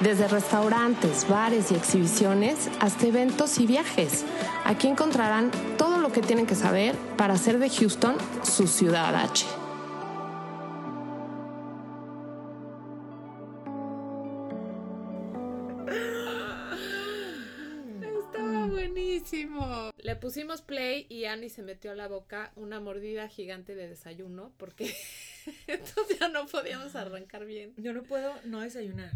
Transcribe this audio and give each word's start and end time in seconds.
Desde 0.00 0.28
restaurantes, 0.28 1.26
bares 1.26 1.72
y 1.72 1.74
exhibiciones 1.74 2.68
hasta 2.80 3.06
eventos 3.06 3.58
y 3.58 3.66
viajes. 3.66 4.26
Aquí 4.64 4.88
encontrarán 4.88 5.50
todo 5.78 5.96
lo 5.96 6.12
que 6.12 6.20
tienen 6.20 6.44
que 6.46 6.54
saber 6.54 6.94
para 7.16 7.32
hacer 7.32 7.58
de 7.58 7.70
Houston 7.70 8.14
su 8.42 8.66
ciudad 8.66 9.14
H. 9.16 9.46
Estaba 18.20 18.66
buenísimo. 18.66 19.92
Le 19.96 20.16
pusimos 20.16 20.60
play 20.60 21.06
y 21.08 21.24
Annie 21.24 21.48
se 21.48 21.62
metió 21.62 21.92
a 21.92 21.94
la 21.94 22.06
boca 22.06 22.52
una 22.54 22.80
mordida 22.80 23.28
gigante 23.28 23.74
de 23.74 23.88
desayuno 23.88 24.52
porque 24.58 24.94
entonces 25.66 26.18
ya 26.20 26.28
no 26.28 26.44
podíamos 26.44 26.94
arrancar 26.94 27.46
bien. 27.46 27.72
Yo 27.78 27.94
no 27.94 28.02
puedo 28.02 28.34
no 28.44 28.60
desayunar. 28.60 29.12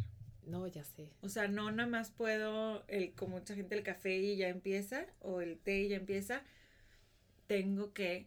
No, 0.46 0.66
ya 0.66 0.84
sé. 0.84 1.10
O 1.20 1.28
sea, 1.28 1.48
no 1.48 1.70
nada 1.70 1.88
más 1.88 2.10
puedo, 2.10 2.84
el, 2.88 3.12
como 3.12 3.36
mucha 3.38 3.54
gente, 3.54 3.74
el 3.76 3.82
café 3.82 4.16
y 4.16 4.36
ya 4.36 4.48
empieza, 4.48 5.06
o 5.20 5.40
el 5.40 5.58
té 5.58 5.80
y 5.82 5.88
ya 5.88 5.96
empieza. 5.96 6.42
Tengo 7.46 7.92
que 7.92 8.26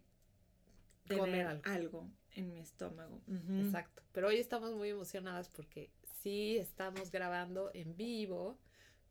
Comer 1.08 1.48
algo. 1.48 1.62
algo. 1.66 2.10
en 2.36 2.52
mi 2.54 2.60
estómago. 2.60 3.22
Exacto. 3.60 4.02
Pero 4.12 4.28
hoy 4.28 4.38
estamos 4.38 4.74
muy 4.76 4.90
emocionadas 4.90 5.50
porque 5.50 5.90
sí 6.22 6.58
estamos 6.58 7.12
grabando 7.12 7.70
en 7.74 7.96
vivo, 7.96 8.58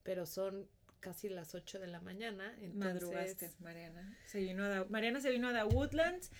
pero 0.03 0.27
son 0.27 0.67
casi 1.01 1.29
las 1.29 1.55
8 1.55 1.79
de 1.79 1.87
la 1.87 2.01
mañana. 2.01 2.53
Entonces, 2.61 3.03
Madrugaste, 3.03 3.51
Mariana. 3.61 4.17
Se 4.27 4.41
vino 4.41 4.65
a 4.65 4.69
Da- 4.69 4.87
Mariana 4.89 5.21
se 5.21 5.31
vino 5.31 5.49
a 5.49 5.53
The 5.53 5.65
Woodlands, 5.65 6.31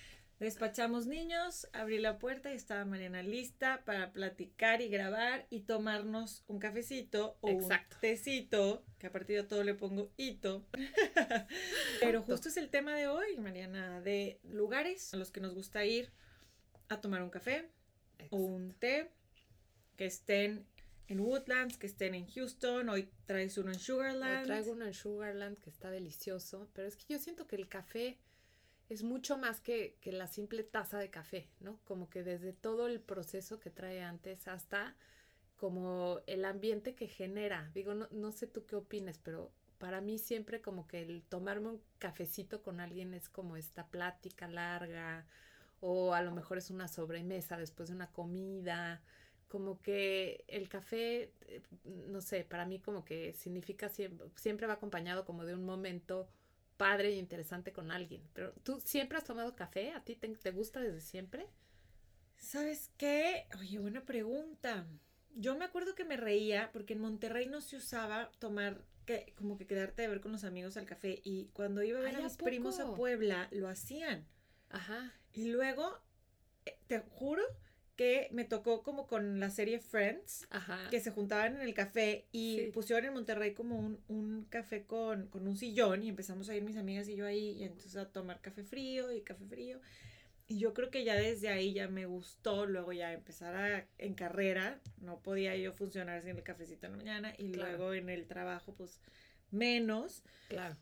despachamos 0.43 1.07
niños, 1.07 1.67
abrí 1.73 1.99
la 1.99 2.19
puerta 2.19 2.51
y 2.51 2.55
estaba 2.55 2.83
Mariana 2.85 3.23
lista 3.23 3.81
para 3.85 4.11
platicar 4.11 4.81
y 4.81 4.89
grabar 4.89 5.47
y 5.49 5.61
tomarnos 5.61 6.43
un 6.47 6.59
cafecito 6.59 7.37
o 7.41 7.49
Exacto. 7.49 7.95
un 7.95 8.01
tecito, 8.01 8.85
que 8.99 9.07
a 9.07 9.11
partir 9.11 9.37
de 9.37 9.47
todo 9.47 9.63
le 9.63 9.73
pongo 9.73 10.11
hito. 10.17 10.65
Pero 12.01 12.21
justo 12.23 12.49
es 12.49 12.57
el 12.57 12.69
tema 12.69 12.93
de 12.95 13.07
hoy, 13.07 13.37
Mariana, 13.37 14.01
de 14.01 14.39
lugares 14.43 15.13
a 15.13 15.17
los 15.17 15.31
que 15.31 15.39
nos 15.39 15.53
gusta 15.53 15.85
ir 15.85 16.11
a 16.89 16.99
tomar 16.99 17.23
un 17.23 17.29
café 17.29 17.69
o 18.29 18.37
un 18.37 18.73
té, 18.73 19.09
que 19.95 20.05
estén 20.05 20.65
en 21.07 21.19
Woodlands, 21.21 21.77
que 21.77 21.87
estén 21.87 22.15
en 22.15 22.27
Houston, 22.27 22.89
hoy 22.89 23.09
traes 23.25 23.57
uno 23.57 23.69
en 23.71 23.77
Hoy 23.77 23.83
Sugarland. 23.83 24.45
traigo 24.45 24.71
uno 24.71 24.85
en 24.85 24.93
Sugarland 24.93 25.57
que 25.59 25.69
está 25.69 25.89
delicioso, 25.89 26.69
pero 26.73 26.87
es 26.87 26.97
que 26.97 27.05
yo 27.13 27.19
siento 27.19 27.47
que 27.47 27.55
el 27.55 27.67
café 27.67 28.19
es 28.89 29.03
mucho 29.03 29.37
más 29.37 29.59
que, 29.61 29.97
que 30.01 30.11
la 30.11 30.27
simple 30.27 30.63
taza 30.63 30.99
de 30.99 31.09
café, 31.09 31.49
¿no? 31.59 31.79
Como 31.85 32.09
que 32.09 32.23
desde 32.23 32.53
todo 32.53 32.87
el 32.87 32.99
proceso 32.99 33.59
que 33.59 33.69
trae 33.69 34.01
antes 34.03 34.47
hasta 34.47 34.95
como 35.57 36.19
el 36.27 36.45
ambiente 36.45 36.95
que 36.95 37.07
genera. 37.07 37.71
Digo, 37.73 37.93
no, 37.93 38.07
no 38.11 38.31
sé 38.31 38.47
tú 38.47 38.65
qué 38.65 38.75
opines, 38.75 39.17
pero 39.19 39.51
para 39.77 40.01
mí 40.01 40.17
siempre 40.17 40.61
como 40.61 40.87
que 40.87 41.01
el 41.01 41.23
tomarme 41.23 41.69
un 41.69 41.81
cafecito 41.99 42.61
con 42.61 42.79
alguien 42.79 43.13
es 43.13 43.29
como 43.29 43.57
esta 43.57 43.87
plática 43.87 44.47
larga 44.47 45.25
o 45.79 46.13
a 46.13 46.21
lo 46.21 46.31
mejor 46.31 46.57
es 46.57 46.69
una 46.69 46.87
sobremesa 46.87 47.57
después 47.57 47.89
de 47.89 47.95
una 47.95 48.11
comida 48.11 49.01
como 49.53 49.79
que 49.83 50.45
el 50.47 50.67
café, 50.67 51.31
eh, 51.41 51.61
no 51.83 52.21
sé, 52.21 52.43
para 52.43 52.65
mí 52.65 52.79
como 52.79 53.05
que 53.05 53.33
significa 53.33 53.87
siempre, 53.87 54.27
siempre 54.35 54.65
va 54.65 54.73
acompañado 54.73 55.25
como 55.25 55.45
de 55.45 55.53
un 55.53 55.63
momento 55.63 56.27
padre 56.77 57.11
y 57.11 57.19
interesante 57.19 57.71
con 57.71 57.91
alguien. 57.91 58.21
Pero 58.33 58.53
tú 58.63 58.79
siempre 58.79 59.17
has 59.17 59.23
tomado 59.23 59.55
café, 59.55 59.91
¿a 59.91 60.03
ti 60.03 60.15
te, 60.15 60.27
te 60.29 60.51
gusta 60.51 60.79
desde 60.81 61.01
siempre? 61.01 61.47
¿Sabes 62.37 62.91
qué? 62.97 63.47
Oye, 63.59 63.79
buena 63.79 64.03
pregunta. 64.05 64.85
Yo 65.35 65.55
me 65.57 65.65
acuerdo 65.65 65.95
que 65.95 66.05
me 66.05 66.17
reía 66.17 66.71
porque 66.73 66.93
en 66.93 66.99
Monterrey 66.99 67.47
no 67.47 67.61
se 67.61 67.77
usaba 67.77 68.31
tomar, 68.39 68.85
que, 69.05 69.33
como 69.35 69.57
que 69.57 69.65
quedarte 69.65 70.05
a 70.05 70.09
ver 70.09 70.21
con 70.21 70.31
los 70.31 70.43
amigos 70.43 70.77
al 70.77 70.85
café. 70.85 71.21
Y 71.23 71.47
cuando 71.53 71.83
iba 71.83 71.99
a 71.99 72.01
ver 72.01 72.15
Ay, 72.15 72.15
a 72.17 72.19
¿a 72.19 72.23
mis 72.23 72.37
primos 72.37 72.79
a? 72.79 72.93
Puebla, 72.93 73.47
lo 73.51 73.67
hacían. 73.69 74.27
Ajá. 74.69 75.13
Y 75.31 75.45
luego, 75.45 75.99
eh, 76.65 76.77
te 76.87 76.99
juro 76.99 77.43
que 77.95 78.27
me 78.31 78.43
tocó 78.45 78.81
como 78.83 79.05
con 79.07 79.39
la 79.39 79.49
serie 79.51 79.79
Friends, 79.79 80.47
Ajá. 80.49 80.87
que 80.89 80.99
se 80.99 81.11
juntaban 81.11 81.55
en 81.55 81.61
el 81.61 81.73
café 81.73 82.27
y 82.31 82.57
Sí. 82.65 82.71
pusieron 82.71 83.05
en 83.05 83.13
Monterrey 83.13 83.53
como 83.53 83.77
un, 83.77 83.99
un 84.07 84.45
café 84.45 84.85
con, 84.85 85.27
con 85.27 85.47
un 85.47 85.55
sillón 85.55 86.01
y 86.03 86.09
empezamos 86.09 86.49
a 86.49 86.55
ir 86.55 86.63
mis 86.63 86.77
amigas 86.77 87.07
y 87.07 87.15
yo 87.15 87.25
ahí 87.27 87.51
y 87.51 87.63
entonces 87.63 87.95
a 87.95 88.11
tomar 88.11 88.41
café 88.41 88.63
frío 88.63 89.11
y 89.11 89.21
café 89.21 89.45
frío. 89.45 89.79
Y 90.47 90.57
yo 90.59 90.73
creo 90.73 90.89
que 90.89 91.03
ya 91.05 91.15
desde 91.15 91.49
ahí 91.49 91.73
ya 91.73 91.87
me 91.87 92.05
gustó, 92.05 92.65
luego 92.65 92.91
ya 92.93 93.13
empezar 93.13 93.55
a, 93.55 93.87
en 93.97 94.13
carrera, 94.13 94.81
no 94.97 95.19
podía 95.21 95.55
yo 95.55 95.71
funcionar 95.71 96.21
sin 96.21 96.35
el 96.35 96.43
cafecito 96.43 96.85
en 96.87 96.91
la 96.93 96.97
mañana 96.97 97.33
y 97.37 97.51
Claro. 97.51 97.77
luego 97.77 97.93
en 97.93 98.09
el 98.09 98.25
trabajo 98.27 98.73
pues 98.75 98.99
menos, 99.51 100.23
Claro. 100.49 100.75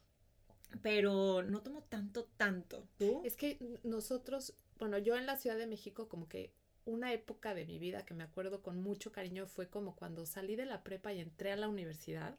pero 0.81 1.43
no 1.43 1.61
tomo 1.61 1.83
tanto, 1.83 2.25
tanto. 2.37 2.87
¿Tú? 2.97 3.21
Es 3.25 3.35
que 3.35 3.59
nosotros, 3.83 4.55
bueno, 4.79 4.97
yo 4.97 5.15
en 5.17 5.25
la 5.25 5.37
Ciudad 5.37 5.57
de 5.57 5.67
México 5.67 6.07
como 6.07 6.27
que 6.27 6.51
una 6.91 7.13
época 7.13 7.53
de 7.55 7.65
mi 7.65 7.79
vida 7.79 8.05
que 8.05 8.13
me 8.13 8.23
acuerdo 8.23 8.61
con 8.61 8.81
mucho 8.81 9.11
cariño 9.11 9.47
fue 9.47 9.69
como 9.69 9.95
cuando 9.95 10.25
salí 10.25 10.55
de 10.55 10.65
la 10.65 10.83
prepa 10.83 11.13
y 11.13 11.19
entré 11.19 11.51
a 11.51 11.55
la 11.55 11.69
universidad. 11.69 12.35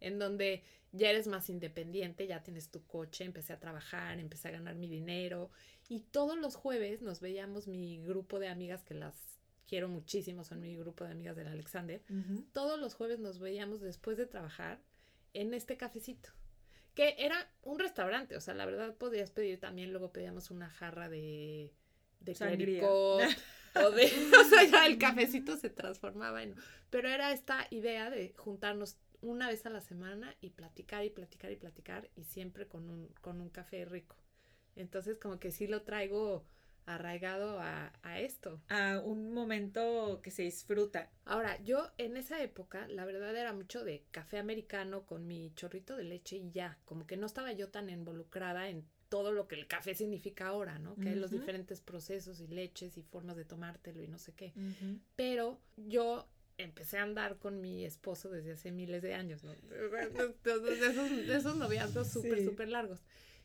En 0.00 0.18
donde 0.18 0.62
ya 0.92 1.10
eres 1.10 1.26
más 1.26 1.48
independiente, 1.50 2.26
ya 2.26 2.42
tienes 2.42 2.70
tu 2.70 2.84
coche, 2.86 3.24
empecé 3.24 3.52
a 3.52 3.60
trabajar, 3.60 4.18
empecé 4.20 4.48
a 4.48 4.52
ganar 4.52 4.76
mi 4.76 4.88
dinero 4.88 5.50
y 5.88 6.00
todos 6.00 6.38
los 6.38 6.56
jueves 6.56 7.02
nos 7.02 7.20
veíamos 7.20 7.66
mi 7.68 8.00
grupo 8.00 8.38
de 8.38 8.48
amigas 8.48 8.84
que 8.84 8.94
las 8.94 9.40
quiero 9.66 9.88
muchísimo, 9.88 10.44
son 10.44 10.60
mi 10.60 10.76
grupo 10.76 11.04
de 11.04 11.10
amigas 11.10 11.36
del 11.36 11.48
Alexander. 11.48 12.02
Todos 12.52 12.78
los 12.78 12.94
jueves 12.94 13.18
nos 13.18 13.38
veíamos 13.38 13.80
después 13.80 14.16
de 14.16 14.26
trabajar 14.26 14.80
en 15.34 15.54
este 15.54 15.76
cafecito, 15.76 16.30
que 16.94 17.16
era 17.18 17.50
un 17.62 17.78
restaurante, 17.78 18.36
o 18.36 18.40
sea, 18.40 18.54
la 18.54 18.64
verdad 18.64 18.94
podías 18.94 19.30
pedir 19.30 19.58
también, 19.58 19.90
luego 19.90 20.12
pedíamos 20.12 20.50
una 20.50 20.70
jarra 20.70 21.08
de 21.08 21.72
de 22.20 22.34
Sangría. 22.34 22.80
clericot 22.80 23.20
o 23.84 23.90
de, 23.90 24.04
o 24.40 24.44
sea, 24.44 24.64
ya 24.64 24.86
el 24.86 24.98
cafecito 24.98 25.56
se 25.56 25.70
transformaba 25.70 26.42
en, 26.42 26.54
pero 26.90 27.08
era 27.08 27.32
esta 27.32 27.66
idea 27.70 28.10
de 28.10 28.34
juntarnos 28.36 28.96
una 29.20 29.48
vez 29.48 29.66
a 29.66 29.70
la 29.70 29.80
semana 29.80 30.34
y 30.40 30.50
platicar 30.50 31.04
y 31.04 31.10
platicar 31.10 31.50
y 31.50 31.56
platicar 31.56 32.10
y 32.16 32.24
siempre 32.24 32.66
con 32.66 32.90
un, 32.90 33.08
con 33.20 33.40
un 33.40 33.50
café 33.50 33.84
rico. 33.84 34.16
Entonces 34.76 35.18
como 35.18 35.38
que 35.38 35.50
sí 35.50 35.66
lo 35.66 35.82
traigo 35.82 36.44
arraigado 36.86 37.58
a, 37.60 37.92
a 38.02 38.20
esto. 38.20 38.60
A 38.68 39.00
un 39.04 39.32
momento 39.32 40.20
que 40.22 40.30
se 40.30 40.42
disfruta. 40.42 41.10
Ahora, 41.24 41.60
yo 41.64 41.90
en 41.98 42.16
esa 42.16 42.40
época, 42.42 42.86
la 42.88 43.04
verdad 43.04 43.34
era 43.36 43.52
mucho 43.52 43.84
de 43.84 44.04
café 44.12 44.38
americano 44.38 45.04
con 45.04 45.26
mi 45.26 45.52
chorrito 45.54 45.96
de 45.96 46.04
leche 46.04 46.36
y 46.36 46.50
ya, 46.52 46.78
como 46.84 47.06
que 47.06 47.16
no 47.16 47.26
estaba 47.26 47.52
yo 47.52 47.70
tan 47.70 47.90
involucrada 47.90 48.68
en 48.68 48.86
todo 49.08 49.32
lo 49.32 49.46
que 49.48 49.54
el 49.54 49.66
café 49.66 49.94
significa 49.94 50.48
ahora, 50.48 50.78
¿no? 50.78 50.96
Que 50.96 51.10
hay 51.10 51.14
los 51.16 51.30
diferentes 51.30 51.80
procesos 51.80 52.40
y 52.40 52.46
leches 52.48 52.96
y 52.98 53.02
formas 53.02 53.36
de 53.36 53.44
tomártelo 53.44 54.02
y 54.02 54.08
no 54.08 54.18
sé 54.18 54.32
qué. 54.34 54.52
Pero 55.14 55.60
yo 55.76 56.26
empecé 56.58 56.98
a 56.98 57.02
andar 57.02 57.38
con 57.38 57.60
mi 57.60 57.84
esposo 57.84 58.30
desde 58.30 58.52
hace 58.52 58.72
miles 58.72 59.02
de 59.02 59.14
años, 59.14 59.44
¿no? 59.44 59.52
De 59.52 60.88
esos, 60.88 61.10
de 61.26 61.36
esos 61.36 61.56
noviazgos 61.56 62.10
súper, 62.10 62.38
Sí. 62.38 62.44
súper 62.46 62.68
largos. 62.68 63.00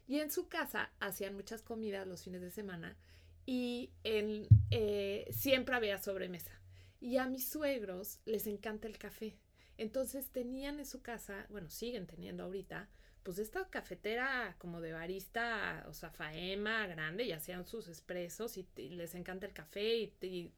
Y 0.07 0.19
en 0.19 0.31
su 0.31 0.47
casa 0.47 0.91
hacían 0.99 1.35
muchas 1.35 1.61
comidas 1.61 2.07
los 2.07 2.23
fines 2.23 2.41
de 2.41 2.51
semana 2.51 2.97
y 3.45 3.91
en, 4.03 4.47
eh, 4.71 5.27
siempre 5.31 5.75
había 5.75 5.97
sobremesa. 6.01 6.51
Y 6.99 7.17
a 7.17 7.25
mis 7.27 7.47
suegros 7.49 8.19
les 8.25 8.47
encanta 8.47 8.87
el 8.87 8.97
café. 8.97 9.37
Entonces 9.77 10.29
tenían 10.29 10.79
en 10.79 10.85
su 10.85 11.01
casa, 11.01 11.45
bueno, 11.49 11.69
siguen 11.69 12.05
teniendo 12.07 12.43
ahorita, 12.43 12.89
pues 13.23 13.38
esta 13.39 13.68
cafetera 13.69 14.56
como 14.57 14.81
de 14.81 14.94
barista, 14.94 15.85
o 15.88 15.94
sea, 15.94 16.09
faema 16.09 16.88
grande, 16.88 17.23
y 17.23 17.31
hacían 17.31 17.65
sus 17.65 17.88
expresos 17.88 18.57
y, 18.57 18.68
y 18.77 18.89
les 18.89 19.15
encanta 19.15 19.45
el 19.45 19.53
café 19.53 19.95
y, 19.95 20.13
y 20.21 20.51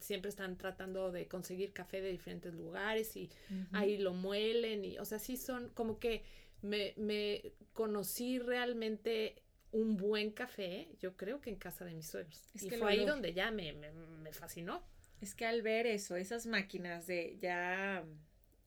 siempre 0.00 0.28
están 0.28 0.56
tratando 0.56 1.10
de 1.12 1.28
conseguir 1.28 1.72
café 1.72 2.00
de 2.00 2.10
diferentes 2.10 2.52
lugares 2.54 3.16
y 3.16 3.30
ahí 3.72 3.98
lo 3.98 4.12
muelen 4.12 4.84
y, 4.84 4.98
o 4.98 5.04
sea, 5.04 5.18
sí 5.18 5.36
son 5.36 5.70
como 5.70 5.98
que 5.98 6.24
me, 6.62 6.94
me 6.96 7.52
conocí 7.72 8.38
realmente 8.38 9.42
un 9.72 9.96
buen 9.96 10.30
café, 10.30 10.88
yo 10.98 11.16
creo 11.16 11.40
que 11.40 11.50
en 11.50 11.56
casa 11.56 11.84
de 11.84 11.94
mis 11.94 12.08
suegros. 12.08 12.50
Es 12.54 12.64
y 12.64 12.68
que 12.68 12.78
fue 12.78 12.90
ahí 12.90 12.98
olor. 12.98 13.10
donde 13.10 13.32
ya 13.32 13.50
me, 13.50 13.72
me, 13.72 13.92
me 13.92 14.32
fascinó. 14.32 14.82
Es 15.20 15.34
que 15.34 15.46
al 15.46 15.62
ver 15.62 15.86
eso, 15.86 16.16
esas 16.16 16.46
máquinas 16.46 17.06
de 17.06 17.38
ya 17.40 18.04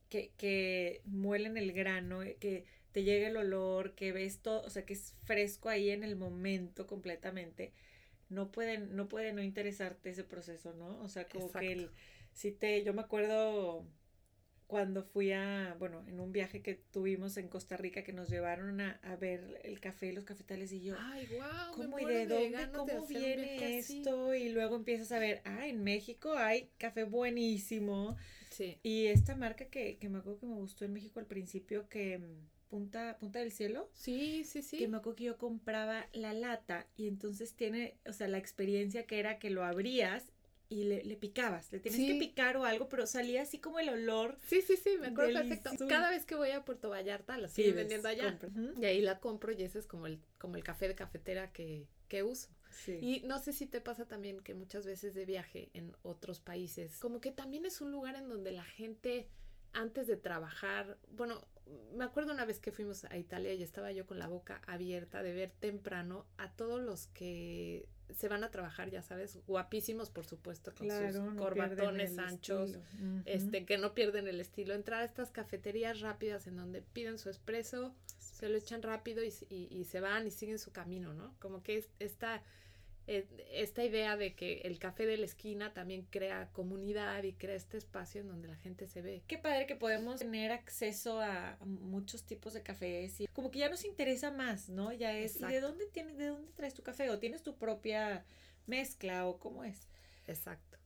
que, 0.08 0.32
que 0.36 1.02
muelen 1.04 1.56
el 1.56 1.72
grano, 1.72 2.22
eh, 2.22 2.36
que 2.40 2.64
te 2.94 3.02
llega 3.02 3.26
el 3.26 3.36
olor, 3.36 3.96
que 3.96 4.12
ves 4.12 4.38
todo, 4.38 4.62
o 4.62 4.70
sea, 4.70 4.86
que 4.86 4.92
es 4.92 5.16
fresco 5.24 5.68
ahí 5.68 5.90
en 5.90 6.04
el 6.04 6.14
momento 6.14 6.86
completamente, 6.86 7.72
no 8.28 8.52
pueden, 8.52 8.94
no 8.94 9.08
puede 9.08 9.32
no 9.32 9.42
interesarte 9.42 10.10
ese 10.10 10.22
proceso, 10.22 10.72
¿no? 10.74 11.00
O 11.00 11.08
sea, 11.08 11.26
como 11.26 11.50
que 11.50 11.72
el, 11.72 11.90
si 12.32 12.52
te, 12.52 12.84
yo 12.84 12.94
me 12.94 13.02
acuerdo 13.02 13.84
cuando 14.68 15.02
fui 15.02 15.32
a, 15.32 15.74
bueno, 15.80 16.04
en 16.06 16.20
un 16.20 16.30
viaje 16.30 16.62
que 16.62 16.76
tuvimos 16.92 17.36
en 17.36 17.48
Costa 17.48 17.76
Rica 17.76 18.04
que 18.04 18.12
nos 18.12 18.30
llevaron 18.30 18.80
a, 18.80 19.00
ver 19.20 19.60
el 19.64 19.80
café 19.80 20.06
y 20.06 20.12
los 20.12 20.22
cafetales 20.22 20.70
y 20.70 20.80
yo, 20.80 20.94
ay, 20.96 21.28
wow, 21.32 21.74
¿cómo 21.74 21.98
y 21.98 22.04
de 22.04 22.26
dónde, 22.28 22.70
cómo 22.72 23.06
viene 23.08 23.76
esto? 23.76 24.36
Y 24.36 24.50
luego 24.50 24.76
empiezas 24.76 25.10
a 25.10 25.18
ver, 25.18 25.42
ah, 25.44 25.66
en 25.66 25.82
México 25.82 26.34
hay 26.34 26.70
café 26.78 27.02
buenísimo. 27.02 28.16
Sí. 28.50 28.78
Y 28.84 29.06
esta 29.06 29.34
marca 29.34 29.64
que, 29.64 29.98
que 29.98 30.08
me 30.08 30.18
acuerdo 30.18 30.38
que 30.38 30.46
me 30.46 30.54
gustó 30.54 30.84
en 30.84 30.92
México 30.92 31.18
al 31.18 31.26
principio, 31.26 31.88
que 31.88 32.20
Punta, 32.74 33.16
Punta 33.20 33.38
del 33.38 33.52
Cielo. 33.52 33.88
Sí, 33.94 34.42
sí, 34.42 34.60
sí. 34.60 34.78
Que 34.78 34.88
me 34.88 34.96
acuerdo 34.96 35.14
que 35.14 35.24
yo 35.24 35.38
compraba 35.38 36.08
la 36.12 36.32
lata 36.32 36.88
y 36.96 37.06
entonces 37.06 37.54
tiene, 37.54 37.96
o 38.04 38.12
sea, 38.12 38.26
la 38.26 38.38
experiencia 38.38 39.06
que 39.06 39.20
era 39.20 39.38
que 39.38 39.48
lo 39.48 39.62
abrías 39.62 40.32
y 40.68 40.82
le, 40.82 41.04
le 41.04 41.16
picabas, 41.16 41.70
le 41.70 41.78
tienes 41.78 42.00
que 42.00 42.18
picar 42.18 42.56
o 42.56 42.64
algo, 42.64 42.88
pero 42.88 43.06
salía 43.06 43.42
así 43.42 43.60
como 43.60 43.78
el 43.78 43.90
olor. 43.90 44.40
Sí, 44.48 44.60
sí, 44.60 44.76
sí, 44.76 44.96
me 45.00 45.06
acuerdo 45.06 45.34
perfecto. 45.34 45.86
Cada 45.86 46.10
vez 46.10 46.26
que 46.26 46.34
voy 46.34 46.50
a 46.50 46.64
Puerto 46.64 46.90
Vallarta 46.90 47.38
la 47.38 47.46
siguen 47.46 47.76
vendiendo 47.76 48.08
allá. 48.08 48.36
Y 48.80 48.84
ahí 48.86 49.00
la 49.00 49.20
compro 49.20 49.52
y 49.52 49.62
ese 49.62 49.78
es 49.78 49.86
como 49.86 50.08
el, 50.08 50.20
como 50.38 50.56
el 50.56 50.64
café 50.64 50.88
de 50.88 50.96
cafetera 50.96 51.52
que, 51.52 51.86
que 52.08 52.24
uso. 52.24 52.48
Sí. 52.72 52.98
Y 53.00 53.20
no 53.24 53.38
sé 53.38 53.52
si 53.52 53.66
te 53.66 53.80
pasa 53.80 54.08
también 54.08 54.40
que 54.40 54.54
muchas 54.54 54.84
veces 54.84 55.14
de 55.14 55.24
viaje 55.24 55.70
en 55.74 55.92
otros 56.02 56.40
países, 56.40 56.98
como 56.98 57.20
que 57.20 57.30
también 57.30 57.66
es 57.66 57.80
un 57.80 57.92
lugar 57.92 58.16
en 58.16 58.28
donde 58.28 58.50
la 58.50 58.64
gente 58.64 59.28
antes 59.74 60.06
de 60.06 60.16
trabajar, 60.16 60.98
bueno, 61.10 61.46
me 61.94 62.04
acuerdo 62.04 62.32
una 62.32 62.44
vez 62.44 62.60
que 62.60 62.72
fuimos 62.72 63.04
a 63.04 63.16
Italia 63.16 63.54
y 63.54 63.62
estaba 63.62 63.92
yo 63.92 64.06
con 64.06 64.18
la 64.18 64.28
boca 64.28 64.60
abierta 64.66 65.22
de 65.22 65.32
ver 65.32 65.50
temprano 65.50 66.26
a 66.38 66.50
todos 66.52 66.80
los 66.80 67.06
que 67.08 67.88
se 68.12 68.28
van 68.28 68.44
a 68.44 68.50
trabajar, 68.50 68.90
ya 68.90 69.02
sabes, 69.02 69.38
guapísimos, 69.46 70.10
por 70.10 70.26
supuesto, 70.26 70.72
con 70.74 70.88
sus 70.90 71.34
corbatones 71.36 72.18
anchos, 72.18 72.78
este, 73.24 73.64
que 73.64 73.78
no 73.78 73.94
pierden 73.94 74.28
el 74.28 74.40
estilo. 74.40 74.74
Entrar 74.74 75.02
a 75.02 75.04
estas 75.04 75.30
cafeterías 75.30 76.00
rápidas 76.00 76.46
en 76.46 76.56
donde 76.56 76.82
piden 76.82 77.18
su 77.18 77.30
espresso, 77.30 77.94
se 78.18 78.48
lo 78.48 78.56
echan 78.56 78.82
rápido 78.82 79.22
y, 79.24 79.32
y, 79.48 79.84
se 79.84 80.00
van 80.00 80.26
y 80.26 80.30
siguen 80.30 80.58
su 80.58 80.70
camino, 80.70 81.14
¿no? 81.14 81.34
Como 81.38 81.62
que 81.62 81.78
es, 81.78 81.88
esta 81.98 82.42
esta 83.06 83.84
idea 83.84 84.16
de 84.16 84.34
que 84.34 84.62
el 84.64 84.78
café 84.78 85.06
de 85.06 85.16
la 85.16 85.26
esquina 85.26 85.72
también 85.72 86.06
crea 86.10 86.50
comunidad 86.52 87.22
y 87.22 87.32
crea 87.34 87.54
este 87.54 87.76
espacio 87.76 88.20
en 88.20 88.28
donde 88.28 88.48
la 88.48 88.56
gente 88.56 88.86
se 88.86 89.02
ve. 89.02 89.22
Qué 89.26 89.38
padre 89.38 89.66
que 89.66 89.76
podemos 89.76 90.20
tener 90.20 90.52
acceso 90.52 91.20
a 91.20 91.58
muchos 91.64 92.24
tipos 92.24 92.54
de 92.54 92.62
cafés 92.62 93.20
y 93.20 93.26
como 93.28 93.50
que 93.50 93.60
ya 93.60 93.68
nos 93.68 93.84
interesa 93.84 94.30
más, 94.30 94.68
¿no? 94.68 94.92
Ya 94.92 95.16
es, 95.16 95.40
¿y 95.40 95.44
de 95.44 95.60
dónde 95.60 95.86
tienes, 95.86 96.16
de 96.16 96.28
dónde 96.28 96.52
traes 96.52 96.74
tu 96.74 96.82
café? 96.82 97.10
¿O 97.10 97.18
tienes 97.18 97.42
tu 97.42 97.56
propia 97.56 98.24
mezcla 98.66 99.26
o 99.26 99.38
cómo 99.38 99.64
es? 99.64 99.88
Exacto. 100.26 100.78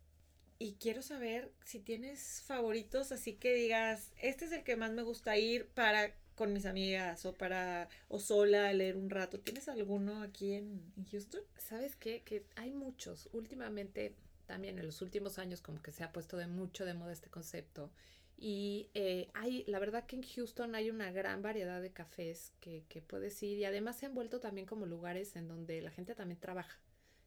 Y 0.58 0.74
quiero 0.74 1.02
saber 1.02 1.52
si 1.64 1.78
tienes 1.78 2.42
favoritos, 2.44 3.12
así 3.12 3.34
que 3.34 3.54
digas, 3.54 4.10
este 4.20 4.46
es 4.46 4.52
el 4.52 4.64
que 4.64 4.74
más 4.74 4.90
me 4.90 5.02
gusta 5.02 5.38
ir 5.38 5.68
para 5.68 6.12
con 6.38 6.52
mis 6.52 6.66
amigas 6.66 7.26
o 7.26 7.34
para 7.34 7.88
o 8.06 8.20
sola 8.20 8.72
leer 8.72 8.96
un 8.96 9.10
rato. 9.10 9.40
¿Tienes 9.40 9.68
alguno 9.68 10.22
aquí 10.22 10.52
en, 10.52 10.80
Houston? 11.10 11.42
¿Sabes 11.56 11.96
qué? 11.96 12.22
Que 12.22 12.46
hay 12.54 12.72
muchos. 12.72 13.28
Últimamente, 13.32 14.14
también 14.46 14.78
en 14.78 14.86
los 14.86 15.02
últimos 15.02 15.40
años, 15.40 15.60
como 15.60 15.82
que 15.82 15.90
se 15.90 16.04
ha 16.04 16.12
puesto 16.12 16.36
de 16.36 16.46
mucho 16.46 16.84
de 16.84 16.94
moda 16.94 17.12
este 17.12 17.28
concepto. 17.28 17.90
Y 18.36 18.88
eh, 18.94 19.30
hay, 19.34 19.64
la 19.66 19.80
verdad 19.80 20.06
que 20.06 20.14
en 20.14 20.22
Houston 20.22 20.76
hay 20.76 20.90
una 20.90 21.10
gran 21.10 21.42
variedad 21.42 21.82
de 21.82 21.90
cafés 21.90 22.52
que, 22.60 22.84
que 22.88 23.02
puedes 23.02 23.42
ir 23.42 23.58
y 23.58 23.64
además 23.64 23.98
se 23.98 24.06
han 24.06 24.14
vuelto 24.14 24.38
también 24.38 24.64
como 24.64 24.86
lugares 24.86 25.34
en 25.34 25.48
donde 25.48 25.82
la 25.82 25.90
gente 25.90 26.14
también 26.14 26.38
trabaja 26.38 26.78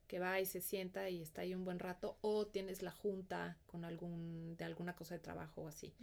que 0.07 0.19
va 0.19 0.39
y 0.39 0.45
se 0.45 0.61
sienta 0.61 1.09
y 1.09 1.21
está 1.21 1.41
ahí 1.41 1.53
un 1.53 1.63
buen 1.63 1.79
rato 1.79 2.17
o 2.21 2.45
tienes 2.45 2.81
la 2.81 2.91
junta 2.91 3.57
con 3.65 3.85
algún 3.85 4.57
de 4.57 4.65
alguna 4.65 4.93
cosa 4.93 5.15
de 5.15 5.19
trabajo 5.21 5.61
o 5.61 5.67
así. 5.69 5.93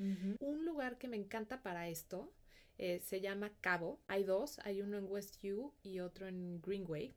Un 0.40 0.64
lugar 0.64 0.96
que 0.96 1.08
me 1.08 1.16
encanta 1.19 1.62
para 1.62 1.88
esto 1.88 2.32
eh, 2.78 3.00
se 3.00 3.20
llama 3.20 3.52
Cabo. 3.60 4.00
Hay 4.06 4.25
dos, 4.25 4.60
hay 4.64 4.80
uno 4.80 4.98
en 4.98 5.10
West 5.10 5.44
U 5.44 5.72
y 5.82 6.00
otro 6.00 6.26
en 6.26 6.60
Greenway. 6.62 7.14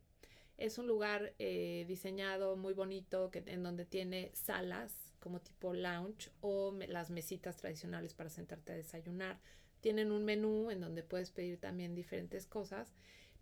Es 0.58 0.78
un 0.78 0.86
lugar 0.86 1.34
eh, 1.38 1.84
diseñado 1.88 2.56
muy 2.56 2.74
bonito 2.74 3.30
que, 3.30 3.42
en 3.46 3.62
donde 3.62 3.84
tiene 3.84 4.30
salas 4.34 4.94
como 5.20 5.40
tipo 5.40 5.72
lounge 5.72 6.30
o 6.40 6.72
las 6.88 7.10
mesitas 7.10 7.56
tradicionales 7.56 8.12
para 8.12 8.28
sentarte 8.28 8.72
a 8.72 8.76
desayunar. 8.76 9.40
Tienen 9.80 10.12
un 10.12 10.24
menú 10.24 10.70
en 10.70 10.80
donde 10.80 11.02
puedes 11.02 11.30
pedir 11.30 11.58
también 11.58 11.94
diferentes 11.94 12.46
cosas, 12.46 12.92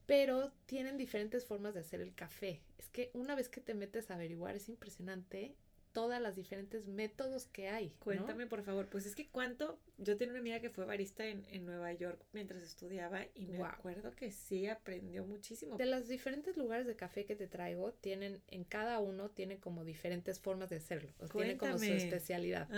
pero 0.07 0.53
tienen 0.67 0.97
diferentes 0.97 1.47
formas 1.47 1.75
de 1.75 1.81
hacer 1.81 2.01
el 2.01 2.15
café. 2.15 2.63
Es 2.79 2.89
que 2.89 3.11
una 3.15 3.35
vez 3.35 3.49
que 3.49 3.61
te 3.61 3.75
metes 3.75 4.11
a 4.11 4.15
averiguar 4.15 4.57
es 4.57 4.69
impresionante 4.69 5.55
todas 5.93 6.21
las 6.21 6.37
diferentes 6.37 6.87
métodos 6.87 7.47
que 7.47 7.69
hay. 7.69 7.91
Cuéntame, 7.99 8.47
por 8.47 8.63
favor. 8.63 8.89
Pues 8.89 9.07
es 9.07 9.15
que 9.15 9.29
cuánto. 9.29 9.79
Yo 9.99 10.17
tenía 10.17 10.33
una 10.33 10.41
amiga 10.41 10.61
que 10.61 10.71
fue 10.71 10.85
barista 10.85 11.27
en, 11.27 11.45
Nueva 11.65 11.93
York 11.93 12.25
mientras 12.33 12.63
estudiaba 12.63 13.27
y 13.35 13.47
me 13.47 13.63
acuerdo 13.63 14.15
que 14.15 14.31
sí 14.31 14.67
aprendió 14.67 15.25
muchísimo. 15.25 15.77
De 15.77 15.87
los 15.87 16.09
diferentes 16.09 16.57
lugares 16.57 16.87
de 16.87 16.97
café 16.97 17.27
que 17.27 17.37
te 17.37 17.47
traigo, 17.47 17.93
tienen, 17.93 18.41
en 18.49 18.65
cada 18.65 18.99
uno 19.01 19.31
tiene 19.31 19.59
como 19.59 19.85
diferentes 19.85 20.41
formas 20.41 20.71
de 20.71 20.77
hacerlo. 20.77 21.13
O 21.19 21.29
tiene 21.29 21.57
como 21.57 21.79
su 21.79 21.85
especialidad. 21.85 22.69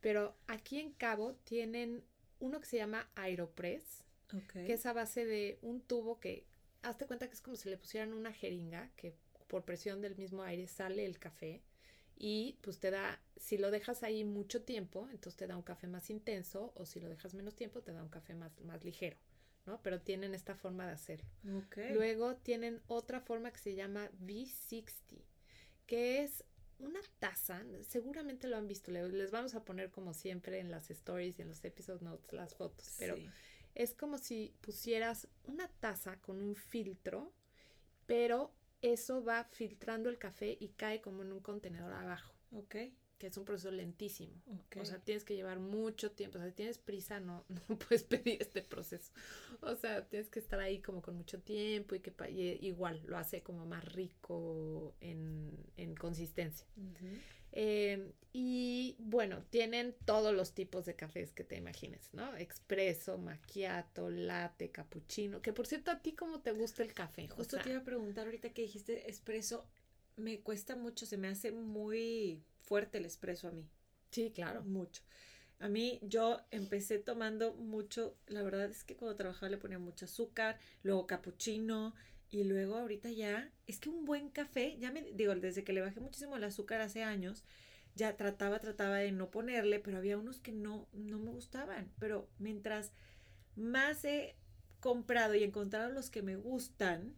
Pero 0.00 0.36
aquí 0.46 0.78
en 0.78 0.92
Cabo 0.92 1.34
tienen 1.44 2.04
uno 2.40 2.60
que 2.60 2.66
se 2.66 2.76
llama 2.76 3.10
Aeropress, 3.16 4.04
que 4.52 4.72
es 4.72 4.86
a 4.86 4.92
base 4.92 5.24
de 5.24 5.58
un 5.62 5.80
tubo 5.80 6.20
que, 6.20 6.46
hazte 6.82 7.06
cuenta 7.06 7.26
que 7.26 7.34
es 7.34 7.40
como 7.40 7.56
si 7.56 7.68
le 7.68 7.76
pusieran 7.76 8.12
una 8.12 8.32
jeringa 8.32 8.90
que 8.94 9.14
por 9.48 9.64
presión 9.64 10.00
del 10.00 10.14
mismo 10.16 10.42
aire 10.42 10.68
sale 10.68 11.04
el 11.04 11.18
café 11.18 11.62
y 12.18 12.58
pues 12.62 12.80
te 12.80 12.90
da, 12.90 13.20
si 13.36 13.58
lo 13.58 13.70
dejas 13.70 14.02
ahí 14.02 14.24
mucho 14.24 14.62
tiempo, 14.62 15.08
entonces 15.12 15.36
te 15.36 15.46
da 15.46 15.56
un 15.56 15.62
café 15.62 15.86
más 15.86 16.10
intenso 16.10 16.72
o 16.74 16.84
si 16.84 16.98
lo 16.98 17.08
dejas 17.08 17.32
menos 17.34 17.54
tiempo 17.54 17.80
te 17.80 17.92
da 17.92 18.02
un 18.02 18.08
café 18.08 18.34
más, 18.34 18.58
más 18.62 18.84
ligero, 18.84 19.16
¿no? 19.66 19.80
Pero 19.82 20.00
tienen 20.00 20.34
esta 20.34 20.56
forma 20.56 20.86
de 20.86 20.92
hacerlo. 20.92 21.28
Luego 21.94 22.34
tienen 22.34 22.82
otra 22.88 23.20
forma 23.20 23.52
que 23.52 23.58
se 23.58 23.76
llama 23.76 24.10
V60, 24.20 25.22
que 25.86 26.24
es 26.24 26.44
una 26.80 27.00
taza, 27.20 27.64
seguramente 27.82 28.48
lo 28.48 28.56
han 28.56 28.66
visto, 28.66 28.90
les 28.90 29.30
vamos 29.30 29.54
a 29.54 29.64
poner 29.64 29.90
como 29.90 30.12
siempre 30.12 30.58
en 30.58 30.70
las 30.70 30.90
stories 30.90 31.38
y 31.38 31.42
en 31.42 31.48
los 31.48 31.64
episode 31.64 32.04
notes 32.04 32.32
las 32.32 32.54
fotos, 32.54 32.94
pero 32.98 33.16
es 33.74 33.94
como 33.94 34.18
si 34.18 34.54
pusieras 34.60 35.28
una 35.44 35.68
taza 35.68 36.20
con 36.20 36.40
un 36.40 36.56
filtro, 36.56 37.32
pero 38.06 38.52
eso 38.82 39.22
va 39.24 39.44
filtrando 39.44 40.10
el 40.10 40.18
café 40.18 40.56
y 40.60 40.70
cae 40.70 41.00
como 41.00 41.22
en 41.22 41.32
un 41.32 41.40
contenedor 41.40 41.92
abajo. 41.92 42.34
Ok. 42.52 42.76
Que 43.18 43.26
es 43.26 43.36
un 43.36 43.44
proceso 43.44 43.70
lentísimo. 43.70 44.32
O 44.80 44.84
sea, 44.84 44.98
tienes 44.98 45.24
que 45.24 45.34
llevar 45.34 45.58
mucho 45.58 46.12
tiempo. 46.12 46.38
O 46.38 46.40
sea, 46.40 46.50
si 46.50 46.54
tienes 46.54 46.78
prisa, 46.78 47.18
no, 47.18 47.44
no 47.68 47.78
puedes 47.78 48.04
pedir 48.04 48.40
este 48.40 48.62
proceso. 48.62 49.12
O 49.60 49.74
sea, 49.74 50.06
tienes 50.08 50.28
que 50.28 50.38
estar 50.38 50.60
ahí 50.60 50.80
como 50.80 51.02
con 51.02 51.16
mucho 51.16 51.40
tiempo 51.40 51.94
y 51.94 52.00
que 52.00 52.12
igual 52.60 53.02
lo 53.06 53.18
hace 53.18 53.42
como 53.42 53.66
más 53.66 53.84
rico 53.92 54.94
en, 55.00 55.50
en 55.76 55.94
consistencia. 55.96 56.66
Em, 57.52 58.12
y 58.32 58.96
bueno, 58.98 59.42
tienen 59.50 59.94
todos 60.04 60.34
los 60.34 60.52
tipos 60.52 60.84
de 60.84 60.94
cafés 60.94 61.32
que 61.32 61.44
te 61.44 61.56
imagines, 61.56 62.10
¿no? 62.12 62.36
Expreso, 62.36 63.18
macchiato, 63.18 64.10
latte, 64.10 64.70
cappuccino. 64.70 65.40
Que 65.40 65.52
por 65.52 65.66
cierto, 65.66 65.90
¿a 65.90 66.00
ti 66.00 66.12
cómo 66.12 66.40
te 66.40 66.52
gusta 66.52 66.82
el 66.82 66.92
café? 66.92 67.28
Justo 67.28 67.58
te 67.58 67.70
iba 67.70 67.80
a 67.80 67.84
preguntar 67.84 68.26
ahorita 68.26 68.50
que 68.50 68.62
dijiste 68.62 69.08
expreso. 69.08 69.66
Me 70.16 70.40
cuesta 70.40 70.76
mucho, 70.76 71.06
se 71.06 71.16
me 71.16 71.28
hace 71.28 71.52
muy 71.52 72.42
fuerte 72.68 72.98
el 72.98 73.04
expreso 73.04 73.48
a 73.48 73.52
mí. 73.52 73.68
Sí, 74.10 74.30
claro. 74.30 74.62
Mucho. 74.62 75.02
A 75.58 75.68
mí 75.68 75.98
yo 76.02 76.40
empecé 76.50 76.98
tomando 76.98 77.54
mucho, 77.54 78.16
la 78.26 78.42
verdad 78.42 78.70
es 78.70 78.84
que 78.84 78.96
cuando 78.96 79.16
trabajaba 79.16 79.50
le 79.50 79.58
ponía 79.58 79.78
mucho 79.78 80.04
azúcar, 80.04 80.58
luego 80.82 81.06
cappuccino 81.06 81.94
y 82.30 82.44
luego 82.44 82.76
ahorita 82.76 83.10
ya, 83.10 83.50
es 83.66 83.80
que 83.80 83.88
un 83.88 84.04
buen 84.04 84.28
café, 84.28 84.76
ya 84.78 84.92
me 84.92 85.02
digo, 85.14 85.34
desde 85.34 85.64
que 85.64 85.72
le 85.72 85.80
bajé 85.80 85.98
muchísimo 85.98 86.36
el 86.36 86.44
azúcar 86.44 86.80
hace 86.80 87.02
años, 87.02 87.44
ya 87.96 88.16
trataba, 88.16 88.60
trataba 88.60 88.98
de 88.98 89.10
no 89.10 89.30
ponerle, 89.30 89.80
pero 89.80 89.98
había 89.98 90.18
unos 90.18 90.38
que 90.38 90.52
no, 90.52 90.88
no 90.92 91.18
me 91.18 91.32
gustaban. 91.32 91.90
Pero 91.98 92.28
mientras 92.38 92.92
más 93.56 94.04
he 94.04 94.36
comprado 94.78 95.34
y 95.34 95.42
encontrado 95.42 95.90
los 95.90 96.10
que 96.10 96.22
me 96.22 96.36
gustan, 96.36 97.16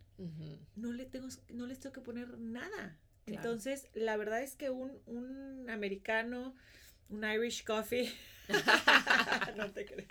no, 0.76 0.92
le 0.92 1.04
tengo, 1.06 1.28
no 1.52 1.66
les 1.66 1.80
tengo 1.80 1.92
que 1.92 2.00
poner 2.00 2.38
nada. 2.38 2.98
Entonces, 3.34 3.88
la 3.94 4.16
verdad 4.16 4.42
es 4.42 4.56
que 4.56 4.70
un, 4.70 4.98
un 5.06 5.68
americano, 5.70 6.54
un 7.08 7.24
Irish 7.24 7.64
coffee, 7.64 8.12
no 9.56 9.70
te 9.72 9.86
crees. 9.86 10.08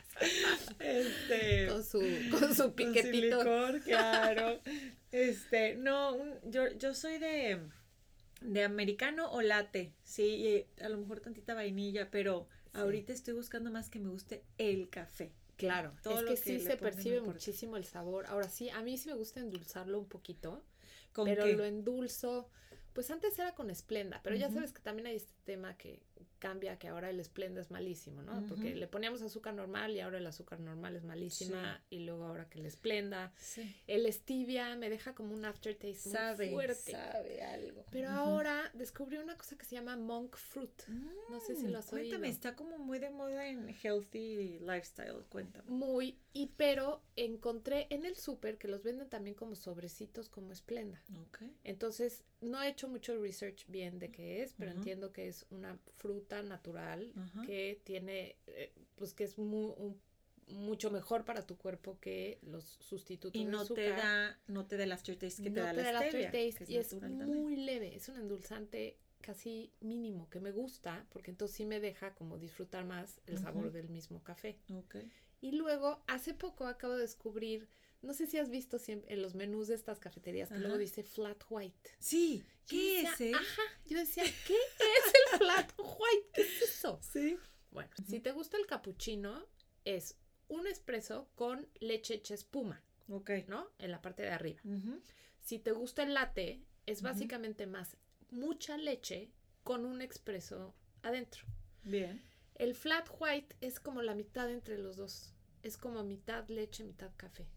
Este, 0.80 1.68
con 1.68 1.84
su, 1.84 2.02
con 2.32 2.56
su 2.56 2.74
piquetito. 2.74 3.40
claro. 3.84 4.60
Este, 5.12 5.76
no, 5.76 6.18
yo, 6.46 6.72
yo 6.78 6.94
soy 6.94 7.18
de, 7.18 7.60
de 8.42 8.64
americano 8.64 9.32
o 9.32 9.42
latte, 9.42 9.94
sí, 10.04 10.66
a 10.82 10.90
lo 10.90 10.98
mejor 10.98 11.20
tantita 11.20 11.54
vainilla, 11.54 12.10
pero 12.12 12.48
ahorita 12.74 13.14
estoy 13.14 13.34
buscando 13.34 13.72
más 13.72 13.90
que 13.90 14.00
me 14.00 14.10
guste 14.10 14.44
el 14.58 14.90
café. 14.90 15.32
Claro, 15.58 15.94
es 16.06 16.24
que, 16.24 16.38
sí 16.38 16.60
se 16.60 16.78
percibe 16.78 17.20
muchísimo 17.20 17.76
el 17.76 17.84
sabor. 17.84 18.26
Ahora 18.28 18.48
sí, 18.48 18.70
a 18.70 18.82
mí 18.82 18.98
sí 18.98 19.10
me 19.10 19.16
gusta 19.16 19.42
endulzarlo 19.42 20.00
un 20.00 20.08
poquito, 20.08 20.64
pero 21.14 21.46
lo 21.48 21.66
endulzo 21.66 22.50
pues 23.00 23.12
antes 23.12 23.40
era 23.40 23.56
con 23.56 23.70
esplenda, 23.70 24.20
pero 24.22 24.36
ya 24.36 24.52
sabes 24.52 24.74
que 24.74 24.82
también 24.82 25.08
hay 25.08 25.16
este 25.16 25.32
tema 25.46 25.78
que 25.78 26.02
cambia, 26.40 26.80
que 26.80 26.88
ahora 26.88 27.10
el 27.10 27.20
esplenda 27.20 27.62
es 27.62 27.70
malísimo, 27.70 28.22
¿no? 28.22 28.46
Porque 28.48 28.74
le 28.76 28.88
poníamos 28.88 29.22
azúcar 29.22 29.54
normal 29.54 29.96
y 29.96 30.00
ahora 30.00 30.18
el 30.18 30.28
azúcar 30.28 30.60
normal 30.60 30.96
es 30.96 31.04
malísima 31.04 31.82
y 31.90 32.00
luego 32.00 32.26
ahora 32.26 32.50
que 32.50 32.60
el 32.60 32.66
esplenda. 32.66 33.34
El 33.88 34.12
stevia 34.12 34.76
me 34.76 34.90
deja 34.90 35.14
como 35.14 35.34
un 35.34 35.46
aftertaste 35.46 36.10
muy 36.10 36.50
fuerte. 36.54 36.92
Sabe 36.92 37.42
algo. 37.44 37.86
Pero 37.92 38.10
ahora 38.10 38.72
descubrí 38.74 39.18
una 39.18 39.38
cosa 39.38 39.58
que 39.58 39.66
se 39.66 39.76
llama 39.76 39.96
monk 39.98 40.36
fruit. 40.36 40.88
no 41.30 41.40
sé 41.40 41.56
si 41.56 41.68
lo 41.68 41.80
has 41.80 41.88
mm, 41.88 41.90
Cuéntame, 41.90 42.30
está 42.30 42.56
como 42.56 42.78
muy 42.78 43.00
de 43.00 43.10
moda 43.10 43.48
en 43.48 43.70
healthy 43.70 44.60
lifestyle, 44.60 45.26
cuéntame. 45.30 45.70
Muy, 45.70 46.18
y 46.34 46.48
pero 46.58 47.02
encontré 47.16 47.88
en 47.90 48.06
el 48.06 48.16
súper 48.16 48.58
que 48.58 48.68
los 48.68 48.84
venden 48.84 49.10
también 49.10 49.36
como 49.36 49.56
sobrecitos 49.56 50.30
como 50.30 50.52
esplenda. 50.52 51.02
Ok. 51.28 51.44
Entonces, 51.64 52.24
no 52.42 52.62
he 52.62 52.70
hecho 52.70 52.88
mucho 52.88 53.18
research 53.22 53.66
bien 53.68 54.00
de 54.00 54.12
qué 54.12 54.44
es, 54.44 54.54
pero 54.54 54.72
entiendo 54.72 55.12
que 55.12 55.28
es 55.28 55.46
una 55.50 55.78
fruta 55.96 56.09
natural 56.44 57.12
que 57.46 57.82
tiene, 57.84 58.38
eh, 58.48 58.74
pues 58.96 59.14
que 59.14 59.24
es 59.24 59.38
mucho 59.38 60.92
mejor 60.92 61.26
para 61.26 61.46
tu 61.46 61.58
cuerpo 61.58 62.00
que 62.00 62.40
los 62.42 62.64
sustitutos 62.66 63.40
y 63.40 63.46
no 63.46 63.66
te 63.66 63.90
da 63.90 64.40
no 64.48 64.66
te 64.66 64.78
da 64.78 64.84
el 64.84 64.92
aftertaste 64.92 65.44
que 65.44 65.52
te 65.52 65.60
da 65.60 65.74
la 65.74 66.00
aftertaste 66.00 66.66
y 66.68 66.78
es 66.78 66.94
muy 66.94 67.56
leve 67.56 67.96
es 67.96 68.10
un 68.10 68.18
endulzante 68.18 68.98
casi 69.22 69.72
mínimo 69.82 70.30
que 70.30 70.40
me 70.40 70.52
gusta 70.52 71.06
porque 71.10 71.32
entonces 71.32 71.58
sí 71.58 71.66
me 71.66 71.80
deja 71.80 72.16
como 72.16 72.38
disfrutar 72.38 72.86
más 72.86 73.22
el 73.28 73.38
sabor 73.38 73.72
del 73.72 73.90
mismo 73.90 74.24
café. 74.24 74.58
Okay. 74.86 75.12
y 75.42 75.52
luego 75.52 76.02
hace 76.08 76.34
poco 76.34 76.66
acabo 76.66 76.96
de 76.96 77.02
descubrir 77.02 77.68
no 78.02 78.14
sé 78.14 78.28
si 78.28 78.38
has 78.38 78.50
visto 78.50 78.80
siempre 78.80 79.14
en 79.14 79.22
los 79.22 79.36
menús 79.36 79.68
de 79.68 79.76
estas 79.76 80.00
cafeterías 80.00 80.50
que 80.50 80.60
luego 80.60 80.78
dice 80.78 81.04
flat 81.04 81.44
white. 81.50 81.92
Sí. 82.00 82.44
¿Qué 82.68 83.02
es? 83.02 83.22
Eh? 83.22 83.32
Ajá. 83.36 83.62
Yo 83.86 83.98
decía, 83.98 84.24
¿qué 84.24 84.54
es 84.54 85.14
el 85.34 85.38
flat 85.40 85.72
white? 85.78 86.30
¿Qué 86.34 86.42
es 86.42 86.62
eso? 86.62 87.00
Sí. 87.02 87.38
Bueno, 87.72 87.90
si 88.08 88.20
te 88.20 88.32
gusta 88.32 88.58
el 88.58 88.66
cappuccino, 88.66 89.46
es 89.86 90.18
un 90.48 90.68
espresso 90.68 91.30
con 91.36 91.68
leche 91.80 92.16
hecha 92.16 92.34
espuma. 92.34 92.84
Ok. 93.10 93.32
¿No? 93.48 93.70
En 93.80 93.92
la 93.92 94.02
parte 94.02 94.24
de 94.24 94.30
arriba. 94.30 94.62
Si 95.42 95.60
te 95.60 95.72
gusta 95.72 96.04
el 96.04 96.14
latte, 96.14 96.64
es 96.86 97.02
básicamente 97.02 97.68
más 97.68 97.98
mucha 98.32 98.78
leche 98.78 99.32
con 99.64 99.86
un 99.86 100.02
expreso 100.02 100.76
adentro. 101.02 101.46
Bien. 101.84 102.22
El 102.56 102.76
flat 102.76 103.10
white 103.20 103.56
es 103.62 103.80
como 103.80 104.02
la 104.02 104.16
mitad 104.16 104.50
entre 104.50 104.78
los 104.78 104.98
dos. 104.98 105.34
Es 105.64 105.78
como 105.78 106.04
mitad 106.04 106.48
leche, 106.50 106.84
mitad 106.84 107.12
café. 107.18 107.48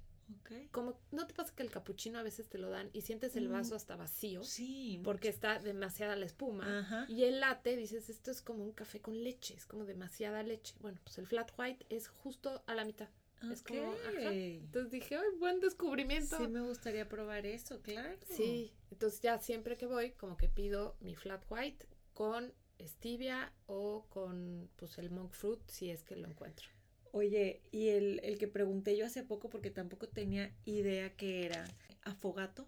Como, 0.70 0.98
¿no 1.10 1.26
te 1.26 1.34
pasa 1.34 1.54
que 1.54 1.62
el 1.62 1.70
capuchino 1.70 2.18
a 2.18 2.22
veces 2.22 2.48
te 2.48 2.58
lo 2.58 2.70
dan 2.70 2.90
y 2.92 3.02
sientes 3.02 3.36
el 3.36 3.48
vaso 3.48 3.74
mm, 3.74 3.76
hasta 3.76 3.96
vacío? 3.96 4.42
Sí. 4.42 5.00
Porque 5.04 5.28
está 5.28 5.58
demasiada 5.58 6.16
la 6.16 6.26
espuma. 6.26 7.06
Y 7.08 7.24
el 7.24 7.40
latte, 7.40 7.76
dices, 7.76 8.08
esto 8.10 8.30
es 8.30 8.42
como 8.42 8.64
un 8.64 8.72
café 8.72 9.00
con 9.00 9.22
leche, 9.22 9.54
es 9.54 9.66
como 9.66 9.84
demasiada 9.84 10.42
leche. 10.42 10.74
Bueno, 10.80 10.98
pues 11.04 11.18
el 11.18 11.26
flat 11.26 11.52
white 11.58 11.86
es 11.88 12.08
justo 12.08 12.62
a 12.66 12.74
la 12.74 12.84
mitad. 12.84 13.08
Es 13.50 13.62
como, 13.62 13.94
Entonces 14.04 14.90
dije, 14.92 15.16
¡ay, 15.16 15.36
buen 15.38 15.58
descubrimiento! 15.58 16.38
Sí, 16.38 16.46
me 16.46 16.60
gustaría 16.60 17.08
probar 17.08 17.44
eso, 17.44 17.80
claro. 17.80 18.16
Sí, 18.28 18.72
entonces 18.90 19.20
ya 19.20 19.38
siempre 19.40 19.76
que 19.76 19.86
voy, 19.86 20.12
como 20.12 20.36
que 20.36 20.48
pido 20.48 20.96
mi 21.00 21.16
flat 21.16 21.44
white 21.50 21.86
con 22.14 22.52
stevia 22.80 23.52
o 23.66 24.06
con, 24.10 24.70
pues, 24.76 24.98
el 24.98 25.10
monk 25.10 25.32
fruit, 25.32 25.60
si 25.66 25.90
es 25.90 26.04
que 26.04 26.16
lo 26.16 26.28
encuentro. 26.28 26.68
Oye, 27.12 27.60
y 27.70 27.88
el, 27.88 28.20
el, 28.24 28.38
que 28.38 28.48
pregunté 28.48 28.96
yo 28.96 29.04
hace 29.04 29.22
poco 29.22 29.50
porque 29.50 29.70
tampoco 29.70 30.08
tenía 30.08 30.50
idea 30.64 31.14
que 31.14 31.44
era 31.44 31.64
afogato. 32.02 32.66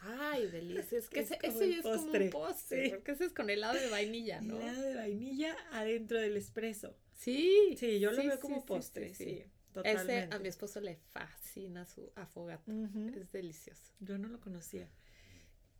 Ay, 0.00 0.46
delicioso. 0.48 0.96
Es 0.96 1.08
que 1.08 1.20
ese, 1.20 1.38
es 1.42 1.54
ese 1.54 1.70
es 1.70 1.82
como 1.82 2.12
un 2.12 2.30
postre, 2.30 2.90
porque 2.90 3.12
ese 3.12 3.24
es 3.24 3.32
con 3.32 3.48
helado 3.48 3.74
de 3.74 3.88
vainilla, 3.88 4.42
¿no? 4.42 4.60
Helado 4.60 4.82
de 4.82 4.94
vainilla 4.94 5.56
adentro 5.72 6.20
del 6.20 6.36
espresso. 6.36 6.94
Sí. 7.14 7.74
Sí, 7.78 7.98
yo 7.98 8.12
lo 8.12 8.22
veo 8.22 8.38
como 8.38 8.64
postre, 8.66 9.14
sí. 9.14 9.44
Totalmente. 9.72 10.18
Ese 10.18 10.34
a 10.34 10.38
mi 10.38 10.48
esposo 10.48 10.80
le 10.80 10.96
fascina 10.96 11.86
su 11.86 12.12
afogato. 12.14 12.70
Es 13.14 13.32
delicioso. 13.32 13.92
Yo 14.00 14.18
no 14.18 14.28
lo 14.28 14.40
conocía. 14.40 14.88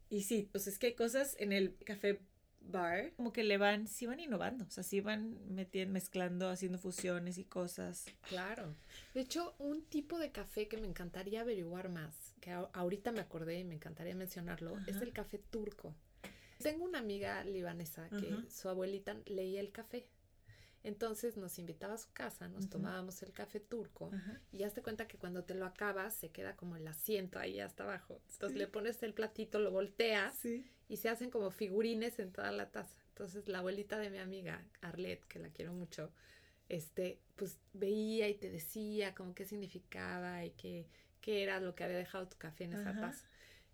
Y 0.08 0.22
sí, 0.22 0.48
pues 0.52 0.66
es 0.66 0.78
que 0.78 0.88
hay 0.88 0.94
cosas 0.94 1.36
en 1.38 1.52
el 1.52 1.76
café 1.84 2.20
bar, 2.70 3.12
como 3.16 3.32
que 3.32 3.44
le 3.44 3.58
van, 3.58 3.86
sí 3.86 4.06
van 4.06 4.20
innovando, 4.20 4.64
o 4.64 4.70
sea, 4.70 4.82
sí 4.82 5.00
van 5.00 5.36
metiendo, 5.54 5.92
mezclando, 5.92 6.48
haciendo 6.48 6.78
fusiones 6.78 7.38
y 7.38 7.44
cosas. 7.44 8.06
Claro. 8.28 8.74
De 9.14 9.20
hecho, 9.20 9.54
un 9.58 9.82
tipo 9.82 10.18
de 10.18 10.30
café 10.32 10.68
que 10.68 10.76
me 10.76 10.86
encantaría 10.86 11.40
averiguar 11.40 11.88
más, 11.88 12.34
que 12.40 12.52
ahorita 12.52 13.12
me 13.12 13.20
acordé 13.20 13.60
y 13.60 13.64
me 13.64 13.74
encantaría 13.74 14.14
mencionarlo, 14.14 14.78
es 14.86 15.00
el 15.00 15.12
café 15.12 15.38
turco. 15.38 15.94
Tengo 16.62 16.84
una 16.84 16.98
amiga 16.98 17.44
libanesa 17.44 18.08
que 18.08 18.34
su 18.50 18.68
abuelita 18.68 19.16
leía 19.26 19.60
el 19.60 19.72
café. 19.72 20.06
Entonces 20.86 21.36
nos 21.36 21.58
invitaba 21.58 21.94
a 21.94 21.98
su 21.98 22.12
casa, 22.12 22.46
nos 22.46 22.70
tomábamos 22.70 23.20
el 23.24 23.32
café 23.32 23.58
turco 23.58 24.08
y 24.52 24.58
ya 24.58 24.70
te 24.70 24.82
cuenta 24.82 25.08
que 25.08 25.18
cuando 25.18 25.42
te 25.42 25.56
lo 25.56 25.66
acabas 25.66 26.14
se 26.14 26.30
queda 26.30 26.54
como 26.54 26.76
el 26.76 26.86
asiento 26.86 27.40
ahí 27.40 27.58
hasta 27.58 27.82
abajo. 27.82 28.22
Entonces 28.30 28.56
le 28.56 28.68
pones 28.68 29.02
el 29.02 29.12
platito, 29.12 29.58
lo 29.58 29.72
volteas 29.72 30.44
y 30.88 30.96
se 30.98 31.08
hacen 31.08 31.30
como 31.30 31.50
figurines 31.50 32.20
en 32.20 32.30
toda 32.30 32.52
la 32.52 32.70
taza. 32.70 33.02
Entonces 33.08 33.48
la 33.48 33.58
abuelita 33.58 33.98
de 33.98 34.10
mi 34.10 34.18
amiga, 34.18 34.64
Arlette, 34.80 35.24
que 35.24 35.40
la 35.40 35.48
quiero 35.48 35.72
mucho, 35.72 36.12
este, 36.68 37.20
pues 37.34 37.58
veía 37.72 38.28
y 38.28 38.34
te 38.34 38.48
decía 38.48 39.12
como 39.12 39.34
qué 39.34 39.44
significaba 39.44 40.44
y 40.44 40.52
qué, 40.52 40.86
qué 41.20 41.42
era 41.42 41.58
lo 41.58 41.74
que 41.74 41.82
había 41.82 41.96
dejado 41.96 42.28
tu 42.28 42.36
café 42.38 42.62
en 42.62 42.74
esa 42.74 42.94
taza. 43.00 43.26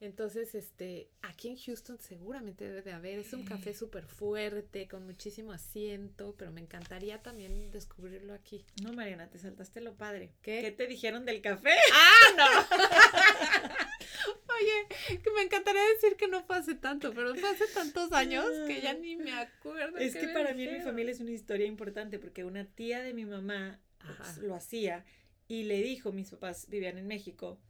Entonces, 0.02 0.54
este, 0.56 1.08
aquí 1.22 1.46
en 1.46 1.56
Houston 1.56 1.96
seguramente 2.00 2.64
debe 2.64 2.82
de 2.82 2.90
haber. 2.90 3.20
Es 3.20 3.32
un 3.34 3.44
café 3.44 3.72
súper 3.72 4.04
fuerte, 4.04 4.88
con 4.88 5.06
muchísimo 5.06 5.52
asiento, 5.52 6.34
pero 6.36 6.50
me 6.50 6.60
encantaría 6.60 7.22
también 7.22 7.70
descubrirlo 7.70 8.34
aquí. 8.34 8.66
No, 8.82 8.92
Mariana, 8.92 9.30
te 9.30 9.38
saltaste 9.38 9.80
lo 9.80 9.94
padre. 9.94 10.32
¿Qué? 10.42 10.60
¿Qué 10.60 10.72
te 10.72 10.88
dijeron 10.88 11.24
del 11.24 11.40
café? 11.40 11.70
¡Ah, 11.92 12.34
no! 12.36 12.44
Oye, 14.56 15.20
que 15.22 15.30
me 15.36 15.42
encantaría 15.42 15.84
decir 15.94 16.16
que 16.16 16.26
no 16.26 16.42
fue 16.42 16.56
hace 16.56 16.74
tanto, 16.74 17.14
pero 17.14 17.32
fue 17.36 17.50
hace 17.50 17.68
tantos 17.68 18.10
años 18.10 18.44
que 18.66 18.80
ya 18.80 18.94
ni 18.94 19.14
me 19.14 19.30
acuerdo. 19.30 19.98
Es 19.98 20.16
que 20.16 20.26
para 20.28 20.52
mí 20.52 20.64
en 20.64 20.78
mi 20.78 20.80
familia 20.80 21.12
es 21.12 21.20
una 21.20 21.30
historia 21.30 21.66
importante 21.66 22.18
porque 22.18 22.42
una 22.42 22.64
tía 22.64 23.02
de 23.02 23.14
mi 23.14 23.24
mamá 23.24 23.78
pues, 24.18 24.38
lo 24.38 24.56
hacía 24.56 25.04
y 25.46 25.62
le 25.62 25.80
dijo, 25.80 26.10
mis 26.10 26.30
papás 26.30 26.68
vivían 26.68 26.98
en 26.98 27.06
México, 27.06 27.60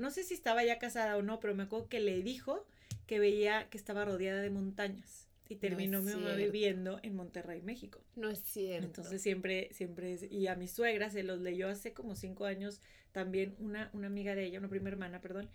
no 0.00 0.10
sé 0.10 0.24
si 0.24 0.34
estaba 0.34 0.64
ya 0.64 0.78
casada 0.78 1.16
o 1.16 1.22
no, 1.22 1.40
pero 1.40 1.54
me 1.54 1.64
acuerdo 1.64 1.88
que 1.88 2.00
le 2.00 2.22
dijo 2.22 2.66
que 3.06 3.18
veía 3.18 3.68
que 3.70 3.78
estaba 3.78 4.04
rodeada 4.04 4.40
de 4.40 4.50
montañas. 4.50 5.28
Y 5.48 5.56
terminó 5.56 6.00
mi 6.00 6.12
mamá 6.12 6.34
viviendo 6.34 7.00
en 7.02 7.16
Monterrey, 7.16 7.60
México. 7.60 8.00
No 8.14 8.30
es 8.30 8.38
cierto. 8.38 8.86
Entonces 8.86 9.20
siempre, 9.20 9.68
siempre 9.72 10.12
es, 10.12 10.22
y 10.22 10.46
a 10.46 10.54
mi 10.54 10.68
suegra 10.68 11.10
se 11.10 11.24
los 11.24 11.40
leyó 11.40 11.68
hace 11.68 11.92
como 11.92 12.14
cinco 12.14 12.44
años 12.44 12.80
también 13.10 13.56
una, 13.58 13.90
una 13.92 14.06
amiga 14.06 14.36
de 14.36 14.44
ella, 14.44 14.60
una 14.60 14.68
prima 14.68 14.90
hermana, 14.90 15.20
perdón, 15.20 15.50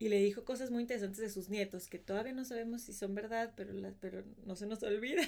y 0.00 0.08
le 0.08 0.16
dijo 0.16 0.44
cosas 0.44 0.70
muy 0.70 0.80
interesantes 0.80 1.20
de 1.20 1.28
sus 1.28 1.50
nietos, 1.50 1.86
que 1.86 1.98
todavía 1.98 2.32
no 2.32 2.46
sabemos 2.46 2.80
si 2.80 2.94
son 2.94 3.14
verdad, 3.14 3.52
pero, 3.54 3.74
pero 4.00 4.24
no 4.46 4.56
se 4.56 4.66
nos 4.66 4.82
olvida. 4.82 5.22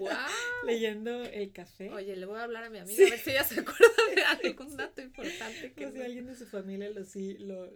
¡Wow! 0.00 0.08
Leyendo 0.66 1.22
el 1.22 1.52
café. 1.52 1.90
Oye, 1.90 2.16
le 2.16 2.26
voy 2.26 2.40
a 2.40 2.42
hablar 2.42 2.64
a 2.64 2.70
mi 2.70 2.78
amiga 2.78 3.06
a 3.06 3.10
ver 3.10 3.20
si 3.20 3.30
ella 3.30 3.44
se 3.44 3.60
acuerda 3.60 3.86
de 4.14 4.22
algún 4.48 4.76
dato 4.76 5.00
importante. 5.00 5.72
Que 5.72 5.92
si 5.92 6.02
alguien 6.02 6.26
de 6.26 6.34
su 6.34 6.44
familia 6.44 6.90
lo, 6.90 7.04
sí, 7.04 7.38
lo, 7.38 7.70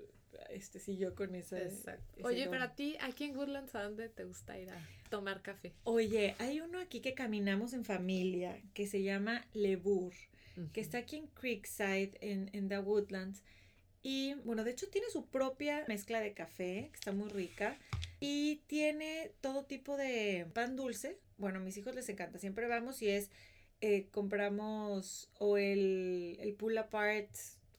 este, 0.51 0.79
siguió 0.79 1.15
con 1.15 1.35
esa. 1.35 1.61
Exacto. 1.61 2.27
Oye, 2.27 2.49
pero 2.49 2.65
a 2.65 2.75
ti, 2.75 2.97
aquí 3.01 3.25
en 3.25 3.37
Woodlands, 3.37 3.75
¿a 3.75 3.83
dónde 3.83 4.09
te 4.09 4.25
gusta 4.25 4.59
ir 4.59 4.71
a 4.71 4.89
tomar 5.09 5.43
café? 5.43 5.73
Oye, 5.85 6.35
hay 6.39 6.61
uno 6.61 6.79
aquí 6.79 7.01
que 7.01 7.15
caminamos 7.15 7.73
en 7.73 7.85
familia 7.85 8.61
que 8.75 8.87
se 8.87 9.03
llama 9.03 9.47
Lebur, 9.53 10.13
que 10.73 10.81
está 10.81 10.99
aquí 10.99 11.17
en 11.17 11.27
Creekside, 11.29 12.13
en, 12.21 12.51
en 12.53 12.69
The 12.69 12.79
Woodlands. 12.79 13.43
Y 14.03 14.35
bueno, 14.45 14.65
de 14.65 14.71
hecho 14.71 14.89
tiene 14.89 15.09
su 15.11 15.27
propia 15.27 15.85
mezcla 15.89 16.21
de 16.21 16.33
café, 16.33 16.89
que 16.91 16.97
está 16.97 17.13
muy 17.13 17.29
rica. 17.29 17.79
Y 18.19 18.63
tiene 18.67 19.33
todo 19.41 19.65
tipo 19.65 19.97
de 19.97 20.47
pan 20.53 20.77
dulce. 20.77 21.19
Bueno, 21.39 21.59
a 21.59 21.63
mis 21.63 21.77
hijos 21.77 21.95
les 21.95 22.09
encanta. 22.09 22.39
Siempre 22.39 22.67
vamos 22.67 23.01
y 23.01 23.09
es, 23.09 23.31
eh, 23.81 24.09
compramos 24.11 25.31
o 25.39 25.57
el, 25.57 26.37
el 26.41 26.55
pull 26.55 26.77
apart 26.77 27.31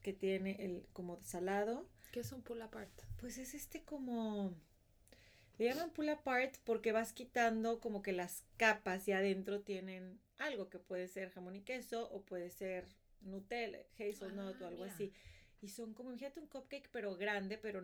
que 0.02 0.12
tiene 0.12 0.56
el 0.64 0.84
como 0.92 1.20
salado 1.22 1.86
¿Qué 2.12 2.20
es 2.20 2.30
un 2.30 2.42
pull 2.42 2.60
apart? 2.60 2.92
Pues 3.16 3.38
es 3.38 3.54
este 3.54 3.82
como... 3.84 4.54
Le 5.58 5.64
llaman 5.66 5.90
pull 5.90 6.10
apart 6.10 6.56
porque 6.64 6.92
vas 6.92 7.14
quitando 7.14 7.80
como 7.80 8.02
que 8.02 8.12
las 8.12 8.44
capas 8.58 9.08
y 9.08 9.12
adentro 9.12 9.62
tienen 9.62 10.20
algo 10.36 10.68
que 10.68 10.78
puede 10.78 11.08
ser 11.08 11.30
jamón 11.30 11.56
y 11.56 11.62
queso 11.62 12.10
o 12.10 12.22
puede 12.22 12.50
ser 12.50 12.86
Nutella, 13.22 13.78
hazelnut 13.94 14.60
o 14.60 14.64
ah, 14.64 14.68
algo 14.68 14.84
así. 14.84 15.12
Y 15.62 15.68
son 15.68 15.94
como, 15.94 16.12
fíjate, 16.12 16.40
un 16.40 16.48
cupcake 16.48 16.90
pero 16.92 17.16
grande, 17.16 17.56
pero, 17.56 17.82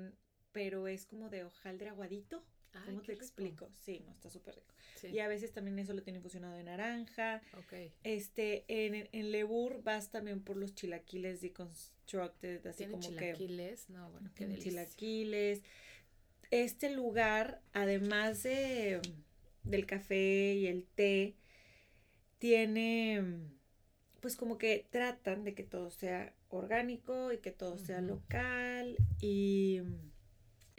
pero 0.53 0.89
es 0.89 1.07
como 1.07 1.31
de 1.31 1.45
hojaldre 1.45 1.89
aguadito. 1.89 2.45
¿Cómo 2.85 3.01
te 3.03 3.13
explico? 3.13 3.71
Sí, 3.75 4.03
no, 4.05 4.13
está 4.13 4.31
súper 4.31 4.55
rico. 4.55 4.75
Y 5.15 5.21
a 5.21 5.29
veces 5.29 5.53
también 5.53 5.79
eso 5.79 5.93
lo 5.93 6.03
tiene 6.03 6.21
fusionado 6.21 6.55
de 6.55 6.65
naranja. 6.65 7.41
Ok. 7.57 7.93
Este, 8.03 8.65
en, 8.69 9.09
en 9.13 9.31
Lebur 9.31 9.83
vas 9.83 10.11
también 10.11 10.43
por 10.43 10.57
los 10.57 10.75
chilaquiles 10.75 11.41
deconstructed, 11.41 12.67
así 12.67 12.87
como 12.87 13.03
chilaquiles? 13.03 13.89
No, 13.91 14.11
bueno, 14.11 14.31
qué 14.35 14.47
delicia. 14.47 14.71
Chilaquiles. 14.71 15.63
Este 16.51 16.91
lugar, 16.91 17.61
además 17.73 18.43
de 18.43 19.01
del 19.65 19.87
café 19.87 20.55
y 20.55 20.67
el 20.67 20.87
té, 20.87 21.37
tiene, 22.39 23.23
pues 24.21 24.37
como 24.37 24.59
que 24.59 24.87
tratan 24.91 25.45
de 25.45 25.55
que 25.55 25.63
todo 25.63 25.91
sea 25.91 26.35
orgánico 26.49 27.33
y 27.33 27.39
que 27.39 27.51
todo 27.51 27.79
sea 27.79 28.01
local 28.01 28.97
y 29.21 29.81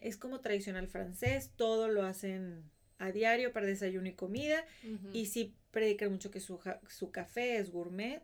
es 0.01 0.17
como 0.17 0.41
tradicional 0.41 0.87
francés, 0.87 1.51
todo 1.55 1.87
lo 1.87 2.03
hacen 2.03 2.63
a 2.97 3.11
diario 3.11 3.51
para 3.53 3.65
desayuno 3.65 4.07
y 4.07 4.13
comida. 4.13 4.65
Y 5.13 5.27
sí 5.27 5.55
predican 5.71 6.11
mucho 6.11 6.31
que 6.31 6.39
su, 6.39 6.59
su 6.87 7.11
café 7.11 7.57
es 7.57 7.71
gourmet. 7.71 8.23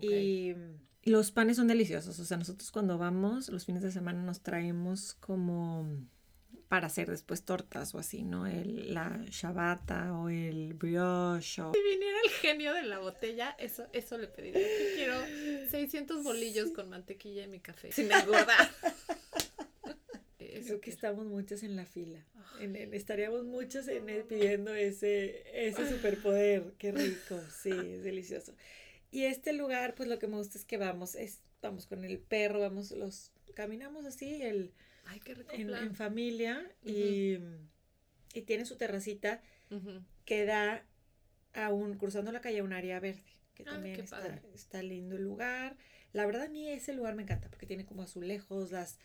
Y 0.00 0.54
los 1.04 1.32
panes 1.32 1.56
son 1.56 1.68
deliciosos. 1.68 2.18
O 2.18 2.24
sea, 2.24 2.36
nosotros 2.36 2.70
cuando 2.70 2.98
vamos 2.98 3.48
los 3.48 3.64
fines 3.64 3.82
de 3.82 3.90
semana 3.90 4.22
nos 4.22 4.40
traemos 4.40 5.14
como 5.14 6.06
para 6.68 6.86
hacer 6.86 7.10
después 7.10 7.44
tortas 7.44 7.94
o 7.94 7.98
así, 7.98 8.22
¿no? 8.22 8.46
El, 8.46 8.94
la 8.94 9.22
shabata 9.28 10.14
o 10.14 10.30
el 10.30 10.72
brioche. 10.72 11.60
O... 11.60 11.72
Si 11.72 11.82
viniera 11.82 12.18
el 12.24 12.30
genio 12.30 12.72
de 12.72 12.84
la 12.84 12.98
botella, 12.98 13.54
eso, 13.58 13.86
eso 13.92 14.16
le 14.16 14.26
pediría. 14.26 14.66
Quiero 14.94 15.20
600 15.68 16.24
bolillos 16.24 16.70
con 16.70 16.88
mantequilla 16.88 17.44
en 17.44 17.50
mi 17.50 17.60
café. 17.60 17.92
Sin 17.92 18.10
engordar. 18.10 18.70
Creo 20.64 20.80
que 20.80 20.90
estamos 20.90 21.26
muchas 21.26 21.62
en 21.62 21.76
la 21.76 21.86
fila. 21.86 22.24
estaríamos 22.92 23.44
muchos 23.44 23.88
en, 23.88 24.06
pidiendo 24.26 24.74
ese, 24.74 25.44
ese 25.66 25.88
superpoder. 25.88 26.74
Qué 26.78 26.92
rico, 26.92 27.40
sí, 27.62 27.70
es 27.96 28.04
delicioso. 28.04 28.54
Y 29.10 29.24
este 29.24 29.52
lugar, 29.52 29.94
pues 29.94 30.08
lo 30.08 30.18
que 30.18 30.26
me 30.26 30.36
gusta 30.36 30.58
es 30.58 30.64
que 30.64 30.78
vamos, 30.78 31.14
es, 31.14 31.40
vamos 31.60 31.86
con 31.86 32.04
el 32.04 32.18
perro, 32.18 32.60
vamos, 32.60 32.90
los, 32.92 33.30
caminamos 33.54 34.06
así, 34.06 34.42
el, 34.42 34.72
en, 35.52 35.94
familia 35.94 36.70
y, 36.82 37.38
y, 38.32 38.42
tiene 38.42 38.64
su 38.64 38.76
terracita 38.76 39.42
que 40.24 40.44
da 40.44 40.86
a 41.52 41.72
un, 41.72 41.98
cruzando 41.98 42.32
la 42.32 42.40
calle 42.40 42.60
a 42.60 42.64
un 42.64 42.72
área 42.72 43.00
verde, 43.00 43.36
que 43.54 43.64
ah, 43.64 43.72
también 43.72 44.00
está, 44.00 44.42
está 44.54 44.82
lindo 44.82 45.16
el 45.16 45.24
lugar. 45.24 45.76
La 46.12 46.26
verdad 46.26 46.42
a 46.42 46.48
mí 46.48 46.68
ese 46.68 46.92
lugar 46.92 47.14
me 47.14 47.22
encanta 47.22 47.48
porque 47.48 47.66
tiene 47.66 47.84
como 47.84 48.02
azulejos, 48.02 48.70
las 48.70 48.98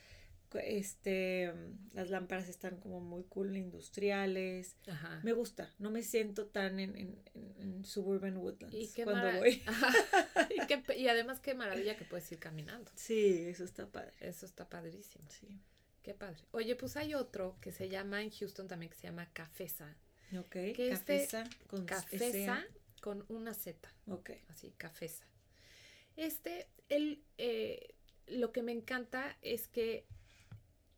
este, 0.55 1.53
las 1.93 2.09
lámparas 2.09 2.47
están 2.47 2.77
como 2.77 2.99
muy 2.99 3.23
cool, 3.23 3.55
industriales. 3.55 4.75
Me 5.23 5.33
gusta, 5.33 5.73
no 5.79 5.91
me 5.91 6.03
siento 6.03 6.47
tan 6.47 6.79
en, 6.79 6.95
en, 6.95 7.19
en 7.59 7.85
Suburban 7.85 8.37
Woodlands 8.37 8.75
y 8.75 9.03
cuando 9.03 9.39
voy. 9.39 9.63
y, 10.95 11.01
y, 11.01 11.07
además 11.07 11.39
qué 11.39 11.53
maravilla 11.53 11.97
que 11.97 12.05
puedes 12.05 12.31
ir 12.31 12.39
caminando. 12.39 12.91
Sí, 12.95 13.45
eso 13.47 13.63
está 13.63 13.87
padre. 13.87 14.13
Eso 14.19 14.45
está 14.45 14.69
padrísimo. 14.69 15.25
Sí. 15.29 15.47
Qué 16.03 16.13
padre. 16.13 16.41
Oye, 16.51 16.75
pues 16.75 16.95
hay 16.95 17.13
otro 17.13 17.57
que 17.59 17.71
se 17.71 17.89
llama 17.89 18.21
en 18.21 18.31
Houston 18.31 18.67
también 18.67 18.89
que 18.89 18.97
se 18.97 19.07
llama 19.07 19.29
Cafesa. 19.33 19.97
Ok, 20.37 20.49
que 20.49 20.89
Cafesa 20.91 21.43
con 21.67 21.85
Cafesa 21.85 22.65
con 23.01 23.25
una 23.27 23.53
Z. 23.53 23.93
Ok. 24.07 24.31
Así, 24.49 24.71
Cafesa. 24.77 25.25
Este, 26.15 26.67
el, 26.89 27.23
eh, 27.37 27.95
lo 28.27 28.51
que 28.51 28.63
me 28.63 28.71
encanta 28.71 29.37
es 29.41 29.67
que 29.67 30.05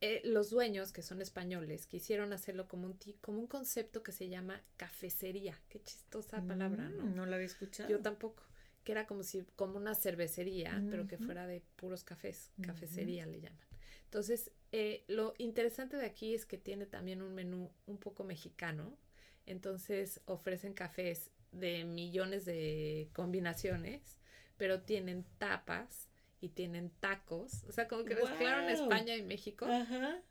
eh, 0.02 0.22
los 0.24 0.50
dueños, 0.50 0.94
que 0.94 1.02
son 1.02 1.22
españoles, 1.22 1.86
quisieron 1.86 2.32
hacerlo 2.32 2.68
como 2.68 2.88
un, 2.88 2.98
como 3.22 3.40
un 3.40 3.48
concepto 3.48 4.02
que 4.02 4.14
se 4.14 4.30
llama 4.30 4.62
cafecería. 4.78 5.60
Qué 5.68 5.82
chistosa 5.82 6.42
palabra, 6.46 6.88
¿no? 6.90 7.04
Mm, 7.04 7.16
no 7.16 7.26
la 7.26 7.36
había 7.36 7.48
escuchado. 7.48 7.90
Yo 7.90 8.00
tampoco. 8.00 8.44
Que 8.84 8.94
era 8.94 9.06
como 9.06 9.24
si, 9.24 9.44
como 9.58 9.76
una 9.76 9.96
cervecería, 9.96 10.82
pero 10.90 11.06
que 11.06 11.18
fuera 11.18 11.48
de 11.48 11.62
puros 11.76 12.04
cafés. 12.06 12.50
Cafecería 12.62 13.26
le 13.26 13.42
llaman. 13.42 13.60
Entonces, 14.06 14.52
eh, 14.72 15.04
lo 15.08 15.34
interesante 15.38 15.98
de 15.98 16.06
aquí 16.06 16.34
es 16.34 16.46
que 16.46 16.58
tiene 16.58 16.86
también 16.86 17.22
un 17.22 17.36
menú 17.36 17.70
un 17.86 17.98
poco 17.98 18.24
mexicano. 18.24 18.98
Entonces, 19.46 20.22
ofrecen 20.26 20.74
cafés 20.74 21.30
de 21.52 21.84
millones 21.84 22.46
de 22.46 23.10
combinaciones, 23.14 24.18
pero 24.58 24.82
tienen 24.82 25.26
tapas 25.38 26.09
y 26.42 26.50
tienen 26.50 26.92
tacos. 27.00 27.64
O 27.68 27.72
sea, 27.72 27.88
como 27.88 28.04
que 28.04 28.16
mezclaron 28.16 28.70
España 28.70 29.16
y 29.16 29.24
México. 29.24 29.66
Ajá. 29.66 30.22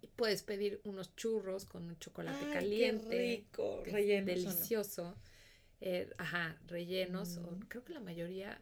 Y 0.00 0.06
puedes 0.08 0.42
pedir 0.42 0.80
unos 0.84 1.14
churros 1.16 1.64
con 1.64 1.88
un 1.88 1.98
chocolate 1.98 2.46
caliente. 2.52 3.08
Qué 3.08 3.36
rico, 3.36 3.82
rellenos. 3.84 4.26
Delicioso. 4.26 5.16
Eh, 5.80 6.10
ajá, 6.18 6.58
rellenos. 6.66 7.38
O, 7.38 7.58
creo 7.68 7.84
que 7.84 7.92
la 7.92 8.00
mayoría, 8.00 8.60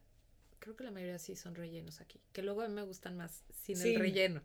creo 0.58 0.76
que 0.76 0.84
la 0.84 0.90
mayoría 0.90 1.18
sí 1.18 1.34
son 1.34 1.54
rellenos 1.54 2.00
aquí. 2.00 2.20
Que 2.32 2.42
luego 2.42 2.62
a 2.62 2.68
mí 2.68 2.74
me 2.74 2.82
gustan 2.82 3.16
más 3.16 3.44
sin 3.52 3.80
el 3.80 3.98
relleno. 3.98 4.42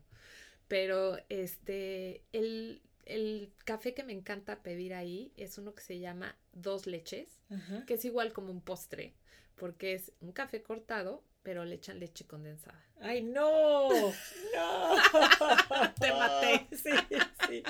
Pero 0.66 1.16
este, 1.28 2.22
el, 2.32 2.82
el 3.06 3.52
café 3.64 3.94
que 3.94 4.04
me 4.04 4.12
encanta 4.12 4.62
pedir 4.62 4.94
ahí 4.94 5.32
es 5.36 5.56
uno 5.58 5.74
que 5.74 5.82
se 5.82 5.98
llama 5.98 6.36
dos 6.52 6.86
leches, 6.86 7.40
que 7.86 7.94
es 7.94 8.04
igual 8.04 8.32
como 8.32 8.50
un 8.50 8.60
postre, 8.60 9.14
porque 9.54 9.94
es 9.94 10.12
un 10.20 10.32
café 10.32 10.62
cortado, 10.62 11.24
pero 11.48 11.64
le 11.64 11.76
echan 11.76 11.98
leche 11.98 12.26
condensada. 12.26 12.78
¡Ay, 13.00 13.22
no! 13.22 13.88
¡No! 13.88 14.12
Te 15.98 16.12
maté. 16.12 16.66
Sí, 16.76 16.90
sí. 17.48 17.62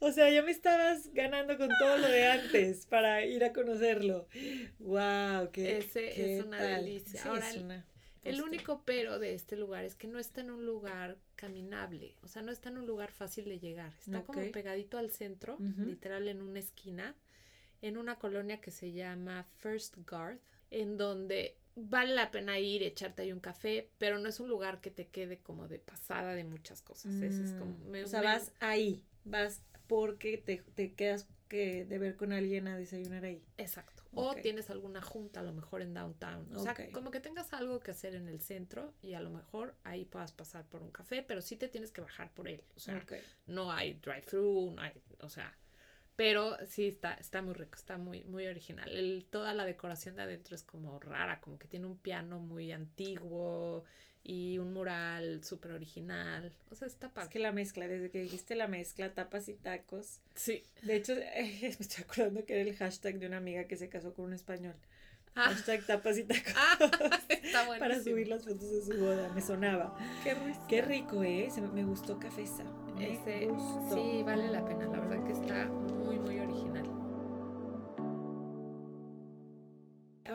O 0.00 0.12
sea, 0.12 0.28
ya 0.28 0.42
me 0.42 0.50
estabas 0.50 1.10
ganando 1.14 1.56
con 1.56 1.70
todo 1.78 1.96
lo 1.96 2.06
de 2.06 2.26
antes 2.26 2.84
para 2.84 3.24
ir 3.24 3.42
a 3.42 3.54
conocerlo. 3.54 4.28
¡Wow! 4.80 5.50
¡Qué, 5.50 5.78
Ese 5.78 6.36
es 6.36 6.44
una 6.44 6.62
delicia. 6.62 7.22
Ahora, 7.24 7.50
el 8.22 8.42
único 8.42 8.82
pero 8.84 9.18
de 9.18 9.32
este 9.32 9.56
lugar 9.56 9.86
es 9.86 9.94
que 9.94 10.06
no 10.06 10.18
está 10.18 10.42
en 10.42 10.50
un 10.50 10.66
lugar 10.66 11.16
caminable, 11.36 12.18
o 12.22 12.28
sea, 12.28 12.42
no 12.42 12.52
está 12.52 12.68
en 12.68 12.76
un 12.76 12.86
lugar 12.86 13.12
fácil 13.12 13.46
de 13.46 13.60
llegar. 13.60 13.94
Está 13.98 14.24
como 14.24 14.42
pegadito 14.52 14.98
al 14.98 15.10
centro, 15.10 15.56
literal 15.58 16.28
en 16.28 16.42
una 16.42 16.58
esquina, 16.58 17.16
en 17.80 17.96
una 17.96 18.16
colonia 18.16 18.60
que 18.60 18.70
se 18.70 18.92
llama 18.92 19.46
First 19.56 19.96
Guard, 20.06 20.38
en 20.70 20.98
donde 20.98 21.56
vale 21.88 22.14
la 22.14 22.30
pena 22.30 22.58
ir, 22.58 22.82
echarte 22.82 23.22
ahí 23.22 23.32
un 23.32 23.40
café, 23.40 23.90
pero 23.98 24.18
no 24.18 24.28
es 24.28 24.40
un 24.40 24.48
lugar 24.48 24.80
que 24.80 24.90
te 24.90 25.08
quede 25.08 25.38
como 25.38 25.68
de 25.68 25.78
pasada 25.78 26.34
de 26.34 26.44
muchas 26.44 26.82
cosas. 26.82 27.14
es 27.14 27.52
como, 27.52 27.72
mm, 27.72 28.04
o 28.04 28.08
sea, 28.08 28.22
vas 28.22 28.52
ahí, 28.60 29.02
vas 29.24 29.62
porque 29.86 30.38
te, 30.38 30.62
te 30.74 30.94
quedas 30.94 31.26
que 31.48 31.84
de 31.84 31.98
ver 31.98 32.16
con 32.16 32.32
alguien 32.32 32.68
a 32.68 32.78
desayunar 32.78 33.24
ahí. 33.24 33.42
Exacto. 33.58 34.04
O 34.14 34.34
tienes 34.36 34.70
alguna 34.70 35.02
junta 35.02 35.40
a 35.40 35.42
lo 35.42 35.52
mejor 35.52 35.82
en 35.82 35.94
downtown. 35.94 36.48
O 36.54 36.60
sea, 36.60 36.74
como 36.92 37.10
que 37.10 37.20
tengas 37.20 37.52
algo 37.52 37.80
que 37.80 37.90
hacer 37.90 38.14
en 38.14 38.28
el 38.28 38.40
centro 38.40 38.94
y 39.02 39.14
a 39.14 39.20
lo 39.20 39.30
mejor 39.30 39.74
ahí 39.84 40.04
puedas 40.04 40.32
pasar 40.32 40.64
por 40.66 40.82
un 40.82 40.90
café, 40.90 41.22
pero 41.22 41.42
sí 41.42 41.56
te 41.56 41.68
tienes 41.68 41.90
que 41.90 42.00
bajar 42.00 42.32
por 42.32 42.48
él. 42.48 42.62
O 42.76 42.80
sea, 42.80 43.04
no 43.46 43.72
hay 43.72 43.94
drive-thru, 43.94 44.72
no 44.74 44.80
hay, 44.80 44.92
o 45.20 45.28
sea, 45.28 45.56
pero 46.20 46.54
sí, 46.66 46.86
está, 46.86 47.14
está 47.14 47.40
muy 47.40 47.54
rico, 47.54 47.76
está 47.76 47.96
muy, 47.96 48.24
muy 48.24 48.46
original. 48.46 48.86
El, 48.90 49.24
toda 49.30 49.54
la 49.54 49.64
decoración 49.64 50.16
de 50.16 50.22
adentro 50.24 50.54
es 50.54 50.62
como 50.62 51.00
rara, 51.00 51.40
como 51.40 51.58
que 51.58 51.66
tiene 51.66 51.86
un 51.86 51.96
piano 51.96 52.38
muy 52.38 52.72
antiguo 52.72 53.84
y 54.22 54.58
un 54.58 54.74
mural 54.74 55.42
súper 55.42 55.72
original. 55.72 56.52
O 56.70 56.74
sea, 56.74 56.88
está 56.88 57.08
padre. 57.08 57.28
Es 57.28 57.32
que 57.32 57.38
la 57.38 57.52
mezcla, 57.52 57.88
desde 57.88 58.10
que 58.10 58.20
dijiste 58.20 58.54
la 58.54 58.68
mezcla, 58.68 59.14
tapas 59.14 59.48
y 59.48 59.54
tacos. 59.54 60.20
Sí. 60.34 60.62
De 60.82 60.96
hecho, 60.96 61.14
me 61.14 61.68
estoy 61.68 62.04
acordando 62.04 62.44
que 62.44 62.60
era 62.60 62.68
el 62.68 62.76
hashtag 62.76 63.18
de 63.18 63.26
una 63.26 63.38
amiga 63.38 63.64
que 63.64 63.78
se 63.78 63.88
casó 63.88 64.12
con 64.12 64.26
un 64.26 64.34
español. 64.34 64.74
Ah. 65.34 65.54
Hashtag 65.54 65.86
tapas 65.86 66.18
y 66.18 66.24
tacos. 66.24 66.52
Ah, 66.54 67.18
está 67.30 67.66
Para 67.78 67.98
subir 67.98 68.28
las 68.28 68.44
fotos 68.44 68.70
de 68.70 68.82
su 68.82 69.00
boda. 69.00 69.32
Me 69.34 69.40
sonaba. 69.40 69.96
Qué 70.22 70.34
rico. 70.34 70.66
Qué 70.68 70.82
rico, 70.82 71.24
¿eh? 71.24 71.48
me 71.72 71.84
gustó 71.84 72.18
Cafesa. 72.18 72.64
Sí, 72.98 74.22
vale 74.22 74.48
la 74.48 74.62
pena. 74.66 74.84
La 74.84 75.00
verdad 75.00 75.24
que 75.24 75.32
está 75.32 75.70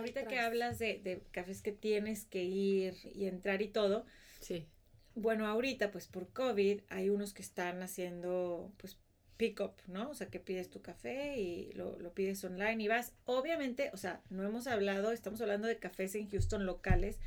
Ahorita 0.10 0.28
que 0.28 0.40
hablas 0.40 0.80
de, 0.80 1.00
de 1.04 1.24
cafés 1.32 1.62
que 1.62 1.72
tienes 1.72 2.26
que 2.26 2.44
ir 2.44 2.96
y 3.14 3.28
entrar 3.28 3.62
y 3.62 3.68
todo. 3.68 4.06
Sí. 4.40 4.68
Bueno, 5.16 5.48
ahorita, 5.48 5.92
pues 5.92 6.08
por 6.08 6.30
COVID, 6.34 6.82
hay 6.90 7.10
unos 7.10 7.34
que 7.34 7.42
están 7.42 7.82
haciendo, 7.82 8.74
pues, 8.78 8.98
pick-up, 9.38 9.74
¿no? 9.88 10.10
O 10.10 10.14
sea, 10.14 10.28
que 10.28 10.40
pides 10.40 10.70
tu 10.70 10.82
café 10.82 11.38
y 11.38 11.72
lo, 11.74 11.98
lo, 12.00 12.14
pides 12.14 12.44
online 12.44 12.84
y 12.84 12.88
vas. 12.88 13.14
Obviamente, 13.26 13.90
o 13.94 13.98
sea, 13.98 14.22
no 14.30 14.44
hemos 14.44 14.68
hablado, 14.68 15.12
estamos 15.12 15.42
hablando 15.42 15.68
de 15.68 15.78
cafés 15.78 16.16
en 16.16 16.30
Houston 16.30 16.66
locales. 16.66 17.20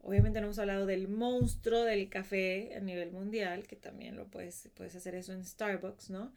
Obviamente 0.00 0.40
no 0.40 0.46
hemos 0.46 0.58
hablado 0.58 0.86
del 0.86 1.08
monstruo 1.08 1.82
del 1.82 2.08
café 2.08 2.74
a 2.76 2.80
nivel 2.80 3.10
mundial, 3.10 3.66
que 3.66 3.76
también 3.76 4.16
lo 4.16 4.26
puedes, 4.28 4.68
puedes 4.74 4.94
hacer 4.94 5.16
eso 5.16 5.32
en 5.32 5.44
Starbucks, 5.44 6.10
¿no? 6.10 6.32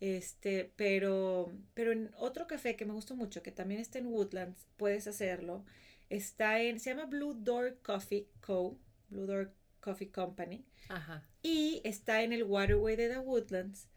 Este, 0.00 0.72
pero, 0.76 1.52
pero 1.74 1.92
en 1.92 2.10
otro 2.18 2.46
café 2.46 2.76
que 2.76 2.84
me 2.84 2.92
gustó 2.92 3.16
mucho, 3.16 3.42
que 3.42 3.52
también 3.52 3.80
está 3.80 3.98
en 3.98 4.06
Woodlands, 4.06 4.66
puedes 4.76 5.06
hacerlo. 5.06 5.64
Está 6.10 6.60
en, 6.60 6.80
se 6.80 6.90
llama 6.90 7.06
Blue 7.06 7.34
Door 7.34 7.78
Coffee 7.82 8.28
Co., 8.40 8.78
Blue 9.08 9.26
Door 9.26 9.52
Coffee 9.80 10.10
Company. 10.10 10.64
Ajá. 10.88 11.26
Y 11.42 11.80
está 11.84 12.22
en 12.22 12.32
el 12.32 12.44
Waterway 12.44 12.96
de 12.96 13.08
The 13.08 13.18
Woodlands 13.18 13.88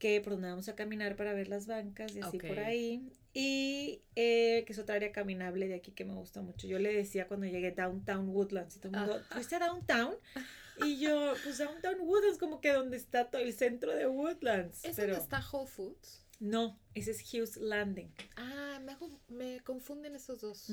que 0.00 0.20
por 0.22 0.32
donde 0.32 0.48
vamos 0.48 0.68
a 0.68 0.74
caminar 0.74 1.14
para 1.14 1.34
ver 1.34 1.48
las 1.48 1.66
bancas 1.66 2.16
y 2.16 2.20
así 2.20 2.38
por 2.38 2.58
ahí. 2.58 3.12
Y 3.32 4.02
eh, 4.16 4.64
que 4.66 4.72
es 4.72 4.78
otra 4.78 4.96
área 4.96 5.12
caminable 5.12 5.68
de 5.68 5.74
aquí 5.74 5.92
que 5.92 6.04
me 6.04 6.14
gusta 6.14 6.40
mucho. 6.40 6.66
Yo 6.66 6.78
le 6.80 6.92
decía 6.92 7.28
cuando 7.28 7.46
llegué 7.46 7.70
Downtown 7.70 8.28
Woodlands, 8.30 8.76
y 8.76 8.80
todo 8.80 8.92
el 8.92 8.98
mundo, 8.98 9.20
¿fuiste 9.30 9.56
a 9.56 9.58
Downtown? 9.60 10.14
Y 10.86 10.98
yo, 10.98 11.34
pues 11.44 11.58
Downtown 11.58 12.00
Woodlands, 12.00 12.38
como 12.38 12.60
que 12.60 12.72
donde 12.72 12.96
está 12.96 13.30
todo 13.30 13.42
el 13.42 13.52
centro 13.52 13.94
de 13.94 14.06
Woodlands. 14.06 14.84
¿Es 14.84 14.96
donde 14.96 15.14
está 15.14 15.44
Whole 15.52 15.68
Foods? 15.68 16.26
No, 16.38 16.80
ese 16.94 17.10
es 17.10 17.22
Hughes 17.22 17.56
Landing. 17.56 18.14
Ah, 18.36 18.80
me, 18.82 18.96
me 19.28 19.60
confunden 19.60 20.14
esos 20.14 20.40
dos. 20.40 20.72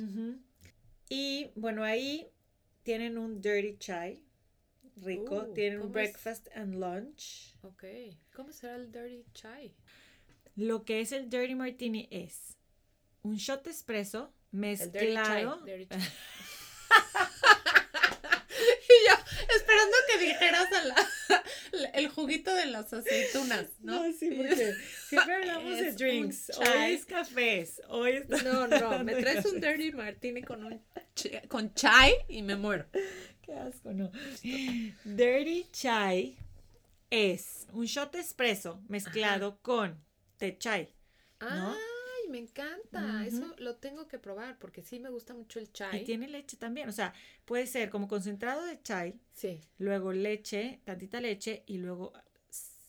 Y 1.09 1.51
bueno, 1.55 1.83
ahí 1.83 2.31
tienen 2.83 3.17
un 3.17 3.41
dirty 3.41 3.77
chai 3.77 4.23
rico. 5.01 5.35
Uh, 5.49 5.53
tienen 5.53 5.81
un 5.81 5.91
breakfast 5.91 6.47
and 6.55 6.75
lunch. 6.75 7.55
Ok. 7.63 7.83
¿Cómo 8.33 8.51
será 8.51 8.75
el 8.75 8.91
dirty 8.91 9.25
chai? 9.33 9.75
Lo 10.55 10.85
que 10.85 11.01
es 11.01 11.11
el 11.11 11.29
dirty 11.29 11.55
martini 11.55 12.07
es 12.11 12.57
un 13.23 13.35
shot 13.35 13.67
espresso 13.67 14.33
mezclado. 14.51 15.61
dirty 15.65 15.87
chai, 15.87 16.01
que 20.17 20.25
dijeras 20.25 20.67
el 21.93 22.09
juguito 22.09 22.53
de 22.53 22.65
las 22.67 22.91
aceitunas, 22.93 23.65
¿no? 23.81 24.03
No, 24.07 24.13
sí, 24.13 24.31
porque 24.31 24.75
siempre 25.07 25.35
hablamos 25.35 25.77
de 25.77 25.91
drinks. 25.93 26.51
Hoy 26.57 26.93
es 26.93 27.05
cafés. 27.05 27.81
Hoy 27.89 28.11
es... 28.13 28.43
No, 28.43 28.67
no, 28.67 29.03
me 29.03 29.15
traes 29.15 29.45
un 29.45 29.59
dirty 29.59 29.91
martini 29.91 30.41
con 30.41 30.63
un 30.63 30.81
con 31.47 31.73
chai 31.73 32.13
y 32.27 32.41
me 32.41 32.55
muero. 32.55 32.85
Qué 33.41 33.53
asco, 33.53 33.93
no. 33.93 34.11
Dirty 35.03 35.65
chai 35.71 36.37
es 37.09 37.67
un 37.71 37.85
shot 37.85 38.15
espresso 38.15 38.81
mezclado 38.87 39.59
con 39.61 39.97
té 40.37 40.57
chai. 40.57 40.93
¿no? 41.39 41.75
Me 42.29 42.39
encanta. 42.39 43.25
Eso 43.25 43.55
lo 43.57 43.75
tengo 43.75 44.07
que 44.07 44.19
probar 44.19 44.57
porque 44.59 44.81
sí 44.81 44.99
me 44.99 45.09
gusta 45.09 45.33
mucho 45.33 45.59
el 45.59 45.71
chai. 45.71 46.01
Y 46.01 46.05
tiene 46.05 46.27
leche 46.27 46.57
también. 46.57 46.89
O 46.89 46.91
sea, 46.91 47.13
puede 47.45 47.67
ser 47.67 47.89
como 47.89 48.07
concentrado 48.07 48.65
de 48.65 48.81
chai. 48.81 49.19
Sí. 49.33 49.61
Luego 49.77 50.13
leche, 50.13 50.81
tantita 50.83 51.21
leche 51.21 51.63
y 51.65 51.77
luego 51.77 52.13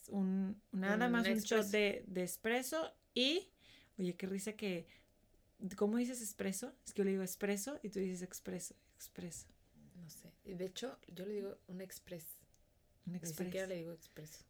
un, 0.09 0.61
nada 0.71 1.07
más 1.07 1.27
un 1.27 1.39
shot 1.39 1.67
de, 1.67 2.03
de 2.07 2.23
espresso 2.23 2.93
y, 3.13 3.49
oye, 3.97 4.15
qué 4.15 4.27
risa 4.27 4.53
que 4.53 4.87
¿Cómo 5.75 5.97
dices 5.97 6.21
espresso? 6.21 6.73
Es 6.85 6.93
que 6.93 6.99
yo 6.99 7.03
le 7.03 7.11
digo 7.11 7.23
espresso 7.23 7.79
y 7.83 7.89
tú 7.89 7.99
dices 7.99 8.21
expreso, 8.21 8.75
expreso. 8.95 9.47
No 9.95 10.09
sé. 10.09 10.31
De 10.45 10.65
hecho, 10.65 10.97
yo 11.07 11.25
le 11.25 11.33
digo 11.33 11.57
un 11.67 11.81
express. 11.81 12.25
Un 13.09 13.15
express. 13.15 13.39
Ni 13.39 13.45
siquiera 13.45 13.67
le 13.67 13.75
digo. 13.77 13.95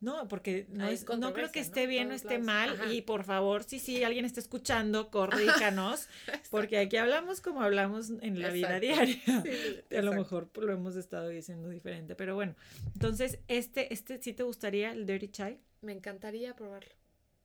No, 0.02 0.28
porque 0.28 0.68
no, 0.70 1.18
no 1.18 1.34
creo 1.34 1.52
que 1.52 1.62
esté 1.62 1.88
bien 1.88 2.12
o 2.12 2.14
esté 2.14 2.40
mal. 2.40 2.92
Y 2.92 3.02
por 3.04 3.24
favor, 3.24 3.64
si 3.64 3.80
sí, 3.80 4.04
alguien 4.04 4.26
está 4.26 4.42
escuchando, 4.42 5.10
corríjanos. 5.12 6.08
porque 6.50 6.78
aquí 6.78 6.98
hablamos 6.98 7.40
como 7.40 7.62
hablamos 7.62 8.10
en 8.10 8.42
la 8.42 8.50
vida 8.50 8.80
diaria. 8.80 9.22
a 9.98 10.02
lo 10.02 10.14
mejor 10.14 10.50
lo 10.58 10.74
hemos 10.74 10.98
estado 10.98 11.30
diciendo 11.30 11.70
diferente. 11.70 12.16
Pero 12.16 12.36
bueno, 12.36 12.56
entonces, 12.94 13.40
este, 13.48 13.94
este 13.94 14.22
sí 14.22 14.34
te 14.34 14.44
gustaría, 14.44 14.92
el 14.92 15.06
Dirty 15.06 15.30
Chai. 15.30 15.60
Me 15.82 15.94
encantaría 15.94 16.56
probarlo. 16.56 16.92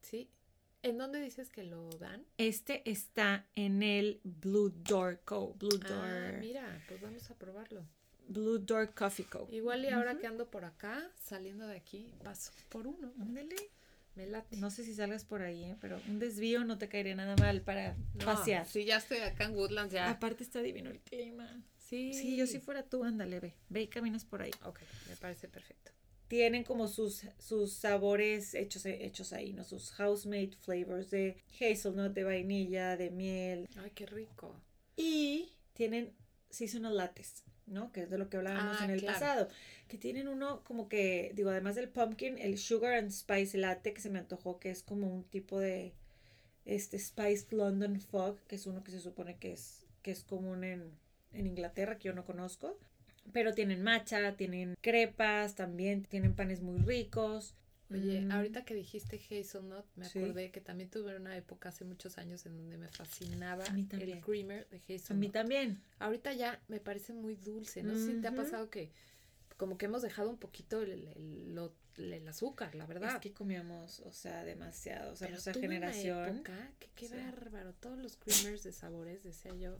Sí, 0.03 0.29
¿En 0.83 0.99
dónde 0.99 1.19
dices 1.19 1.49
que 1.49 1.63
lo 1.63 1.89
dan? 1.99 2.27
Este 2.37 2.83
está 2.91 3.47
en 3.55 3.83
el 3.83 4.21
Blue 4.23 4.69
Door 4.69 5.21
Co. 5.25 5.55
Blue 5.55 5.81
ah, 5.83 5.89
Door. 5.89 6.41
mira, 6.41 6.85
pues 6.87 7.01
vamos 7.01 7.31
a 7.31 7.35
probarlo. 7.37 7.87
Blue 8.29 8.59
Door 8.59 8.95
Coffee 8.95 9.27
Co. 9.27 9.49
Igual 9.51 9.85
y 9.85 9.89
ahora 9.89 10.19
que 10.19 10.27
ando 10.27 10.51
por 10.51 10.65
acá, 10.65 11.11
saliendo 11.21 11.67
de 11.67 11.77
aquí, 11.77 12.13
paso 12.23 12.53
por 12.69 12.87
uno. 12.87 13.13
Ándale. 13.21 13.57
Me 14.15 14.27
late. 14.27 14.57
No 14.59 14.71
sé 14.71 14.85
si 14.85 14.95
salgas 14.95 15.25
por 15.25 15.43
ahí, 15.43 15.65
¿eh? 15.65 15.77
pero 15.81 16.01
un 16.09 16.21
desvío 16.21 16.65
no 16.65 16.79
te 16.79 16.89
caería 16.89 17.17
nada 17.17 17.35
mal 17.37 17.63
para 17.63 17.97
pasear. 18.25 18.65
Sí, 18.67 18.85
ya 18.85 18.99
estoy 18.99 19.19
acá 19.19 19.45
en 19.45 19.57
Woodlands 19.57 19.93
ya. 19.93 20.09
Aparte 20.09 20.45
está 20.45 20.63
divino 20.63 20.91
el 20.91 21.01
clima. 21.01 21.65
Sí. 21.79 22.13
Sí, 22.13 22.37
yo 22.37 22.47
si 22.47 22.61
fuera 22.61 22.85
tú, 22.85 23.03
ándale, 23.03 23.41
ve. 23.41 23.55
Ve 23.69 23.83
y 23.83 23.89
caminas 23.89 24.25
por 24.25 24.41
ahí. 24.41 24.53
Ok, 24.65 24.81
me 25.09 25.17
parece 25.17 25.49
perfecto 25.49 25.95
tienen 26.29 26.65
como 26.65 26.89
sus, 26.89 27.23
sus 27.39 27.73
sabores 27.73 28.55
hechos, 28.55 28.87
hechos 28.87 29.33
ahí, 29.33 29.53
¿no? 29.53 29.63
Sus 29.63 29.93
house-made 29.93 30.57
flavors 30.61 31.11
de 31.11 31.37
hazelnut, 31.61 32.13
de 32.13 32.25
vainilla, 32.25 32.97
de 32.97 33.11
miel. 33.11 33.69
Ay, 33.77 33.93
qué 33.95 34.07
rico. 34.07 34.61
Y 34.97 35.53
tienen 35.75 36.13
seasonal 36.51 36.97
lattes, 36.97 37.45
¿no? 37.67 37.93
Que 37.93 38.03
es 38.03 38.11
de 38.11 38.19
lo 38.19 38.29
que 38.29 38.37
hablábamos 38.37 38.79
ah, 38.81 38.85
en 38.85 38.91
el 38.91 39.05
pasado. 39.05 39.49
Que 39.89 39.99
tienen 39.99 40.29
uno 40.29 40.63
como 40.65 40.89
que, 40.89 41.33
digo, 41.35 41.51
además 41.51 41.75
del 41.75 41.89
pumpkin, 41.89 42.39
el 42.39 42.59
sugar 42.59 42.95
and 42.95 43.11
spice 43.11 43.59
latte 43.59 43.93
que 43.93 44.01
se 44.01 44.11
me 44.11 44.19
antojó, 44.19 44.59
que 44.59 44.71
es 44.71 44.83
como 44.83 45.13
un 45.13 45.25
tipo 45.25 45.59
de, 45.61 45.95
este, 46.65 46.99
spiced 46.99 47.53
London 47.53 48.01
fog, 48.01 48.39
que 48.47 48.57
es 48.57 48.67
uno 48.67 48.83
que 48.83 48.91
se 48.91 49.01
supone 49.01 49.37
que 49.37 49.53
es, 49.53 49.87
que 50.03 50.11
es 50.11 50.25
común 50.25 50.65
en, 50.65 50.91
en 51.33 51.47
Inglaterra, 51.47 51.99
que 51.99 52.09
yo 52.09 52.15
no 52.15 52.25
conozco. 52.25 52.79
Pero 53.33 53.55
tienen 53.55 53.83
matcha, 53.83 54.37
tienen 54.37 54.75
crepas 54.81 55.55
también, 55.55 56.05
tienen 56.05 56.35
panes 56.35 56.61
muy 56.61 56.79
ricos. 56.79 57.55
Oye, 57.95 58.21
mm. 58.23 58.33
ahorita 58.33 58.65
que 58.65 58.75
dijiste 58.75 59.17
hazelnut, 59.17 59.85
me 59.97 60.07
acordé 60.07 60.51
que 60.51 60.61
también 60.61 60.91
tuve 60.91 61.17
una 61.17 61.37
época 61.37 61.69
hace 61.69 61.85
muchos 61.85 62.19
años 62.19 62.45
en 62.47 62.57
donde 62.57 62.77
me 62.77 62.89
fascinaba 62.89 63.65
el 63.65 64.21
creamer 64.21 64.69
de 64.69 64.77
hazelnut. 64.77 65.11
A 65.11 65.15
mí 65.15 65.29
también. 65.29 65.83
Ahorita 65.99 66.33
ya 66.33 66.61
me 66.69 66.81
parece 66.81 67.13
muy 67.13 67.37
dulce. 67.37 67.83
No 67.83 67.97
si 67.97 68.21
te 68.21 68.29
ha 68.29 68.35
pasado 68.35 68.69
que 68.71 68.91
como 69.57 69.79
que 69.79 69.87
hemos 69.87 70.03
dejado 70.03 70.31
un 70.31 70.39
poquito 70.39 70.83
el, 70.83 71.09
el, 71.97 72.29
azúcar, 72.29 72.75
la 72.75 72.87
verdad. 72.87 73.15
Es 73.15 73.21
que 73.21 73.33
comíamos, 73.33 74.01
o 74.01 74.13
sea, 74.13 74.45
demasiado. 74.45 75.13
O 75.13 75.17
sea, 75.17 75.29
nuestra 75.29 75.55
generación. 75.55 76.29
época 76.29 76.73
que 76.81 76.89
qué 76.97 77.09
bárbaro. 77.09 77.73
Todos 77.75 77.99
los 77.99 78.17
creamers 78.17 78.65
de 78.65 78.73
sabores, 78.73 79.23
decía 79.23 79.55
yo, 79.55 79.79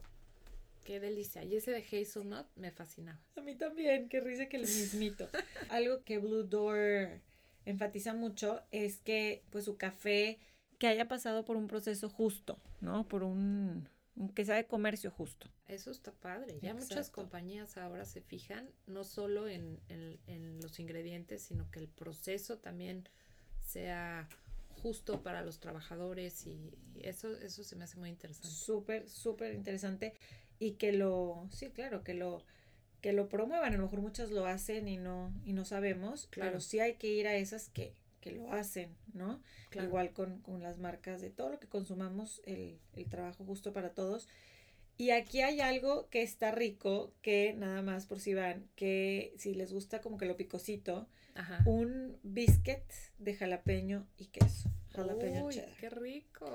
Qué 0.85 0.99
delicia. 0.99 1.43
Y 1.43 1.55
ese 1.55 1.71
de 1.71 1.77
hazelnut 1.79 2.45
me 2.55 2.71
fascinaba. 2.71 3.19
A 3.35 3.41
mí 3.41 3.55
también, 3.55 4.07
qué 4.07 4.21
risa 4.21 4.45
que 4.45 4.57
el 4.57 4.63
mismito. 4.63 5.27
Algo 5.69 6.03
que 6.03 6.19
Blue 6.19 6.43
Door 6.43 7.21
enfatiza 7.65 8.13
mucho 8.13 8.61
es 8.71 8.97
que 8.97 9.43
pues 9.49 9.65
su 9.65 9.77
café 9.77 10.39
que 10.77 10.87
haya 10.87 11.07
pasado 11.07 11.45
por 11.45 11.57
un 11.57 11.67
proceso 11.67 12.09
justo, 12.09 12.59
¿no? 12.81 13.07
Por 13.07 13.23
un, 13.23 13.87
que 14.33 14.45
sea 14.45 14.55
de 14.55 14.65
comercio 14.65 15.11
justo. 15.11 15.49
Eso 15.67 15.91
está 15.91 16.11
padre. 16.11 16.59
Ya 16.61 16.73
muchas 16.73 17.09
compañías 17.09 17.77
ahora 17.77 18.05
se 18.05 18.21
fijan 18.21 18.69
no 18.87 19.03
solo 19.03 19.47
en, 19.47 19.79
en, 19.89 20.59
los 20.61 20.79
ingredientes, 20.79 21.41
sino 21.41 21.69
que 21.71 21.79
el 21.79 21.87
proceso 21.87 22.57
también 22.57 23.09
sea 23.61 24.29
justo 24.81 25.21
para 25.23 25.41
los 25.41 25.59
trabajadores 25.59 26.45
y 26.45 26.71
eso, 26.99 27.35
eso 27.37 27.63
se 27.63 27.75
me 27.75 27.85
hace 27.85 27.97
muy 27.97 28.09
interesante. 28.09 28.49
Súper, 28.49 29.09
súper 29.09 29.53
interesante 29.55 30.13
y 30.59 30.73
que 30.73 30.91
lo, 30.91 31.47
sí, 31.51 31.69
claro, 31.69 32.03
que 32.03 32.13
lo, 32.13 32.43
que 33.05 33.13
lo 33.13 33.29
promuevan. 33.29 33.71
A 33.71 33.77
lo 33.77 33.83
mejor 33.83 34.01
muchas 34.01 34.31
lo 34.31 34.47
hacen 34.47 34.87
y 34.87 34.97
no, 34.97 35.31
y 35.45 35.53
no 35.53 35.63
sabemos, 35.63 36.25
claro. 36.31 36.49
pero 36.49 36.59
sí 36.59 36.79
hay 36.79 36.95
que 36.95 37.05
ir 37.05 37.27
a 37.27 37.35
esas 37.35 37.69
que, 37.69 37.93
que 38.19 38.31
lo 38.31 38.51
hacen, 38.51 38.95
¿no? 39.13 39.43
Igual 39.75 40.11
con, 40.11 40.39
con, 40.39 40.63
las 40.63 40.79
marcas 40.79 41.21
de 41.21 41.29
todo 41.29 41.51
lo 41.51 41.59
que 41.59 41.67
consumamos, 41.67 42.41
el, 42.45 42.79
el 42.93 43.05
trabajo 43.07 43.45
justo 43.45 43.73
para 43.73 43.91
todos. 43.91 44.27
Y 44.97 45.11
aquí 45.11 45.41
hay 45.41 45.59
algo 45.59 46.09
que 46.09 46.23
está 46.23 46.49
rico, 46.49 47.13
que 47.21 47.53
nada 47.53 47.83
más 47.83 48.07
por 48.07 48.19
si 48.19 48.33
van, 48.33 48.67
que 48.75 49.35
si 49.37 49.53
les 49.53 49.71
gusta 49.71 50.01
como 50.01 50.17
que 50.17 50.25
lo 50.25 50.35
picosito, 50.35 51.07
un 51.67 52.17
biscuit 52.23 52.91
de 53.19 53.35
jalapeño 53.35 54.07
y 54.17 54.25
queso. 54.29 54.71
Jalapeño 54.95 55.45
Uy, 55.45 55.61
qué 55.79 55.91
rico. 55.91 56.47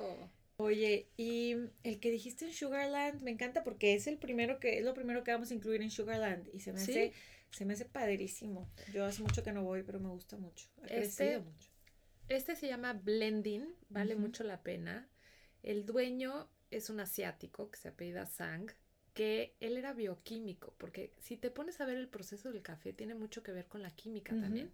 Oye, 0.61 1.09
y 1.17 1.57
el 1.83 2.01
que 2.01 2.11
dijiste 2.11 2.45
en 2.45 2.53
Sugarland 2.53 3.23
me 3.23 3.31
encanta 3.31 3.65
porque 3.65 3.95
es 3.95 4.07
el 4.07 4.19
primero 4.19 4.61
que 4.61 4.79
es 4.79 4.85
lo 4.85 4.93
primero 4.93 5.25
que 5.25 5.33
vamos 5.33 5.51
a 5.51 5.55
incluir 5.55 5.81
en 5.81 5.91
Sugarland 5.91 6.49
y 6.53 6.61
se 6.61 6.73
me 6.73 6.81
hace 6.81 7.13
se 7.51 7.65
me 7.65 7.73
hace 7.73 7.85
padrísimo. 7.85 8.71
Yo 8.93 9.05
hace 9.05 9.23
mucho 9.23 9.43
que 9.43 9.53
no 9.53 9.65
voy, 9.65 9.83
pero 9.83 9.99
me 9.99 10.09
gusta 10.09 10.37
mucho. 10.37 10.69
Ha 10.83 10.87
este, 10.87 11.41
mucho. 11.41 11.71
Este 12.29 12.55
se 12.55 12.69
llama 12.69 12.93
Blending, 12.93 13.75
vale 13.89 14.15
mucho 14.15 14.45
la 14.45 14.63
pena. 14.63 15.09
El 15.63 15.85
dueño 15.85 16.49
es 16.71 16.91
un 16.91 17.01
asiático 17.01 17.71
que 17.71 17.79
se 17.79 17.89
apellida 17.89 18.27
Sang, 18.27 18.71
que 19.15 19.57
él 19.61 19.77
era 19.77 19.93
bioquímico, 19.93 20.75
porque 20.79 21.13
si 21.19 21.37
te 21.37 21.51
pones 21.51 21.81
a 21.81 21.87
ver 21.87 21.97
el 21.97 22.09
proceso 22.09 22.53
del 22.53 22.63
café 22.63 22.93
tiene 22.93 23.15
mucho 23.15 23.43
que 23.43 23.53
ver 23.53 23.67
con 23.67 23.83
la 23.83 23.91
química 23.91 24.39
también. 24.39 24.71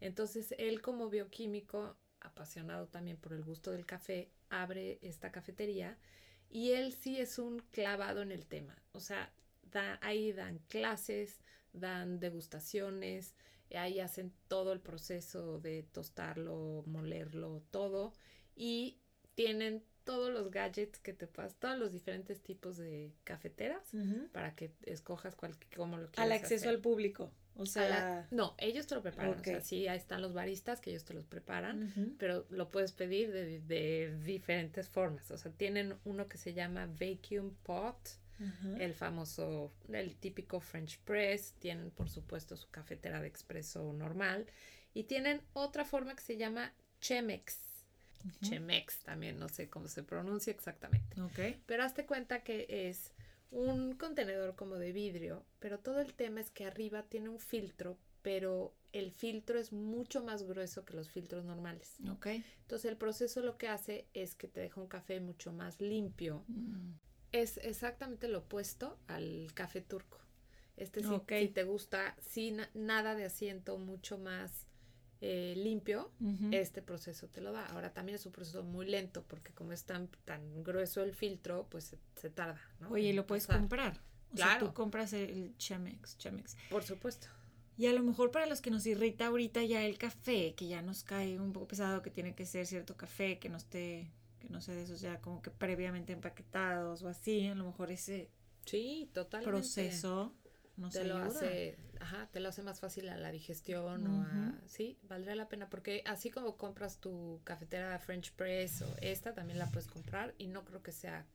Entonces, 0.00 0.54
él 0.58 0.80
como 0.80 1.10
bioquímico 1.10 1.96
apasionado 2.20 2.88
también 2.88 3.18
por 3.18 3.34
el 3.34 3.44
gusto 3.44 3.70
del 3.70 3.84
café, 3.84 4.30
abre 4.50 4.98
esta 5.02 5.30
cafetería 5.32 5.98
y 6.50 6.72
él 6.72 6.92
sí 6.92 7.18
es 7.18 7.38
un 7.38 7.60
clavado 7.70 8.22
en 8.22 8.32
el 8.32 8.46
tema. 8.46 8.76
O 8.92 9.00
sea, 9.00 9.32
da, 9.62 9.98
ahí 10.02 10.32
dan 10.32 10.58
clases, 10.68 11.40
dan 11.72 12.20
degustaciones, 12.20 13.34
ahí 13.76 14.00
hacen 14.00 14.32
todo 14.48 14.72
el 14.72 14.80
proceso 14.80 15.58
de 15.58 15.82
tostarlo, 15.82 16.84
molerlo, 16.86 17.62
todo 17.70 18.12
y 18.54 19.00
tienen 19.34 19.82
todos 20.04 20.30
los 20.32 20.50
gadgets 20.50 21.00
que 21.00 21.12
te 21.12 21.26
puedas, 21.26 21.56
todos 21.56 21.78
los 21.78 21.90
diferentes 21.90 22.42
tipos 22.42 22.76
de 22.76 23.12
cafeteras 23.24 23.90
para 24.32 24.54
que 24.54 24.72
escojas 24.82 25.34
cual, 25.34 25.56
cómo 25.74 25.96
lo 25.96 26.10
quieras 26.10 26.24
Al 26.24 26.32
acceso 26.32 26.68
al 26.68 26.80
público. 26.80 27.32
O 27.56 27.66
sea, 27.66 28.26
no, 28.30 28.54
ellos 28.58 28.86
te 28.86 28.94
lo 28.94 29.02
preparan. 29.02 29.38
O 29.38 29.44
sea, 29.44 29.60
sí, 29.60 29.86
ahí 29.86 29.96
están 29.96 30.22
los 30.22 30.32
baristas 30.32 30.80
que 30.80 30.90
ellos 30.90 31.04
te 31.04 31.14
los 31.14 31.24
preparan, 31.24 32.16
pero 32.18 32.46
lo 32.50 32.70
puedes 32.70 32.92
pedir 32.92 33.32
de, 33.32 33.60
de, 33.60 34.18
diferentes 34.24 34.88
formas. 34.88 35.30
O 35.30 35.38
sea, 35.38 35.52
tienen 35.52 35.94
uno 36.04 36.28
que 36.28 36.36
se 36.36 36.52
llama 36.52 36.86
Vacuum 36.86 37.54
Pot, 37.62 38.18
el 38.78 38.94
famoso, 38.94 39.72
el 39.92 40.16
típico 40.16 40.58
French 40.60 40.98
Press. 41.00 41.54
Tienen, 41.60 41.90
por 41.90 42.08
supuesto, 42.08 42.56
su 42.56 42.68
cafetera 42.70 43.20
de 43.20 43.28
expreso 43.28 43.92
normal. 43.92 44.46
Y 44.92 45.04
tienen 45.04 45.40
otra 45.52 45.84
forma 45.84 46.14
que 46.16 46.22
se 46.22 46.36
llama 46.36 46.72
Chemex. 47.00 47.58
Chemex 48.40 49.00
también, 49.00 49.38
no 49.38 49.48
sé 49.48 49.68
cómo 49.68 49.86
se 49.86 50.02
pronuncia 50.02 50.50
exactamente. 50.50 51.20
Okay. 51.20 51.60
Pero 51.66 51.84
hazte 51.84 52.06
cuenta 52.06 52.42
que 52.42 52.66
es 52.68 53.12
un 53.50 53.94
contenedor 53.94 54.56
como 54.56 54.76
de 54.76 54.92
vidrio, 54.92 55.44
pero 55.60 55.78
todo 55.78 56.00
el 56.00 56.14
tema 56.14 56.40
es 56.40 56.50
que 56.50 56.64
arriba 56.64 57.02
tiene 57.04 57.28
un 57.28 57.38
filtro, 57.38 57.98
pero 58.22 58.74
el 58.92 59.10
filtro 59.12 59.58
es 59.58 59.72
mucho 59.72 60.22
más 60.22 60.44
grueso 60.44 60.84
que 60.84 60.94
los 60.94 61.10
filtros 61.10 61.44
normales. 61.44 61.96
Ok. 62.10 62.26
Entonces 62.62 62.90
el 62.90 62.96
proceso 62.96 63.40
lo 63.40 63.58
que 63.58 63.68
hace 63.68 64.06
es 64.14 64.34
que 64.34 64.48
te 64.48 64.60
deja 64.60 64.80
un 64.80 64.88
café 64.88 65.20
mucho 65.20 65.52
más 65.52 65.80
limpio. 65.80 66.44
Mm. 66.48 66.92
Es 67.32 67.58
exactamente 67.58 68.28
lo 68.28 68.40
opuesto 68.40 68.98
al 69.08 69.50
café 69.54 69.80
turco. 69.80 70.20
Este 70.76 71.02
sí, 71.02 71.08
si 71.28 71.48
te 71.48 71.64
gusta 71.64 72.16
sin 72.20 72.60
nada 72.74 73.14
de 73.14 73.24
asiento, 73.24 73.78
mucho 73.78 74.18
más 74.18 74.66
eh, 75.26 75.54
limpio, 75.56 76.10
este 76.50 76.82
proceso 76.82 77.28
te 77.28 77.40
lo 77.40 77.50
da. 77.50 77.64
Ahora 77.68 77.94
también 77.94 78.16
es 78.16 78.26
un 78.26 78.32
proceso 78.32 78.62
muy 78.62 78.84
lento 78.84 79.24
porque 79.26 79.54
como 79.54 79.72
es 79.72 79.84
tan, 79.84 80.08
tan 80.26 80.62
grueso 80.62 81.02
el 81.02 81.14
filtro, 81.14 81.66
pues 81.70 81.96
se, 82.14 82.28
tarda. 82.28 82.60
¿no? 82.78 82.90
Oye, 82.90 83.08
y 83.08 83.12
lo 83.14 83.26
puedes 83.26 83.46
comprar. 83.46 84.02
O 84.32 84.34
claro. 84.34 84.50
sea, 84.50 84.58
tú 84.58 84.74
compras 84.74 85.14
el 85.14 85.56
Chemex, 85.56 86.18
Chemex. 86.18 86.58
Por 86.68 86.84
supuesto. 86.84 87.28
Y 87.78 87.86
a 87.86 87.94
lo 87.94 88.02
mejor 88.02 88.32
para 88.32 88.44
los 88.44 88.60
que 88.60 88.70
nos 88.70 88.84
irrita 88.84 89.28
ahorita 89.28 89.62
ya 89.64 89.86
el 89.86 89.96
café, 89.96 90.54
que 90.54 90.68
ya 90.68 90.82
nos 90.82 91.04
cae 91.04 91.40
un 91.40 91.54
poco 91.54 91.68
pesado, 91.68 92.02
que 92.02 92.10
tiene 92.10 92.34
que 92.34 92.44
ser 92.44 92.66
cierto 92.66 92.94
café, 92.94 93.38
que 93.38 93.48
no 93.48 93.56
esté, 93.56 94.10
que 94.40 94.50
no 94.50 94.60
sea 94.60 94.74
de 94.74 94.82
esos 94.82 95.00
ya 95.00 95.22
como 95.22 95.40
que 95.40 95.50
previamente 95.50 96.12
empaquetados 96.12 97.02
o 97.02 97.08
así, 97.08 97.46
a 97.46 97.54
lo 97.54 97.64
mejor 97.64 97.90
ese 97.90 98.28
sí, 98.66 99.08
totalmente. 99.14 99.50
proceso 99.50 100.34
te 100.92 101.04
lo 101.04 101.16
hace, 101.18 101.76
ajá, 102.00 102.28
te 102.32 102.40
lo 102.40 102.48
hace 102.48 102.62
más 102.62 102.80
fácil 102.80 103.08
a 103.08 103.16
la 103.16 103.30
digestión 103.30 104.06
o 104.06 104.22
a, 104.22 104.54
sí, 104.66 104.98
valdría 105.02 105.34
la 105.34 105.48
pena 105.48 105.68
porque 105.70 106.02
así 106.06 106.30
como 106.30 106.56
compras 106.56 106.98
tu 106.98 107.40
cafetera 107.44 107.98
French 107.98 108.32
Press 108.32 108.82
o 108.82 108.96
esta 109.00 109.34
también 109.34 109.58
la 109.58 109.66
puedes 109.66 109.86
comprar 109.86 110.34
y 110.38 110.48
no 110.48 110.64
creo 110.64 110.82
que 110.82 110.92
sea 110.92 111.26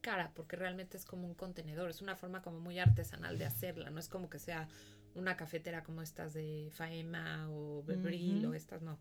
cara 0.00 0.32
porque 0.34 0.56
realmente 0.56 0.96
es 0.96 1.04
como 1.04 1.26
un 1.26 1.34
contenedor, 1.34 1.90
es 1.90 2.02
una 2.02 2.16
forma 2.16 2.42
como 2.42 2.60
muy 2.60 2.78
artesanal 2.78 3.38
de 3.38 3.46
hacerla, 3.46 3.90
no 3.90 3.98
es 3.98 4.08
como 4.08 4.28
que 4.28 4.38
sea 4.38 4.68
una 5.14 5.36
cafetera 5.36 5.82
como 5.82 6.02
estas 6.02 6.34
de 6.34 6.70
Faema 6.72 7.48
o 7.50 7.82
Bebril 7.84 8.44
o 8.46 8.54
estas 8.54 8.82
no. 8.82 8.98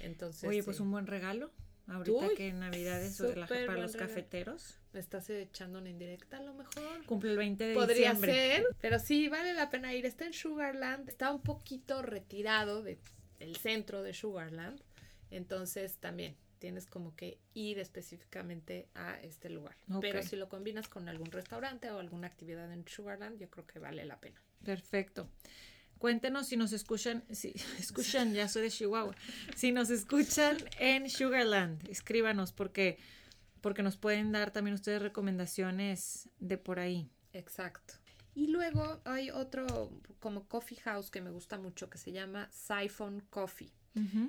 Entonces, 0.00 0.48
Oye, 0.48 0.62
pues 0.62 0.80
un 0.80 0.90
buen 0.90 1.06
regalo. 1.06 1.50
Ahorita 1.86 2.28
que 2.36 2.48
en 2.48 2.60
Navidad 2.60 3.02
es 3.02 3.20
para 3.48 3.76
los 3.76 3.96
cafeteros. 3.96 4.78
Me 4.92 5.00
estás 5.00 5.28
echando 5.30 5.78
una 5.78 5.88
indirecta 5.88 6.38
a 6.38 6.42
lo 6.42 6.54
mejor. 6.54 7.04
Cumple 7.06 7.30
el 7.30 7.38
20 7.38 7.64
de 7.64 7.74
Podría 7.74 8.12
diciembre. 8.12 8.32
ser, 8.32 8.66
pero 8.80 8.98
sí, 8.98 9.28
vale 9.28 9.54
la 9.54 9.70
pena 9.70 9.94
ir. 9.94 10.06
Está 10.06 10.26
en 10.26 10.32
Sugarland, 10.32 11.08
está 11.08 11.32
un 11.32 11.42
poquito 11.42 12.02
retirado 12.02 12.82
del 12.82 12.98
centro 13.60 14.02
de 14.02 14.12
Sugarland. 14.12 14.80
Entonces 15.30 15.96
también 15.96 16.36
tienes 16.58 16.86
como 16.86 17.16
que 17.16 17.38
ir 17.54 17.78
específicamente 17.78 18.86
a 18.94 19.18
este 19.20 19.50
lugar. 19.50 19.76
Pero 20.00 20.22
si 20.22 20.36
lo 20.36 20.48
combinas 20.48 20.88
con 20.88 21.08
algún 21.08 21.32
restaurante 21.32 21.90
o 21.90 21.98
alguna 21.98 22.28
actividad 22.28 22.72
en 22.72 22.86
Sugarland, 22.86 23.38
yo 23.38 23.50
creo 23.50 23.66
que 23.66 23.78
vale 23.78 24.04
la 24.04 24.20
pena. 24.20 24.40
Perfecto. 24.64 25.28
Cuéntenos 26.02 26.48
si 26.48 26.56
nos 26.56 26.72
escuchan, 26.72 27.22
si 27.30 27.54
escuchan, 27.78 28.34
ya 28.34 28.48
soy 28.48 28.62
de 28.62 28.70
Chihuahua, 28.70 29.14
si 29.54 29.70
nos 29.70 29.88
escuchan 29.88 30.56
en 30.80 31.08
Sugarland, 31.08 31.88
escríbanos 31.88 32.50
porque, 32.50 32.98
porque 33.60 33.84
nos 33.84 33.96
pueden 33.96 34.32
dar 34.32 34.50
también 34.50 34.74
ustedes 34.74 35.00
recomendaciones 35.00 36.28
de 36.40 36.58
por 36.58 36.80
ahí. 36.80 37.08
Exacto. 37.32 37.94
Y 38.34 38.48
luego 38.48 39.00
hay 39.04 39.30
otro 39.30 39.92
como 40.18 40.48
coffee 40.48 40.78
house 40.78 41.08
que 41.08 41.20
me 41.20 41.30
gusta 41.30 41.56
mucho 41.56 41.88
que 41.88 41.98
se 41.98 42.10
llama 42.10 42.50
Siphon 42.50 43.20
Coffee. 43.30 43.70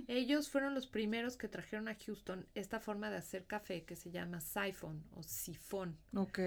Ellos 0.08 0.50
fueron 0.50 0.76
los 0.76 0.86
primeros 0.86 1.38
que 1.38 1.48
trajeron 1.48 1.88
a 1.88 1.96
Houston 1.96 2.46
esta 2.54 2.80
forma 2.82 3.10
de 3.10 3.18
hacer 3.18 3.46
café 3.46 3.84
que 3.84 3.96
se 3.96 4.12
llama 4.12 4.42
siphon 4.42 5.04
o 5.16 5.24
sifón. 5.24 5.98
Ok. 6.14 6.40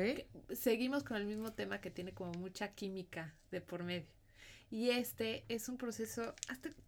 seguimos 0.54 1.02
con 1.02 1.16
el 1.16 1.26
mismo 1.26 1.52
tema 1.52 1.80
que 1.80 1.90
tiene 1.90 2.12
como 2.12 2.30
mucha 2.34 2.68
química 2.74 3.34
de 3.50 3.60
por 3.60 3.82
medio. 3.82 4.15
Y 4.70 4.90
este 4.90 5.44
es 5.48 5.68
un 5.68 5.78
proceso, 5.78 6.34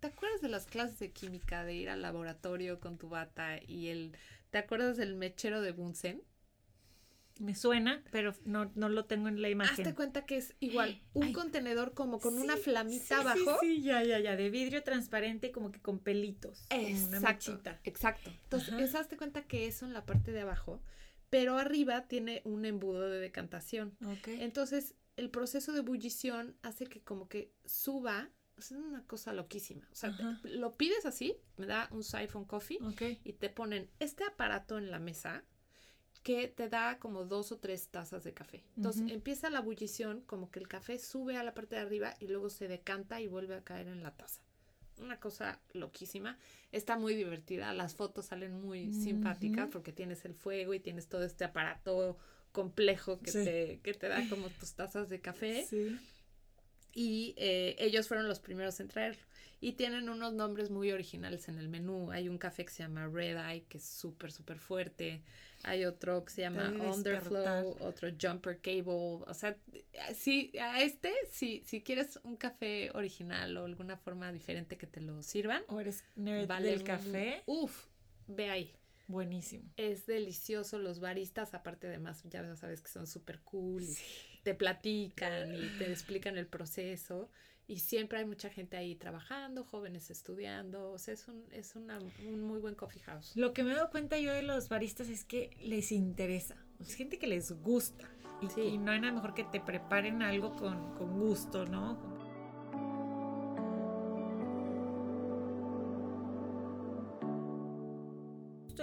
¿te 0.01 0.07
acuerdas 0.09 0.41
de 0.41 0.49
las 0.49 0.67
clases 0.67 0.99
de 0.99 1.13
química, 1.13 1.65
de 1.65 1.75
ir 1.75 1.91
al 1.91 2.03
laboratorio 2.03 2.81
con 2.81 2.99
tu 2.99 3.09
bata 3.09 3.61
y 3.67 3.89
el, 3.89 4.17
¿te 4.51 4.59
acuerdas 4.59 4.97
del 4.97 5.15
mechero 5.15 5.61
de 5.61 5.73
Bunsen? 5.73 6.23
Me 7.39 7.55
suena, 7.55 8.03
pero 8.11 8.35
no, 8.45 8.73
no 8.75 8.89
lo 8.89 9.05
tengo 9.05 9.29
en 9.29 9.41
la 9.41 9.49
imagen. 9.49 9.87
Hazte 9.87 9.95
cuenta 9.95 10.27
que 10.27 10.39
es 10.39 10.57
igual, 10.59 11.01
un 11.15 11.33
contenedor 11.33 11.95
como 11.95 12.19
con 12.19 12.37
una 12.37 12.57
flamita 12.57 13.21
abajo. 13.21 13.59
Sí, 13.61 13.77
sí, 13.77 13.83
ya, 13.83 14.03
ya, 14.03 14.19
ya, 14.19 14.35
de 14.35 14.51
vidrio 14.51 14.83
transparente 14.83 15.53
como 15.53 15.71
que 15.71 15.81
con 15.81 16.01
pelitos. 16.01 16.67
Exacto, 16.71 17.61
exacto. 17.85 18.31
Entonces, 18.43 18.75
es, 18.81 18.95
hazte 18.97 19.17
cuenta 19.17 19.43
que 19.43 19.69
eso 19.69 19.87
en 19.87 19.93
la 19.93 20.05
parte 20.05 20.33
de 20.33 20.41
abajo, 20.41 20.83
pero 21.31 21.59
arriba 21.59 22.09
tiene 22.09 22.43
un 22.45 22.65
embudo 22.65 23.09
de 23.09 23.21
decantación. 23.21 23.97
Ok. 24.05 24.29
Entonces, 24.41 24.97
el 25.19 25.31
proceso 25.31 25.73
de 25.73 25.81
ebullición 25.81 26.57
hace 26.63 26.87
que 26.87 27.03
como 27.03 27.29
que 27.29 27.53
suba, 27.65 28.31
es 28.57 28.71
una 28.71 29.05
cosa 29.05 29.33
loquísima. 29.33 29.87
O 29.93 29.95
sea, 29.95 30.17
lo 30.45 30.77
pides 30.77 31.07
así, 31.07 31.37
me 31.57 31.67
da 31.67 31.89
un 31.91 32.05
siphon 32.05 32.45
coffee 32.45 32.79
y 33.25 33.33
te 33.33 33.51
ponen 33.51 33.91
este 33.99 34.25
aparato 34.25 34.79
en 34.79 34.93
la 34.93 35.01
mesa 35.01 35.45
que 36.23 36.47
te 36.47 36.69
da 36.69 36.99
como 36.99 37.25
dos 37.25 37.51
o 37.51 37.59
tres 37.59 37.89
tazas 37.89 38.23
de 38.23 38.33
café. 38.33 38.65
Entonces 38.77 39.11
empieza 39.11 39.51
la 39.51 39.59
ebullición, 39.59 40.21
como 40.23 40.51
que 40.51 40.61
el 40.61 40.69
café 40.69 40.99
sube 40.99 41.37
a 41.37 41.43
la 41.43 41.55
parte 41.55 41.75
de 41.75 41.83
arriba 41.83 42.15
y 42.21 42.29
luego 42.29 42.49
se 42.49 42.69
decanta 42.69 43.21
y 43.21 43.27
vuelve 43.27 43.57
a 43.57 43.65
caer 43.65 43.89
en 43.89 44.05
la 44.05 44.17
taza. 44.17 44.41
Una 45.01 45.19
cosa 45.19 45.61
loquísima. 45.73 46.39
Está 46.71 46.97
muy 46.97 47.15
divertida. 47.15 47.73
Las 47.73 47.95
fotos 47.95 48.27
salen 48.27 48.61
muy 48.61 48.93
simpáticas 48.93 49.69
porque 49.71 49.93
tienes 49.93 50.25
el 50.25 50.35
fuego 50.35 50.75
y 50.75 50.81
tienes 50.81 51.09
todo 51.09 51.25
este 51.25 51.45
aparato 51.45 52.19
complejo 52.53 53.21
que, 53.21 53.33
te, 53.33 53.81
que 53.83 53.95
te 53.95 54.09
da 54.09 54.29
como 54.29 54.49
tus 54.49 54.75
tazas 54.75 55.09
de 55.09 55.21
café. 55.21 55.67
Y 56.93 57.35
eh, 57.37 57.77
ellos 57.79 58.09
fueron 58.09 58.29
los 58.29 58.41
primeros 58.41 58.81
en 58.81 58.89
traerlo. 58.89 59.23
Y 59.61 59.73
tienen 59.73 60.09
unos 60.09 60.33
nombres 60.35 60.71
muy 60.71 60.93
originales 60.93 61.49
en 61.49 61.59
el 61.59 61.69
menú. 61.69 62.13
Hay 62.13 62.29
un 62.29 62.39
café 62.39 62.65
que 62.65 62.71
se 62.71 62.85
llama 62.85 63.09
Red 63.09 63.37
Eye, 63.37 63.65
que 63.69 63.79
es 63.79 63.85
súper, 63.85 64.31
súper 64.31 64.59
fuerte. 64.59 65.23
Hay 65.65 65.85
otro 65.85 66.25
que 66.25 66.33
se 66.33 66.43
llama 66.43 66.71
Underflow, 66.71 67.77
otro 67.81 68.09
Jumper 68.21 68.61
Cable. 68.61 69.25
O 69.27 69.35
sea, 69.35 69.57
si 70.15 70.57
a 70.59 70.81
este, 70.83 71.13
si, 71.33 71.63
si 71.67 71.83
quieres 71.83 72.21
un 72.23 72.37
café 72.37 72.93
original 72.95 73.57
o 73.57 73.65
alguna 73.65 73.97
forma 73.97 74.31
diferente 74.31 74.77
que 74.77 74.87
te 74.87 75.01
lo 75.01 75.23
sirvan. 75.25 75.63
O 75.69 75.81
eres 75.81 76.05
nerd 76.15 76.47
vale 76.47 76.71
del 76.71 76.85
café. 76.85 77.43
Uf, 77.47 77.87
ve 78.29 78.51
ahí. 78.51 78.78
Buenísimo. 79.09 79.65
Es 79.77 80.07
delicioso. 80.07 80.79
Los 80.79 81.01
baristas, 81.01 81.55
aparte 81.55 81.89
de 81.89 81.99
más, 81.99 82.23
ya 82.25 82.55
sabes 82.57 82.83
que 82.83 82.91
son 82.91 83.07
súper 83.07 83.41
cool. 83.41 83.83
Y 83.83 84.43
te 84.43 84.55
platican 84.55 85.55
y 85.55 85.79
te 85.79 85.91
explican 85.91 86.37
el 86.37 86.47
proceso. 86.47 87.31
Y 87.67 87.81
siempre 87.81 88.19
hay 88.19 88.25
mucha 88.25 88.49
gente 88.49 88.77
ahí 88.77 88.95
trabajando, 88.95 89.65
jóvenes 89.65 90.11
estudiando. 90.11 90.91
O 90.91 90.99
sea, 90.99 91.15
es, 91.15 91.27
un, 91.27 91.45
es 91.53 91.75
una, 91.75 91.99
un 91.99 92.41
muy 92.43 92.61
buen 92.61 92.75
coffee 92.75 93.03
house. 93.03 93.33
Lo 93.35 93.53
que 93.53 93.65
me 93.65 93.73
he 93.73 93.75
dado 93.75 93.91
cuenta 93.91 94.19
yo 94.19 94.33
de 94.33 94.43
los 94.43 94.69
baristas 94.69 95.09
es 95.09 95.25
que 95.25 95.51
les 95.63 95.91
interesa. 95.91 96.57
Es 96.79 96.95
gente 96.95 97.19
que 97.19 97.27
les 97.27 97.51
gusta. 97.53 98.09
Y, 98.41 98.61
y 98.61 98.79
no 98.79 98.93
hay 98.93 99.01
nada 99.01 99.15
mejor 99.15 99.35
que 99.35 99.45
te 99.45 99.61
preparen 99.61 100.23
algo 100.23 100.55
con, 100.55 100.95
con 100.97 101.19
gusto, 101.19 101.65
¿no? 101.65 102.18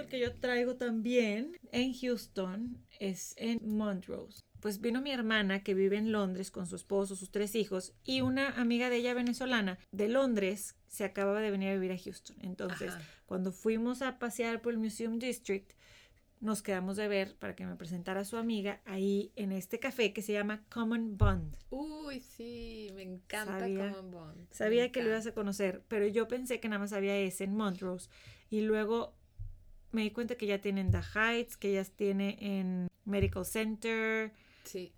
Que 0.06 0.18
yo 0.18 0.34
traigo 0.34 0.76
también 0.76 1.56
en 1.72 1.92
Houston 1.94 2.84
es 2.98 3.34
en 3.36 3.60
Montrose. 3.76 4.42
Pues 4.60 4.80
vino 4.80 5.00
mi 5.00 5.10
hermana 5.12 5.62
que 5.62 5.74
vive 5.74 5.96
en 5.96 6.12
Londres 6.12 6.50
con 6.50 6.66
su 6.66 6.76
esposo, 6.76 7.14
sus 7.14 7.30
tres 7.30 7.54
hijos 7.54 7.94
y 8.04 8.22
una 8.22 8.50
amiga 8.60 8.90
de 8.90 8.96
ella 8.96 9.14
venezolana 9.14 9.78
de 9.92 10.08
Londres 10.08 10.76
se 10.86 11.04
acababa 11.04 11.40
de 11.40 11.50
venir 11.50 11.68
a 11.70 11.74
vivir 11.74 11.92
a 11.92 11.98
Houston. 11.98 12.36
Entonces, 12.40 12.92
cuando 13.26 13.52
fuimos 13.52 14.02
a 14.02 14.18
pasear 14.18 14.62
por 14.62 14.72
el 14.72 14.78
Museum 14.78 15.18
District, 15.18 15.72
nos 16.40 16.62
quedamos 16.62 16.96
de 16.96 17.08
ver 17.08 17.36
para 17.36 17.54
que 17.54 17.66
me 17.66 17.76
presentara 17.76 18.20
a 18.20 18.24
su 18.24 18.36
amiga 18.36 18.80
ahí 18.84 19.32
en 19.36 19.52
este 19.52 19.78
café 19.78 20.12
que 20.12 20.22
se 20.22 20.32
llama 20.32 20.64
Common 20.70 21.16
Bond. 21.16 21.56
Uy, 21.70 22.20
sí, 22.20 22.90
me 22.94 23.02
encanta 23.02 23.60
Common 23.60 24.10
Bond. 24.10 24.52
Sabía 24.52 24.92
que 24.92 25.02
lo 25.02 25.08
ibas 25.08 25.26
a 25.26 25.32
conocer, 25.32 25.82
pero 25.88 26.06
yo 26.06 26.28
pensé 26.28 26.60
que 26.60 26.68
nada 26.68 26.78
más 26.78 26.92
había 26.92 27.16
ese 27.16 27.44
en 27.44 27.54
Montrose 27.54 28.10
y 28.50 28.60
luego 28.62 29.14
me 29.96 30.02
di 30.02 30.10
cuenta 30.10 30.36
que 30.36 30.46
ya 30.46 30.60
tienen 30.60 30.90
The 30.90 31.00
Heights, 31.14 31.56
que 31.56 31.72
ya 31.72 31.82
tiene 31.84 32.36
en 32.38 32.88
Medical 33.06 33.46
Center. 33.46 34.30
Sí. 34.64 34.92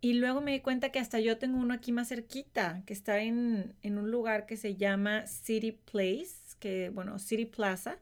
Y 0.00 0.14
luego 0.14 0.40
me 0.40 0.50
di 0.50 0.60
cuenta 0.60 0.90
que 0.90 0.98
hasta 0.98 1.20
yo 1.20 1.38
tengo 1.38 1.58
uno 1.58 1.72
aquí 1.72 1.92
más 1.92 2.08
cerquita, 2.08 2.82
que 2.84 2.92
está 2.92 3.20
en, 3.20 3.76
en 3.82 3.96
un 3.96 4.10
lugar 4.10 4.46
que 4.46 4.56
se 4.56 4.74
llama 4.74 5.26
City 5.28 5.72
Place, 5.72 6.56
que 6.58 6.90
bueno, 6.90 7.20
City 7.20 7.44
Plaza, 7.44 7.98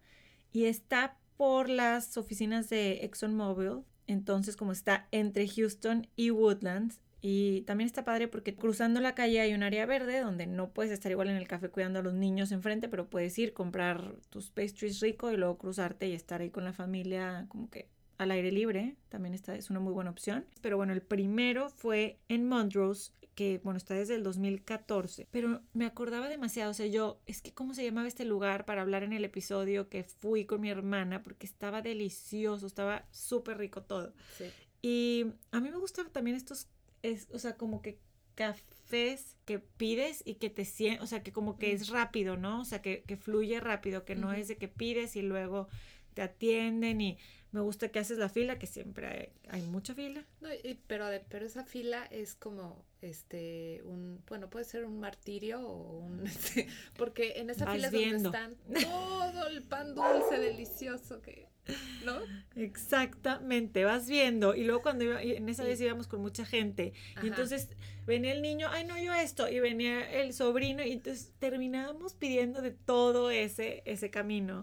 y 0.51 0.65
está 0.65 1.19
por 1.37 1.69
las 1.69 2.17
oficinas 2.17 2.71
de 2.71 3.05
ExxonMobil. 3.05 3.83
Entonces, 4.07 4.57
como 4.57 4.73
está 4.73 5.07
entre 5.13 5.47
Houston 5.47 6.07
y 6.17 6.31
Woodlands, 6.31 6.99
y 7.21 7.63
también 7.63 7.87
está 7.87 8.05
padre 8.05 8.29
porque 8.29 8.55
cruzando 8.55 9.01
la 9.01 9.15
calle 9.15 9.41
hay 9.41 9.55
un 9.55 9.63
área 9.63 9.87
verde 9.87 10.21
donde 10.21 10.47
no 10.47 10.71
puedes 10.71 10.93
estar 10.93 11.11
igual 11.11 11.29
en 11.29 11.37
el 11.37 11.49
café 11.49 11.69
cuidando 11.69 11.99
a 11.99 12.03
los 12.03 12.15
niños 12.15 12.53
enfrente, 12.53 12.89
pero 12.89 13.09
puedes 13.09 13.37
ir, 13.39 13.53
comprar 13.53 14.15
tus 14.31 14.51
pastries 14.51 15.01
rico 15.01 15.33
y 15.33 15.37
luego 15.37 15.59
cruzarte 15.59 16.09
y 16.09 16.13
estar 16.13 16.41
ahí 16.41 16.51
con 16.51 16.65
la 16.65 16.73
familia 16.73 17.47
como 17.49 17.71
que 17.71 17.89
al 18.19 18.31
aire 18.31 18.53
libre. 18.53 18.97
También 19.09 19.35
está, 19.35 19.55
es 19.57 19.71
una 19.71 19.81
muy 19.81 19.93
buena 19.93 20.11
opción. 20.11 20.45
Pero 20.61 20.77
bueno, 20.77 20.93
el 20.93 21.03
primero 21.03 21.71
fue 21.71 22.19
en 22.29 22.47
Montrose, 22.47 23.13
que 23.35 23.61
bueno, 23.65 23.79
está 23.79 23.95
desde 23.95 24.15
el 24.15 24.23
2014. 24.23 25.27
Pero 25.31 25.63
me 25.73 25.87
acordaba 25.87 26.29
demasiado, 26.29 26.71
o 26.71 26.75
sea, 26.75 26.87
yo, 26.87 27.21
es 27.27 27.43
que 27.43 27.53
cómo 27.53 27.75
se 27.75 27.85
llamaba 27.85 28.07
este 28.07 28.25
lugar 28.25 28.65
para 28.65 28.83
hablar 28.83 29.03
en 29.03 29.13
el 29.13 29.25
episodio 29.25 29.89
que 29.89 30.05
fui 30.05 30.45
con 30.45 30.61
mi 30.61 30.71
hermana, 30.71 31.23
porque 31.23 31.47
estaba 31.47 31.83
delicioso, 31.83 32.67
estaba 32.67 33.07
súper 33.11 33.59
rico 33.59 33.83
todo. 33.83 34.13
Sí. 34.37 34.45
Y 34.83 35.27
a 35.51 35.61
mí 35.61 35.71
me 35.71 35.79
gustan 35.79 36.11
también 36.11 36.37
estos 36.37 36.69
es, 37.03 37.29
o 37.33 37.39
sea, 37.39 37.57
como 37.57 37.83
que 37.83 37.99
cafés 38.35 39.37
que 39.45 39.59
pides 39.59 40.23
y 40.25 40.35
que 40.35 40.51
te 40.51 40.65
sientes, 40.65 41.03
o 41.03 41.07
sea, 41.07 41.23
que 41.23 41.33
como 41.33 41.59
que 41.59 41.73
es 41.73 41.89
rápido, 41.89 42.37
¿no? 42.37 42.61
O 42.61 42.65
sea, 42.65 42.81
que, 42.83 43.03
que 43.03 43.17
fluye 43.17 43.59
rápido, 43.61 44.05
que 44.05 44.15
no 44.15 44.33
es 44.33 44.49
de 44.49 44.57
que 44.57 44.69
pides 44.69 45.17
y 45.17 45.23
luego 45.23 45.69
te 46.15 46.23
atienden 46.23 47.01
y 47.01 47.19
me 47.51 47.61
gusta 47.61 47.89
que 47.89 47.99
haces 47.99 48.19
la 48.19 48.29
fila, 48.29 48.59
que 48.59 48.67
siempre 48.67 49.33
hay, 49.49 49.63
mucha 49.63 49.95
fila. 49.95 50.25
No, 50.41 50.53
y, 50.53 50.79
pero, 50.87 51.07
pero 51.29 51.47
esa 51.47 51.65
fila 51.65 52.05
es 52.11 52.35
como, 52.35 52.85
este, 53.01 53.81
un, 53.85 54.23
bueno, 54.27 54.51
puede 54.51 54.67
ser 54.67 54.85
un 54.85 55.01
martirio 55.01 55.61
o 55.61 55.99
un, 55.99 56.27
este, 56.27 56.69
porque 56.97 57.35
en 57.37 57.51
esa 57.51 57.71
fila 57.73 57.87
es 57.89 57.93
donde 57.93 58.17
están 58.17 58.57
todo 58.67 59.49
el 59.49 59.63
pan 59.63 59.95
dulce 59.95 60.39
delicioso 60.39 61.23
que 61.23 61.49
¿no? 62.05 62.19
Exactamente, 62.57 63.85
vas 63.85 64.09
viendo. 64.09 64.55
Y 64.55 64.65
luego 64.65 64.83
cuando 64.83 65.05
iba, 65.05 65.23
en 65.23 65.49
esa 65.49 65.65
vez 65.65 65.81
íbamos 65.81 66.07
con 66.09 66.21
mucha 66.21 66.45
gente. 66.45 66.93
Y 67.23 67.29
entonces 67.29 67.69
venía 68.07 68.33
el 68.33 68.43
niño, 68.43 68.69
ay, 68.71 68.85
no, 68.85 68.99
yo 68.99 69.13
esto. 69.15 69.49
Y 69.49 69.61
venía 69.61 70.11
el 70.11 70.33
sobrino. 70.33 70.83
Y 70.83 70.93
entonces 70.93 71.33
terminábamos 71.39 72.15
pidiendo 72.15 72.63
de 72.63 72.71
todo 72.71 73.31
ese, 73.31 73.83
ese 73.85 74.11
camino. 74.11 74.63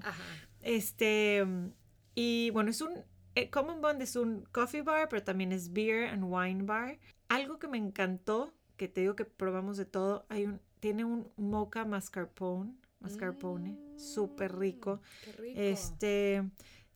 Este, 0.62 1.46
y 2.16 2.50
bueno, 2.52 2.72
es 2.72 2.82
un, 2.82 3.04
eh, 3.36 3.50
Common 3.50 3.82
Bond 3.82 4.02
es 4.02 4.16
un 4.16 4.46
coffee 4.52 4.82
bar, 4.82 5.08
pero 5.10 5.24
también 5.24 5.52
es 5.52 5.72
beer 5.74 6.08
and 6.10 6.24
wine 6.26 6.64
bar. 6.64 7.00
Algo 7.28 7.60
que 7.60 7.68
me 7.68 7.78
encantó, 7.78 8.54
que 8.78 8.88
te 8.88 9.02
digo 9.02 9.16
que 9.16 9.26
probamos 9.26 9.78
de 9.78 9.86
todo, 9.86 10.26
hay 10.30 10.46
un, 10.46 10.60
tiene 10.80 11.06
un 11.06 11.30
mocha 11.36 11.86
mascarpone, 11.86 12.76
mascarpone, 13.00 13.72
mm, 13.72 14.00
súper 14.00 14.58
rico. 14.58 15.02
rico. 15.38 15.60
Este, 15.60 16.44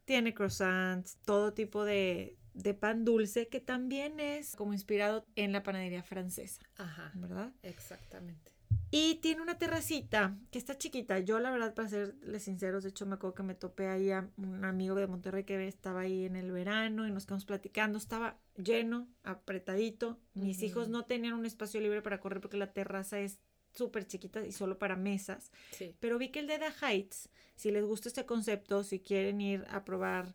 tiene 0.09 0.33
croissants, 0.33 1.19
todo 1.23 1.53
tipo 1.53 1.85
de, 1.85 2.35
pan 2.79 3.05
dulce 3.05 3.47
que 3.47 3.59
también 3.59 4.19
es 4.19 4.55
como 4.55 4.73
inspirado 4.73 5.23
en 5.35 5.51
la 5.51 5.61
panadería 5.61 6.01
francesa. 6.01 6.63
Ajá. 6.77 7.11
¿Verdad? 7.13 7.53
Exactamente. 7.61 8.51
Y 8.89 9.19
tiene 9.21 9.43
una 9.43 9.59
terracita 9.59 10.35
que 10.49 10.57
está 10.57 10.79
chiquita. 10.79 11.19
Yo, 11.19 11.39
la 11.39 11.51
verdad, 11.51 11.75
para 11.75 11.89
serles 11.89 12.41
sinceros, 12.41 12.81
de 12.81 12.89
hecho, 12.89 13.05
me 13.05 13.13
acuerdo 13.13 13.35
que 13.35 13.43
me 13.43 13.53
topé 13.53 13.87
ahí 13.87 14.09
a 14.09 14.27
un 14.37 14.65
amigo 14.65 14.95
de 14.95 15.05
Monterrey 15.05 15.43
que 15.43 15.67
estaba 15.67 16.01
ahí 16.01 16.25
en 16.25 16.35
el 16.35 16.51
verano 16.51 17.07
y 17.07 17.11
nos 17.11 17.27
quedamos 17.27 17.45
platicando. 17.45 17.99
Estaba 17.99 18.39
lleno, 18.57 19.07
apretadito. 19.21 20.19
Mis 20.33 20.63
hijos 20.63 20.89
no 20.89 21.05
tenían 21.05 21.35
un 21.35 21.45
espacio 21.45 21.79
libre 21.81 22.01
para 22.01 22.19
correr 22.19 22.41
porque 22.41 22.57
la 22.57 22.73
terraza 22.73 23.19
es 23.19 23.39
súper 23.79 24.05
chiquita 24.05 24.45
y 24.45 24.51
solo 24.51 24.77
para 24.77 24.95
mesas. 24.95 25.51
Sí. 25.71 25.95
Pero 25.99 26.19
vi 26.19 26.29
que 26.29 26.39
el 26.39 26.47
de 26.47 26.59
The 26.59 26.85
Heights 26.85 27.29
si 27.59 27.71
les 27.71 27.83
gusta 27.83 28.07
este 28.07 28.25
concepto, 28.25 28.85
si 28.85 29.01
quieren 29.01 29.41
ir 29.41 29.65
a 29.69 29.83
probar 29.83 30.33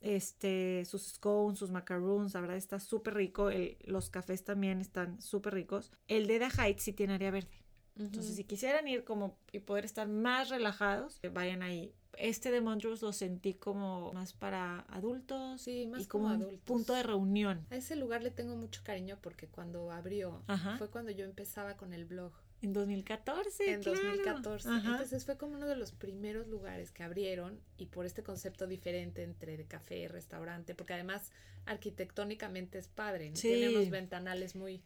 este, 0.00 0.84
sus 0.84 1.06
scones, 1.06 1.60
sus 1.60 1.70
macaroons, 1.70 2.34
la 2.34 2.40
verdad 2.40 2.56
está 2.56 2.80
súper 2.80 3.14
rico. 3.14 3.48
los 3.84 4.10
cafés 4.10 4.42
también 4.42 4.80
están 4.80 5.22
súper 5.22 5.54
ricos. 5.54 5.92
El 6.08 6.26
de 6.26 6.40
The 6.40 6.48
Heights 6.60 6.82
sí 6.82 6.92
tiene 6.92 7.14
área 7.14 7.30
verde. 7.30 7.62
Entonces, 7.96 8.34
si 8.34 8.42
quisieran 8.42 8.88
ir 8.88 9.04
como 9.04 9.38
y 9.52 9.60
poder 9.60 9.84
estar 9.84 10.08
más 10.08 10.48
relajados, 10.48 11.20
vayan 11.32 11.62
ahí. 11.62 11.94
Este 12.18 12.50
de 12.50 12.60
Montrose 12.60 13.04
lo 13.04 13.12
sentí 13.12 13.54
como 13.54 14.12
más 14.12 14.32
para 14.32 14.80
adultos. 14.88 15.62
Sí, 15.62 15.86
más 15.86 16.02
y 16.02 16.06
como, 16.06 16.28
adultos. 16.28 16.58
punto 16.64 16.92
de 16.92 17.04
reunión. 17.04 17.64
A 17.70 17.76
ese 17.76 17.94
lugar 17.94 18.20
le 18.24 18.32
tengo 18.32 18.56
mucho 18.56 18.82
cariño 18.82 19.18
porque 19.22 19.46
cuando 19.46 19.92
abrió 19.92 20.42
fue 20.76 20.90
cuando 20.90 21.12
yo 21.12 21.24
empezaba 21.24 21.76
con 21.76 21.92
el 21.92 22.04
blog. 22.04 22.32
En 22.62 22.72
2014. 22.72 23.70
En 23.70 23.82
2014. 23.82 24.68
Entonces 24.68 25.24
fue 25.24 25.36
como 25.36 25.54
uno 25.54 25.66
de 25.66 25.76
los 25.76 25.92
primeros 25.92 26.48
lugares 26.48 26.90
que 26.90 27.02
abrieron 27.02 27.60
y 27.76 27.86
por 27.86 28.06
este 28.06 28.22
concepto 28.22 28.66
diferente 28.66 29.22
entre 29.22 29.56
de 29.56 29.66
café 29.66 29.98
y 29.98 30.08
restaurante, 30.08 30.74
porque 30.74 30.94
además 30.94 31.30
arquitectónicamente 31.66 32.78
es 32.78 32.88
padre, 32.88 33.30
tiene 33.30 33.70
unos 33.70 33.90
ventanales 33.90 34.54
muy 34.54 34.82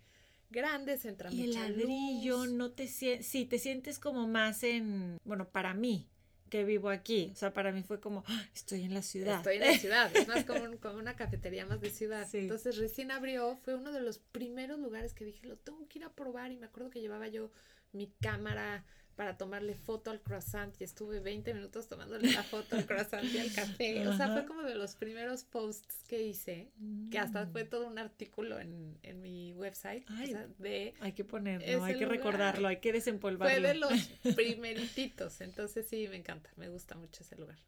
grandes, 0.50 1.04
entra 1.04 1.33
y 1.33 1.42
el 1.42 1.54
ladrillo, 1.54 2.46
no 2.46 2.70
te 2.70 2.87
sientes, 2.87 3.26
sí, 3.26 3.44
te 3.44 3.59
sientes 3.59 3.98
como 3.98 4.26
más 4.26 4.62
en, 4.62 5.18
bueno, 5.24 5.48
para 5.48 5.74
mí, 5.74 6.09
que 6.48 6.64
vivo 6.64 6.90
aquí. 6.90 7.30
O 7.32 7.37
sea, 7.37 7.52
para 7.52 7.72
mí 7.72 7.82
fue 7.82 8.00
como, 8.00 8.24
¡Ah! 8.26 8.46
estoy 8.54 8.84
en 8.84 8.94
la 8.94 9.02
ciudad. 9.02 9.38
Estoy 9.38 9.56
en 9.56 9.61
la 9.62 9.78
ciudad, 9.78 10.16
es 10.16 10.28
más 10.28 10.44
como, 10.44 10.76
como 10.78 10.98
una 10.98 11.16
cafetería 11.16 11.66
más 11.66 11.80
de 11.80 11.90
ciudad. 11.90 12.26
Entonces 12.32 12.76
recién 12.76 13.11
abrió, 13.11 13.56
fue 13.56 13.74
uno 13.74 13.92
de 13.92 14.00
los 14.00 14.18
primeros 14.18 14.78
lugares 14.78 15.14
que 15.14 15.24
dije, 15.24 15.46
lo 15.46 15.56
tengo 15.56 15.87
que 15.88 15.98
ir 16.00 16.04
a 16.04 16.12
probar 16.12 16.52
y 16.52 16.56
me 16.56 16.66
acuerdo 16.66 16.90
que 16.90 17.00
llevaba 17.00 17.28
yo 17.28 17.50
mi 17.92 18.12
cámara 18.20 18.84
para 19.18 19.37
tomarle 19.37 19.74
foto 19.74 20.12
al 20.12 20.20
croissant 20.22 20.72
y 20.81 20.85
estuve 20.85 21.18
20 21.18 21.52
minutos 21.52 21.88
tomándole 21.88 22.31
la 22.31 22.44
foto 22.44 22.76
al 22.76 22.87
croissant 22.87 23.24
y 23.24 23.38
al 23.38 23.52
café. 23.52 24.07
O 24.07 24.16
sea, 24.16 24.33
fue 24.33 24.46
como 24.46 24.62
de 24.62 24.76
los 24.76 24.94
primeros 24.94 25.42
posts 25.42 26.04
que 26.07 26.22
hice, 26.22 26.70
que 27.11 27.18
hasta 27.18 27.48
fue 27.48 27.64
mm. 27.64 27.68
todo 27.68 27.88
un 27.88 27.98
artículo 27.98 28.61
en, 28.61 28.96
en 29.02 29.20
mi 29.20 29.52
website. 29.54 30.09
de 30.59 30.94
hay 31.00 31.12
que 31.14 31.24
ponerlo, 31.24 31.83
hay 31.83 31.98
que 31.98 32.07
recordarlo, 32.07 32.68
hay 32.68 32.76
que 32.76 32.92
desempolvarlo. 32.92 33.59
Fue 33.59 33.68
de 33.68 33.74
los 33.74 33.90
primeritos, 34.37 35.40
entonces 35.40 35.88
sí, 35.88 36.07
me 36.07 36.14
encanta, 36.14 36.50
me 36.54 36.68
gusta 36.68 36.94
mucho 36.94 37.24
ese 37.24 37.35
lugar. 37.35 37.59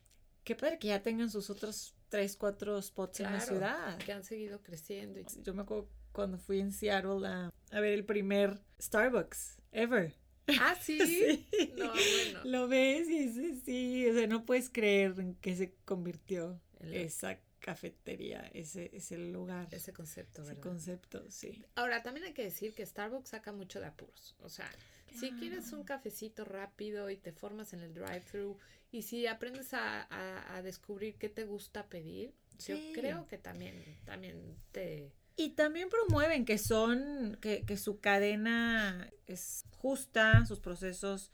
Qué 0.45 0.55
padre 0.55 0.79
que 0.79 0.87
ya 0.87 1.03
tengan 1.03 1.31
sus 1.31 1.51
otros 1.51 1.97
tres, 2.11 2.37
cuatro 2.37 2.81
spots 2.81 3.21
en 3.21 3.33
la 3.33 3.41
ciudad. 3.41 3.99
Que 3.99 4.13
han 4.13 4.23
seguido 4.23 4.63
creciendo. 4.63 5.19
Yo 5.43 5.53
me 5.53 5.63
acuerdo 5.63 5.89
cuando 6.13 6.39
fui 6.39 6.61
en 6.61 6.71
Seattle 6.71 7.27
a, 7.27 7.53
a 7.73 7.81
ver 7.81 7.93
el 7.93 8.05
primer 8.05 8.61
Starbucks 8.81 9.59
ever. 9.73 10.20
Ah, 10.61 10.75
sí. 10.81 11.47
No, 11.77 11.93
bueno. 11.93 12.41
Lo 12.45 12.69
ves 12.69 13.09
y 13.09 13.27
dices, 13.27 13.63
sí, 13.65 14.09
o 14.09 14.15
sea, 14.15 14.27
no 14.27 14.45
puedes 14.45 14.71
creer 14.71 15.15
en 15.19 15.35
que 15.35 15.55
se 15.55 15.75
convirtió 15.85 16.61
esa 16.81 17.39
cafetería, 17.61 18.51
ese, 18.55 18.91
ese 18.93 19.19
lugar. 19.19 19.69
Ese 19.71 19.93
concepto, 19.93 20.43
Ese 20.43 20.57
concepto, 20.57 21.25
sí. 21.29 21.63
Ahora, 21.75 22.03
también 22.03 22.27
hay 22.27 22.33
que 22.33 22.45
decir 22.45 22.75
que 22.75 22.85
Starbucks 22.85 23.31
saca 23.31 23.53
mucho 23.53 23.81
de 23.81 23.87
apuros. 23.87 24.35
O 24.41 24.49
sea, 24.49 24.71
si 25.19 25.33
quieres 25.33 25.73
un 25.73 25.85
cafecito 25.85 26.45
rápido 26.45 27.11
y 27.11 27.17
te 27.17 27.33
formas 27.33 27.73
en 27.73 27.81
el 27.81 27.95
drive-thru 27.95 28.59
y 28.91 29.03
si 29.03 29.27
aprendes 29.27 29.75
a, 29.75 30.57
a, 30.57 30.63
descubrir 30.63 31.17
qué 31.17 31.29
te 31.29 31.45
gusta 31.45 31.87
pedir, 31.87 32.35
yo 32.67 32.77
creo 32.93 33.27
que 33.29 33.39
también, 33.39 33.75
también 34.05 34.57
te 34.73 35.13
y 35.41 35.49
también 35.51 35.89
promueven 35.89 36.45
que 36.45 36.59
son, 36.59 37.39
que, 37.41 37.65
que 37.65 37.79
su 37.79 37.99
cadena 37.99 39.11
es 39.27 39.65
justa, 39.71 40.45
sus 40.45 40.61
procesos 40.61 41.31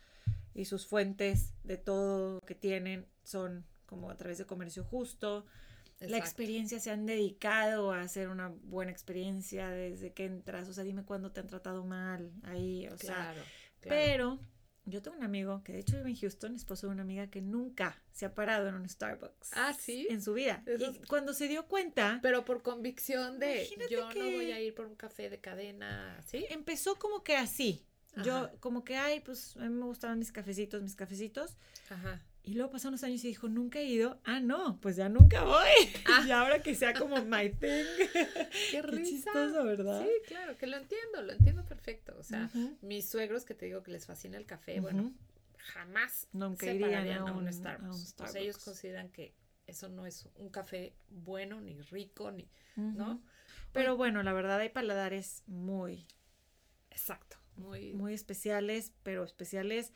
y 0.55 0.67
sus 0.67 0.87
fuentes 0.87 1.55
de 1.65 1.77
todo 1.77 2.41
que 2.43 2.55
tienen 2.55 3.07
son 3.25 3.67
como 3.85 4.09
a 4.09 4.17
través 4.17 4.39
de 4.39 4.47
comercio 4.47 4.85
justo. 4.85 5.45
La 5.99 6.19
experiencia 6.19 6.79
se 6.79 6.93
han 6.93 7.05
dedicado 7.07 7.91
a 7.91 8.03
hacer 8.03 8.29
una 8.29 8.49
buena 8.49 8.93
experiencia 8.93 9.71
desde 9.71 10.13
que 10.13 10.27
entras. 10.27 10.69
O 10.69 10.73
sea, 10.73 10.85
dime 10.85 11.05
cuándo 11.05 11.33
te 11.33 11.41
han 11.41 11.49
tratado 11.49 11.85
mal 11.85 12.31
ahí. 12.45 12.87
O 12.89 12.99
sea, 12.99 13.35
pero 13.81 14.39
yo 14.87 15.03
tengo 15.03 15.17
un 15.17 15.25
amigo 15.25 15.63
que 15.65 15.73
de 15.73 15.81
hecho 15.81 15.97
vive 15.97 16.11
en 16.11 16.17
Houston, 16.17 16.55
esposo 16.55 16.87
de 16.87 16.93
una 16.93 17.03
amiga 17.03 17.27
que 17.27 17.43
nunca 17.43 18.01
se 18.13 18.25
ha 18.25 18.35
parado 18.35 18.69
en 18.69 18.75
un 18.75 18.89
Starbucks. 18.89 19.51
Ah, 19.55 19.75
sí. 19.75 20.07
En 20.09 20.23
su 20.23 20.33
vida. 20.33 20.63
Y 20.67 21.07
cuando 21.07 21.35
se 21.35 21.49
dio 21.49 21.67
cuenta. 21.67 22.21
Pero 22.23 22.45
por 22.45 22.63
convicción 22.63 23.39
de 23.39 23.69
yo 23.91 24.09
no 24.15 24.31
voy 24.31 24.53
a 24.53 24.61
ir 24.61 24.75
por 24.75 24.87
un 24.87 24.95
café 24.95 25.29
de 25.29 25.41
cadena, 25.41 26.23
¿sí? 26.27 26.47
Empezó 26.51 26.97
como 26.97 27.23
que 27.23 27.37
así. 27.37 27.85
Yo, 28.25 28.51
como 28.61 28.83
que, 28.83 28.97
ay, 28.97 29.21
pues 29.21 29.57
a 29.59 29.61
mí 29.61 29.69
me 29.69 29.85
gustaban 29.85 30.19
mis 30.19 30.33
cafecitos, 30.33 30.83
mis 30.83 30.97
cafecitos. 30.97 31.57
Ajá. 31.91 32.23
Y 32.47 32.55
luego 32.55 32.71
pasaron 32.71 32.93
unos 32.93 33.03
años 33.03 33.25
y 33.25 33.29
dijo, 33.29 33.49
nunca 33.49 33.81
he 33.81 33.87
ido. 33.87 34.21
Ah, 34.23 34.39
no, 34.39 34.79
pues 34.81 34.95
ya 34.95 35.09
nunca 35.09 35.43
voy. 35.43 35.67
Ah. 36.07 36.25
y 36.25 36.31
ahora 36.31 36.63
que 36.63 36.77
sea 36.77 36.95
como 36.95 37.25
my 37.25 37.51
thing. 37.51 37.59
Qué, 38.71 38.83
Qué 38.83 39.03
chistoso, 39.03 39.65
¿verdad? 39.65 40.05
Sí, 40.05 40.09
claro, 40.29 40.57
que 40.57 40.69
lo 40.69 40.77
entiendo, 40.77 41.23
lo 41.23 41.33
entiendo 41.33 41.65
perfecto. 41.65 42.15
O 42.17 42.23
sea, 42.23 42.49
mis 42.83 43.09
suegros 43.09 43.45
que 43.45 43.55
te 43.55 43.67
digo 43.67 43.83
que 43.83 43.91
les 43.91 44.07
fascina 44.07 44.39
el 44.39 44.47
café, 44.47 44.79
bueno, 44.79 45.13
jamás 45.59 46.29
nunca 46.33 46.73
irían 46.73 47.11
a, 47.11 47.25
un, 47.25 47.53
Starbucks. 47.53 48.15
O 48.21 48.27
sea, 48.29 48.41
ellos 48.41 48.59
consideran 48.59 49.11
que 49.11 49.35
eso 49.67 49.89
no 49.89 50.07
es 50.07 50.29
un 50.37 50.49
café 50.49 50.95
bueno, 51.09 51.61
ni 51.61 51.81
rico, 51.81 52.31
ni, 52.31 52.49
¿no? 52.77 53.21
Pero 53.73 53.97
bueno, 53.97 54.23
la 54.23 54.33
verdad 54.33 54.61
hay 54.61 54.69
paladares 54.69 55.43
muy... 55.49 56.07
Exacto. 56.91 57.39
Muy... 57.57 57.93
Muy 57.93 58.15
especiales, 58.15 58.93
pero 59.03 59.25
especiales, 59.25 59.93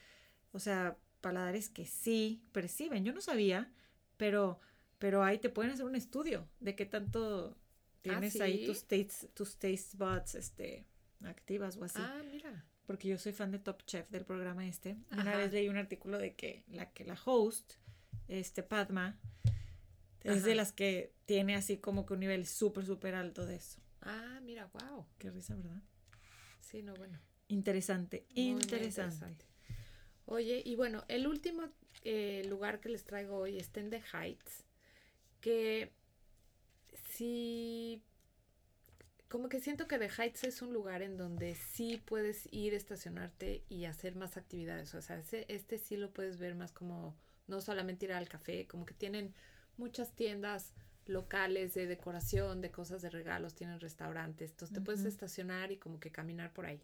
o 0.51 0.59
sea, 0.59 0.99
paladares 1.21 1.69
que 1.69 1.87
sí 1.87 2.43
perciben. 2.53 3.05
Yo 3.05 3.13
no 3.13 3.21
sabía, 3.21 3.73
pero, 4.17 4.61
pero 4.99 5.23
ahí 5.23 5.39
te 5.39 5.51
pueden 5.51 5.73
hacer 5.73 5.85
un 5.85 5.97
estudio 5.97 6.49
de 6.61 6.75
qué 6.75 6.87
tanto 6.87 7.57
tienes 8.03 8.41
ahí 8.41 8.67
tus 8.67 8.87
taste, 8.87 9.29
tus 9.35 9.59
taste 9.59 9.97
buds 9.97 10.35
este, 10.35 10.87
activas 11.25 11.77
o 11.77 11.85
así. 11.85 11.99
Ah, 12.01 12.23
mira. 12.31 12.67
Porque 12.87 13.09
yo 13.09 13.19
soy 13.19 13.33
fan 13.33 13.53
de 13.53 13.59
Top 13.61 13.85
Chef 13.85 14.09
del 14.11 14.25
programa 14.25 14.67
este. 14.67 14.97
Una 15.13 15.37
vez 15.37 15.53
leí 15.53 15.69
un 15.69 15.77
artículo 15.77 16.19
de 16.19 16.35
que 16.35 16.65
la 16.67 16.91
que 16.93 17.05
la 17.05 17.17
host, 17.25 17.75
este 18.27 18.65
Padma, 18.65 19.21
es 20.25 20.43
de 20.43 20.55
las 20.55 20.73
que 20.73 21.15
tiene 21.25 21.55
así 21.55 21.79
como 21.79 22.05
que 22.05 22.15
un 22.15 22.21
nivel 22.21 22.47
súper, 22.47 22.85
súper 22.85 23.15
alto 23.15 23.47
de 23.47 23.57
eso. 23.57 23.81
Ah, 24.01 24.41
mira, 24.43 24.69
wow. 24.73 25.07
Qué 25.19 25.31
risa, 25.31 25.55
¿verdad? 25.55 25.83
Sí, 26.61 26.83
no, 26.83 26.95
bueno. 26.95 27.21
Interesante, 27.49 28.27
interesante. 28.35 29.50
Oye, 30.31 30.63
y 30.65 30.77
bueno, 30.77 31.05
el 31.09 31.27
último 31.27 31.65
eh, 32.05 32.45
lugar 32.49 32.79
que 32.79 32.89
les 32.89 33.03
traigo 33.03 33.37
hoy 33.37 33.59
está 33.59 33.81
en 33.81 33.91
The 33.91 34.01
Heights, 34.13 34.63
que 35.41 35.91
sí, 37.09 38.01
como 39.27 39.49
que 39.49 39.59
siento 39.59 39.89
que 39.89 39.99
The 39.99 40.09
Heights 40.09 40.45
es 40.45 40.63
un 40.63 40.73
lugar 40.73 41.03
en 41.03 41.17
donde 41.17 41.57
sí 41.57 42.01
puedes 42.07 42.47
ir, 42.53 42.75
estacionarte 42.75 43.65
y 43.69 43.87
hacer 43.87 44.15
más 44.15 44.37
actividades. 44.37 44.95
O 44.95 45.03
sea, 45.03 45.19
este 45.19 45.79
sí 45.79 45.97
lo 45.97 46.13
puedes 46.13 46.39
ver 46.39 46.55
más 46.55 46.71
como 46.71 47.17
no 47.49 47.61
solamente 47.61 48.07
ir 48.07 48.13
al 48.13 48.29
café, 48.29 48.69
como 48.69 48.87
que 48.87 48.95
tienen 48.95 49.35
muchas 49.79 50.15
tiendas 50.15 50.75
locales 51.07 51.75
de 51.75 51.89
decoración, 51.89 52.61
de 52.61 52.71
cosas 52.71 53.03
de 53.03 53.11
regalos, 53.11 53.57
tienen 53.57 53.81
restaurantes, 53.81 54.53
entonces 54.53 54.77
te 54.77 54.81
puedes 54.81 55.05
estacionar 55.05 55.73
y 55.73 55.79
como 55.79 55.99
que 55.99 56.13
caminar 56.13 56.53
por 56.53 56.67
ahí. 56.67 56.81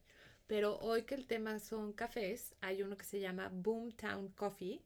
Pero 0.47 0.79
hoy 0.79 1.03
que 1.03 1.15
el 1.17 1.27
tema 1.27 1.59
son 1.59 1.93
cafés, 1.93 2.55
hay 2.61 2.83
uno 2.83 2.97
que 2.97 3.05
se 3.05 3.19
llama 3.21 3.51
Boomtown 3.53 4.29
Coffee, 4.29 4.81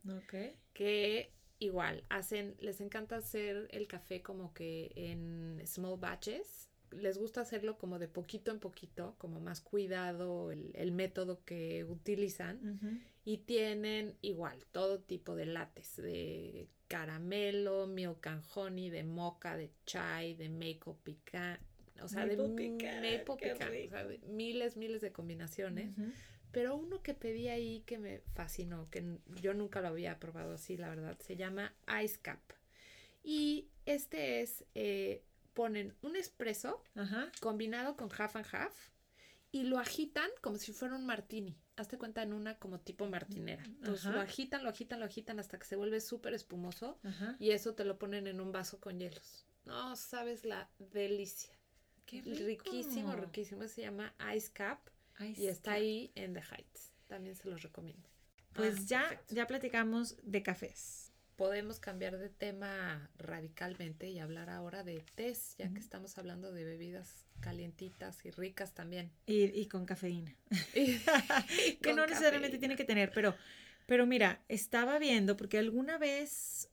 que 0.72 1.32
igual 1.58 2.02
hacen, 2.08 2.56
les 2.60 2.80
encanta 2.80 3.16
hacer 3.16 3.68
el 3.70 3.86
café 3.86 4.22
como 4.22 4.54
que 4.54 4.92
en 4.96 5.60
small 5.66 5.98
batches. 5.98 6.68
Les 6.92 7.18
gusta 7.18 7.42
hacerlo 7.42 7.78
como 7.78 7.98
de 8.00 8.08
poquito 8.08 8.50
en 8.50 8.58
poquito, 8.58 9.14
como 9.18 9.40
más 9.40 9.60
cuidado 9.60 10.50
el, 10.50 10.72
el 10.74 10.90
método 10.92 11.44
que 11.44 11.84
utilizan. 11.84 12.80
Y 13.24 13.38
tienen 13.38 14.16
igual 14.22 14.64
todo 14.72 14.98
tipo 15.00 15.36
de 15.36 15.46
lates, 15.46 15.96
de 15.96 16.68
caramelo, 16.88 17.86
milk 17.86 18.26
and 18.26 18.42
honey, 18.54 18.90
de 18.90 19.04
mocha, 19.04 19.56
de 19.56 19.70
chai, 19.86 20.34
de 20.34 20.48
maple 20.48 20.94
pecan, 21.04 21.60
o 22.02 22.08
sea, 22.08 22.26
de 22.26 22.36
maple 22.36 22.76
pecan, 23.36 24.08
miles, 24.28 24.76
miles 24.76 25.00
de 25.00 25.12
combinaciones. 25.12 25.92
Pero 26.52 26.76
uno 26.76 27.02
que 27.02 27.14
pedí 27.14 27.48
ahí 27.48 27.82
que 27.86 27.98
me 27.98 28.20
fascinó, 28.34 28.90
que 28.90 29.18
yo 29.40 29.54
nunca 29.54 29.80
lo 29.80 29.88
había 29.88 30.18
probado 30.18 30.54
así, 30.54 30.76
la 30.76 30.88
verdad, 30.88 31.16
se 31.20 31.36
llama 31.36 31.74
Ice 32.02 32.18
Cap. 32.20 32.40
Y 33.22 33.68
este 33.86 34.40
es, 34.40 34.64
eh, 34.74 35.22
ponen 35.54 35.94
un 36.02 36.16
espresso 36.16 36.82
combinado 37.40 37.96
con 37.96 38.08
half 38.16 38.36
and 38.36 38.46
half 38.52 38.88
y 39.52 39.64
lo 39.64 39.78
agitan 39.78 40.30
como 40.40 40.56
si 40.58 40.72
fuera 40.72 40.96
un 40.96 41.06
martini 41.06 41.56
hazte 41.80 41.98
cuenta 41.98 42.22
en 42.22 42.32
una 42.32 42.58
como 42.58 42.80
tipo 42.80 43.06
martinera. 43.06 43.64
Entonces 43.64 44.04
lo 44.12 44.20
agitan, 44.20 44.62
lo 44.62 44.70
agitan, 44.70 45.00
lo 45.00 45.06
agitan 45.06 45.40
hasta 45.40 45.58
que 45.58 45.66
se 45.66 45.76
vuelve 45.76 46.00
súper 46.00 46.34
espumoso 46.34 47.00
y 47.38 47.50
eso 47.50 47.74
te 47.74 47.84
lo 47.84 47.98
ponen 47.98 48.26
en 48.26 48.40
un 48.40 48.52
vaso 48.52 48.80
con 48.80 48.98
hielos. 48.98 49.46
No 49.64 49.96
sabes 49.96 50.44
la 50.44 50.70
delicia. 50.78 51.52
Qué 52.10 52.22
Riquísimo, 52.22 53.14
riquísimo. 53.14 53.68
Se 53.68 53.82
llama 53.82 54.12
Ice 54.34 54.50
Cap 54.52 54.78
y 55.36 55.46
está 55.46 55.72
ahí 55.72 56.10
en 56.14 56.34
The 56.34 56.40
Heights. 56.40 56.92
También 57.06 57.36
se 57.36 57.48
los 57.48 57.62
recomiendo. 57.62 58.08
Pues 58.52 58.74
ah, 58.78 58.82
ya, 58.86 59.22
ya 59.28 59.46
platicamos 59.46 60.16
de 60.22 60.42
cafés 60.42 61.10
podemos 61.40 61.80
cambiar 61.80 62.18
de 62.18 62.28
tema 62.28 63.08
radicalmente 63.16 64.10
y 64.10 64.18
hablar 64.18 64.50
ahora 64.50 64.84
de 64.84 65.02
tés, 65.14 65.54
ya 65.56 65.72
que 65.72 65.78
estamos 65.78 66.18
hablando 66.18 66.52
de 66.52 66.64
bebidas 66.64 67.24
calientitas 67.40 68.26
y 68.26 68.30
ricas 68.30 68.74
también. 68.74 69.10
Y, 69.24 69.64
con 69.64 69.86
cafeína. 69.86 70.36
que 70.74 71.94
no 71.94 72.06
necesariamente 72.06 72.58
tiene 72.58 72.76
que 72.76 72.84
tener, 72.84 73.10
pero, 73.14 73.34
pero 73.86 74.04
mira, 74.04 74.44
estaba 74.48 74.98
viendo, 74.98 75.38
porque 75.38 75.56
alguna 75.56 75.96
vez 75.96 76.68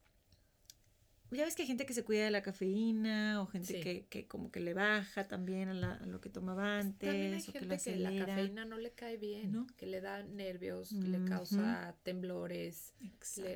ya 1.32 1.46
ves 1.46 1.56
que 1.56 1.64
hay 1.64 1.68
gente 1.68 1.86
que 1.86 1.94
se 1.94 2.04
cuida 2.04 2.26
de 2.26 2.32
la 2.32 2.42
cafeína 2.42 3.42
o 3.42 3.48
gente 3.48 4.06
que, 4.10 4.28
como 4.28 4.52
que 4.52 4.60
le 4.60 4.74
baja 4.74 5.28
también 5.28 5.70
a, 5.70 6.06
lo 6.06 6.22
que 6.22 6.30
tomaba 6.30 6.80
antes. 6.80 7.10
También 7.10 7.34
hay 7.34 7.42
gente 7.42 7.78
que, 7.78 7.96
la 7.98 8.26
cafeína 8.26 8.66
no 8.66 8.78
le 8.78 8.92
cae 8.92 9.18
bien, 9.18 9.68
que 9.76 9.86
le 9.86 10.02
da 10.02 10.24
nervios, 10.24 10.92
le 10.92 11.24
causa 11.26 11.96
temblores. 12.04 12.94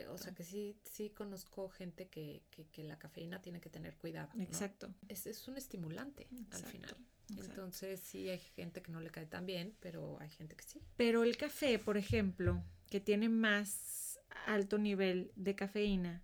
o 0.09 0.17
sea 0.17 0.33
que 0.33 0.43
sí, 0.43 0.77
sí 0.83 1.09
conozco 1.09 1.69
gente 1.69 2.07
que, 2.07 2.43
la 2.77 2.97
cafeína 2.97 3.41
tiene 3.41 3.61
que 3.61 3.69
tener 3.69 3.95
cuidado. 3.97 4.29
Exacto. 4.39 4.93
Es, 5.07 5.27
es 5.27 5.47
un 5.47 5.57
estimulante 5.57 6.27
al 6.51 6.63
final. 6.63 6.95
Entonces 7.39 7.99
sí 7.99 8.29
hay 8.29 8.39
gente 8.39 8.81
que 8.81 8.91
no 8.91 8.99
le 8.99 9.09
cae 9.09 9.25
tan 9.25 9.45
bien, 9.45 9.75
pero 9.79 10.19
hay 10.19 10.29
gente 10.29 10.55
que 10.55 10.63
sí. 10.63 10.81
Pero 10.97 11.23
el 11.23 11.37
café, 11.37 11.79
por 11.79 11.97
ejemplo, 11.97 12.63
que 12.89 12.99
tiene 12.99 13.29
más 13.29 14.19
alto 14.47 14.77
nivel 14.77 15.31
de 15.35 15.55
cafeína, 15.55 16.23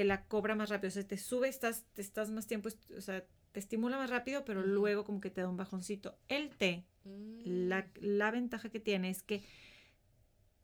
te 0.00 0.06
la 0.06 0.24
cobra 0.24 0.54
más 0.54 0.70
rápido. 0.70 0.88
O 0.88 0.92
sea, 0.92 1.06
te 1.06 1.18
sube, 1.18 1.46
estás, 1.50 1.84
te 1.92 2.00
estás 2.00 2.30
más 2.30 2.46
tiempo, 2.46 2.70
o 2.96 3.00
sea, 3.02 3.22
te 3.52 3.60
estimula 3.60 3.98
más 3.98 4.08
rápido, 4.08 4.46
pero 4.46 4.62
luego 4.62 5.04
como 5.04 5.20
que 5.20 5.28
te 5.28 5.42
da 5.42 5.48
un 5.50 5.58
bajoncito. 5.58 6.16
El 6.26 6.48
té, 6.56 6.86
la, 7.04 7.82
mm. 7.82 7.88
la, 8.00 8.30
ventaja 8.30 8.70
que 8.70 8.80
tiene 8.80 9.10
es 9.10 9.22
que 9.22 9.44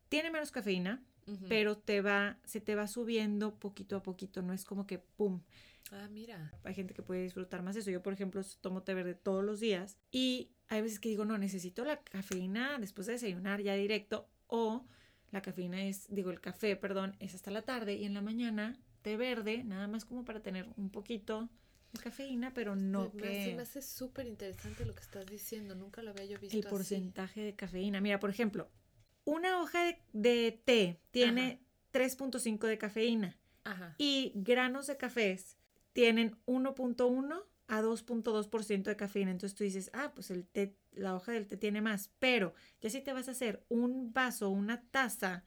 tiene 0.09 0.31
menos 0.31 0.49
cafeína, 0.49 1.03
pero 1.47 1.77
te 1.77 2.01
va, 2.01 2.39
se 2.45 2.61
te 2.61 2.73
va 2.73 2.87
subiendo 2.87 3.59
poquito 3.59 3.95
a 3.95 4.01
poquito, 4.01 4.41
no 4.41 4.53
es 4.53 4.65
como 4.65 4.87
que 4.87 4.97
pum. 4.97 5.43
Ah, 5.91 6.07
mira. 6.09 6.51
Hay 6.63 6.73
gente 6.73 6.95
que 6.95 7.03
puede 7.03 7.21
disfrutar 7.21 7.61
más 7.61 7.75
eso. 7.75 7.91
Yo, 7.91 8.01
por 8.01 8.13
ejemplo, 8.13 8.41
tomo 8.59 8.81
té 8.81 8.95
verde 8.95 9.13
todos 9.13 9.43
los 9.43 9.59
días 9.59 9.99
y 10.09 10.49
hay 10.67 10.81
veces 10.81 10.99
que 10.99 11.09
digo, 11.09 11.25
no, 11.25 11.37
necesito 11.37 11.85
la 11.85 12.01
cafeína 12.01 12.79
después 12.79 13.05
de 13.05 13.13
desayunar 13.13 13.61
ya 13.61 13.75
directo 13.75 14.31
o 14.47 14.87
la 15.29 15.43
cafeína 15.43 15.83
es, 15.83 16.07
digo, 16.09 16.31
el 16.31 16.41
café, 16.41 16.75
perdón, 16.75 17.15
es 17.19 17.35
hasta 17.35 17.51
la 17.51 17.61
tarde 17.61 17.93
y 17.93 18.05
en 18.05 18.15
la 18.15 18.21
mañana 18.23 18.79
verde, 19.03 19.63
nada 19.63 19.87
más 19.87 20.05
como 20.05 20.25
para 20.25 20.41
tener 20.41 20.67
un 20.75 20.89
poquito 20.89 21.49
de 21.93 21.99
cafeína, 21.99 22.53
pero 22.53 22.75
no 22.75 23.11
que... 23.11 23.53
Me 23.55 23.61
hace 23.61 23.81
súper 23.81 24.27
interesante 24.27 24.85
lo 24.85 24.93
que 24.93 25.01
estás 25.01 25.25
diciendo, 25.25 25.75
nunca 25.75 26.01
lo 26.01 26.11
había 26.11 26.25
yo 26.25 26.39
visto 26.39 26.57
El 26.57 26.65
porcentaje 26.65 27.41
de 27.41 27.55
cafeína. 27.55 28.01
Mira, 28.01 28.19
por 28.19 28.29
ejemplo, 28.29 28.69
una 29.23 29.61
hoja 29.61 29.79
de, 30.13 30.61
té 30.65 30.99
tiene 31.11 31.61
3.5 31.93 32.67
de 32.67 32.77
cafeína 32.77 33.37
y 33.97 34.31
granos 34.35 34.87
de 34.87 34.97
cafés 34.97 35.57
tienen 35.93 36.37
1.1 36.45 37.43
a 37.67 37.81
2.2% 37.81 38.83
de 38.83 38.95
cafeína. 38.95 39.31
Entonces 39.31 39.57
tú 39.57 39.63
dices, 39.63 39.89
ah, 39.93 40.13
pues 40.13 40.31
el 40.31 40.45
té, 40.45 40.77
la 40.93 41.15
hoja 41.15 41.33
del 41.33 41.47
té 41.47 41.57
tiene 41.57 41.81
más, 41.81 42.11
pero 42.19 42.53
ya 42.81 42.89
si 42.89 43.01
te 43.01 43.13
vas 43.13 43.27
a 43.27 43.31
hacer 43.31 43.65
un 43.67 44.13
vaso, 44.13 44.49
una 44.49 44.81
taza, 44.89 45.45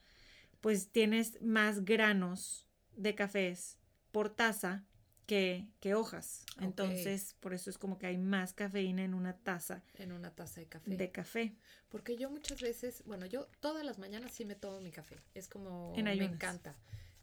pues 0.61 0.90
tienes 0.92 1.40
más 1.40 1.84
granos 1.84 2.70
de 3.01 3.14
cafés 3.14 3.78
por 4.12 4.30
taza 4.30 4.84
que, 5.26 5.68
que 5.78 5.94
hojas. 5.94 6.44
Entonces, 6.61 7.36
por 7.40 7.55
eso 7.55 7.70
es 7.70 7.78
como 7.78 7.98
que 7.98 8.07
hay 8.07 8.18
más 8.18 8.53
cafeína 8.53 9.05
en 9.05 9.14
una 9.14 9.36
taza. 9.36 9.82
En 9.94 10.12
una 10.12 10.34
taza 10.34 10.61
de 10.61 10.66
café. 10.66 10.96
De 10.96 11.11
café. 11.11 11.55
Porque 11.88 12.16
yo 12.16 12.30
muchas 12.30 12.61
veces, 12.61 13.03
bueno, 13.07 13.26
yo 13.26 13.46
todas 13.61 13.84
las 13.84 13.98
mañanas 13.98 14.32
sí 14.32 14.44
me 14.44 14.55
tomo 14.55 14.80
mi 14.80 14.90
café. 14.90 15.16
Es 15.34 15.48
como 15.48 15.94
en 15.96 16.05
me 16.05 16.24
encanta. 16.24 16.76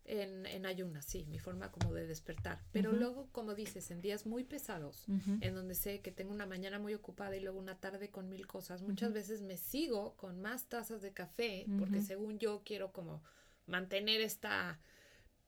En, 0.06 0.46
en, 0.46 0.66
ayunas, 0.66 1.04
sí, 1.04 1.26
mi 1.26 1.38
forma 1.38 1.70
como 1.70 1.94
de 1.94 2.08
despertar. 2.08 2.64
Pero 2.72 2.94
luego, 2.94 3.28
como 3.34 3.54
dices, 3.56 3.92
en 3.92 4.00
días 4.00 4.26
muy 4.26 4.46
pesados, 4.46 5.06
en 5.42 5.54
donde 5.54 5.76
sé 5.76 6.00
que 6.00 6.14
tengo 6.14 6.32
una 6.32 6.46
mañana 6.46 6.80
muy 6.80 6.94
ocupada 6.94 7.36
y 7.36 7.42
luego 7.42 7.60
una 7.60 7.78
tarde 7.78 8.10
con 8.10 8.30
mil 8.30 8.48
cosas, 8.48 8.82
muchas 8.82 9.12
veces 9.12 9.42
me 9.42 9.58
sigo 9.58 10.16
con 10.16 10.40
más 10.40 10.70
tazas 10.70 11.02
de 11.02 11.12
café, 11.12 11.66
porque 11.78 12.02
según 12.02 12.40
yo 12.40 12.62
quiero 12.64 12.94
como 12.94 13.22
mantener 13.66 14.22
esta 14.22 14.80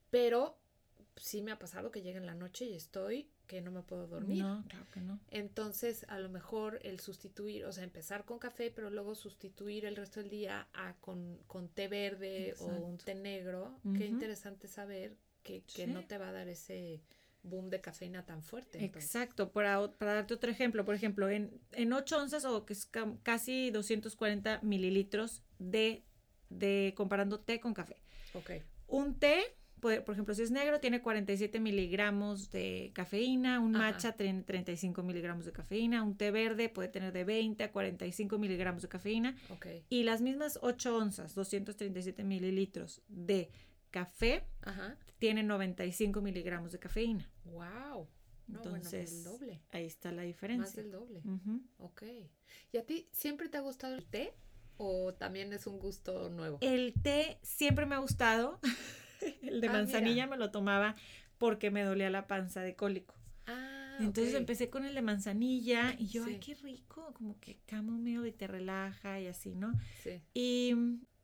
pero 0.10 0.58
sí 1.16 1.42
me 1.42 1.52
ha 1.52 1.60
pasado 1.60 1.92
que 1.92 2.02
llega 2.02 2.18
en 2.18 2.26
la 2.26 2.36
noche 2.36 2.66
y 2.66 2.76
estoy 2.76 3.30
que 3.50 3.62
no 3.62 3.72
me 3.72 3.82
puedo 3.82 4.06
dormir. 4.08 4.44
No, 4.44 4.64
claro 4.70 4.86
que 4.94 5.02
no. 5.02 5.20
Entonces, 5.32 6.06
a 6.08 6.20
lo 6.20 6.30
mejor 6.30 6.80
el 6.84 7.00
sustituir, 7.00 7.66
o 7.66 7.74
sea, 7.74 7.84
empezar 7.84 8.24
con 8.24 8.38
café, 8.38 8.70
pero 8.70 8.92
luego 8.92 9.16
sustituir 9.16 9.86
el 9.86 9.96
resto 9.96 10.20
del 10.20 10.30
día 10.30 10.68
a 10.72 10.94
con, 11.02 11.40
con 11.48 11.68
té 11.68 11.88
verde 11.88 12.54
o 12.60 12.68
un 12.68 13.00
té 13.00 13.16
negro. 13.16 13.80
Qué 13.98 14.06
interesante 14.06 14.68
saber 14.68 15.18
que, 15.42 15.64
que 15.64 15.88
no 15.88 16.06
te 16.06 16.20
va 16.20 16.30
a 16.30 16.32
dar 16.32 16.48
ese 16.48 17.02
boom 17.42 17.72
de 17.72 17.82
cafeína 17.82 18.24
tan 18.24 18.44
fuerte. 18.44 18.86
Exacto. 18.86 19.52
Para, 19.52 19.92
para 19.94 20.14
darte 20.14 20.36
otro 20.36 20.52
ejemplo, 20.52 20.86
por 20.86 20.94
ejemplo, 20.94 21.28
en, 21.28 21.60
en 21.72 21.92
8 21.92 22.18
onzas 22.18 22.46
o 22.46 22.68
que 22.68 22.74
es 22.74 22.88
casi 23.24 23.72
240 23.72 24.60
mililitros 24.62 25.42
de, 25.58 26.04
de 26.50 26.94
comparando 26.96 27.40
té 27.40 27.60
con 27.60 27.74
café. 27.74 27.98
Ok. 28.36 28.52
Un 28.88 29.18
té 29.18 29.59
por, 29.80 29.94
ejemplo, 29.94 30.34
si 30.34 30.44
es 30.44 30.52
negro, 30.52 30.80
tiene 30.80 31.02
47 31.02 31.60
miligramos 31.60 32.52
de 32.52 32.92
cafeína, 32.94 33.60
un 33.60 33.72
matcha 33.72 34.14
tiene 34.14 34.44
35 34.44 35.04
miligramos 35.04 35.46
de 35.46 35.52
cafeína, 35.52 36.04
un 36.04 36.18
té 36.18 36.32
verde 36.32 36.70
puede 36.70 36.90
tener 36.90 37.14
de 37.14 37.24
20 37.24 37.64
a 37.64 37.72
45 37.72 38.38
miligramos 38.38 38.84
de 38.84 38.90
cafeína. 38.90 39.36
Y 39.90 40.04
las 40.04 40.22
mismas 40.22 40.60
8 40.62 40.98
onzas, 40.98 41.36
237 41.36 42.24
mililitros 42.24 43.02
de 43.08 43.50
café, 43.92 44.46
tienen 45.18 45.48
95 45.48 46.22
miligramos 46.22 46.72
de 46.72 46.80
cafeína. 46.80 47.30
¡Wow! 47.46 48.08
Entonces, 48.48 49.12
el 49.12 49.24
doble. 49.24 49.62
ahí 49.72 49.86
está 49.86 50.12
la 50.12 50.24
diferencia. 50.24 50.66
Más 50.66 50.76
del 50.76 50.92
doble. 50.92 51.22
Ok. 51.78 52.04
¿Y 52.72 52.78
a 52.78 52.86
ti 52.86 53.08
siempre 53.12 53.50
te 53.50 53.58
ha 53.58 53.62
gustado 53.62 53.96
el 53.96 54.06
té 54.06 54.34
o 54.78 55.14
también 55.14 55.54
es 55.54 55.68
un 55.68 55.80
gusto 55.80 56.30
nuevo? 56.30 56.58
El 56.62 56.94
té 57.02 57.40
siempre 57.44 57.86
me 57.86 57.96
ha 57.96 58.00
gustado. 58.00 58.60
el 59.42 59.62
de 59.62 59.68
ah, 59.68 59.74
manzanilla 59.74 60.28
me 60.28 60.38
lo 60.38 60.52
tomaba 60.52 60.96
porque 61.38 61.72
me 61.72 61.84
dolía 61.84 62.10
la 62.10 62.28
panza 62.28 62.62
de 62.62 62.76
cólico. 62.76 63.16
Ah, 63.48 63.98
Entonces 64.00 64.36
empecé 64.36 64.70
con 64.70 64.86
el 64.86 64.94
de 64.94 65.02
manzanilla 65.02 65.96
y 65.98 66.08
yo, 66.08 66.26
ay, 66.26 66.40
qué 66.40 66.56
rico, 66.56 67.14
como 67.14 67.40
que 67.40 67.58
camomile 67.66 68.28
y 68.28 68.32
te 68.32 68.48
relaja 68.48 69.20
y 69.20 69.28
así, 69.28 69.56
¿no? 69.56 69.74
Sí. 70.04 70.22
Y, 70.34 70.76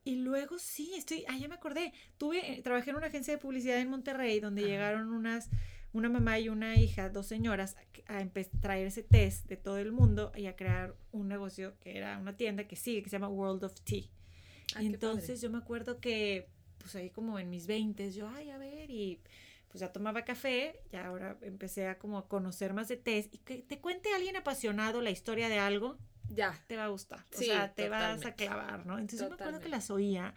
y 0.03 0.15
luego 0.15 0.57
sí, 0.57 0.93
estoy, 0.95 1.23
ah, 1.27 1.37
ya 1.37 1.47
me 1.47 1.55
acordé, 1.55 1.93
tuve, 2.17 2.61
trabajé 2.63 2.91
en 2.91 2.97
una 2.97 3.07
agencia 3.07 3.33
de 3.33 3.39
publicidad 3.39 3.79
en 3.79 3.89
Monterrey 3.89 4.39
donde 4.39 4.63
llegaron 4.63 5.13
unas, 5.13 5.49
una 5.93 6.09
mamá 6.09 6.39
y 6.39 6.49
una 6.49 6.75
hija, 6.75 7.09
dos 7.09 7.27
señoras, 7.27 7.75
a, 8.07 8.17
a 8.19 8.29
traerse 8.61 9.03
test 9.03 9.47
de 9.47 9.57
todo 9.57 9.77
el 9.77 9.91
mundo 9.91 10.31
y 10.35 10.47
a 10.47 10.55
crear 10.55 10.95
un 11.11 11.27
negocio 11.27 11.77
que 11.79 11.97
era 11.97 12.17
una 12.17 12.35
tienda 12.35 12.67
que 12.67 12.75
sigue, 12.75 13.03
que 13.03 13.09
se 13.09 13.17
llama 13.17 13.29
World 13.29 13.63
of 13.63 13.79
Tea. 13.81 14.03
Ah, 14.75 14.81
entonces 14.81 15.41
yo 15.41 15.49
me 15.49 15.57
acuerdo 15.57 15.99
que 15.99 16.49
pues 16.85 16.95
ahí 16.97 17.09
como 17.09 17.39
en 17.39 17.49
mis 17.49 17.65
20, 17.65 18.11
yo, 18.11 18.29
ay, 18.29 18.51
a 18.51 18.59
ver, 18.59 18.91
y 18.91 19.19
pues 19.69 19.81
ya 19.81 19.91
tomaba 19.91 20.23
café, 20.23 20.79
y 20.93 20.95
ahora 20.97 21.35
empecé 21.41 21.87
a 21.87 21.97
como 21.97 22.19
a 22.19 22.27
conocer 22.27 22.75
más 22.75 22.87
de 22.89 22.95
test, 22.95 23.33
y 23.33 23.39
que 23.39 23.57
te 23.63 23.79
cuente 23.79 24.13
alguien 24.13 24.35
apasionado 24.35 25.01
la 25.01 25.09
historia 25.09 25.49
de 25.49 25.57
algo, 25.57 25.97
ya, 26.29 26.63
te 26.67 26.77
va 26.77 26.83
a 26.83 26.89
gustar, 26.89 27.25
o 27.33 27.37
sea, 27.39 27.73
te 27.73 27.89
vas 27.89 28.23
a 28.23 28.35
clavar, 28.35 28.85
¿no? 28.85 28.99
Entonces 28.99 29.21
yo 29.21 29.29
me 29.29 29.33
acuerdo 29.33 29.59
que 29.61 29.69
las 29.69 29.89
oía, 29.89 30.35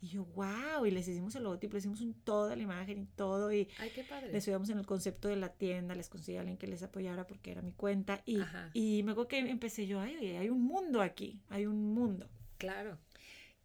y 0.00 0.06
yo, 0.06 0.24
wow, 0.36 0.86
y 0.86 0.92
les 0.92 1.08
hicimos 1.08 1.34
el 1.34 1.42
logotipo, 1.42 1.74
les 1.74 1.82
hicimos 1.82 2.00
un, 2.00 2.14
toda 2.14 2.54
la 2.54 2.62
imagen 2.62 3.00
y 3.00 3.06
todo, 3.06 3.52
y 3.52 3.68
Ay, 3.80 3.90
qué 3.92 4.04
padre. 4.04 4.30
les 4.30 4.44
subíamos 4.44 4.70
en 4.70 4.78
el 4.78 4.86
concepto 4.86 5.26
de 5.26 5.34
la 5.34 5.48
tienda, 5.52 5.96
les 5.96 6.08
conseguí 6.08 6.36
a 6.36 6.42
alguien 6.42 6.58
que 6.58 6.68
les 6.68 6.84
apoyara 6.84 7.26
porque 7.26 7.50
era 7.50 7.60
mi 7.60 7.72
cuenta, 7.72 8.22
y, 8.24 8.38
y 8.72 9.02
me 9.02 9.10
acuerdo 9.10 9.26
que 9.26 9.38
empecé 9.40 9.88
yo, 9.88 9.98
ay, 10.00 10.36
hay 10.36 10.48
un 10.48 10.62
mundo 10.62 11.02
aquí, 11.02 11.40
hay 11.48 11.66
un 11.66 11.92
mundo. 11.92 12.28
Claro. 12.56 12.98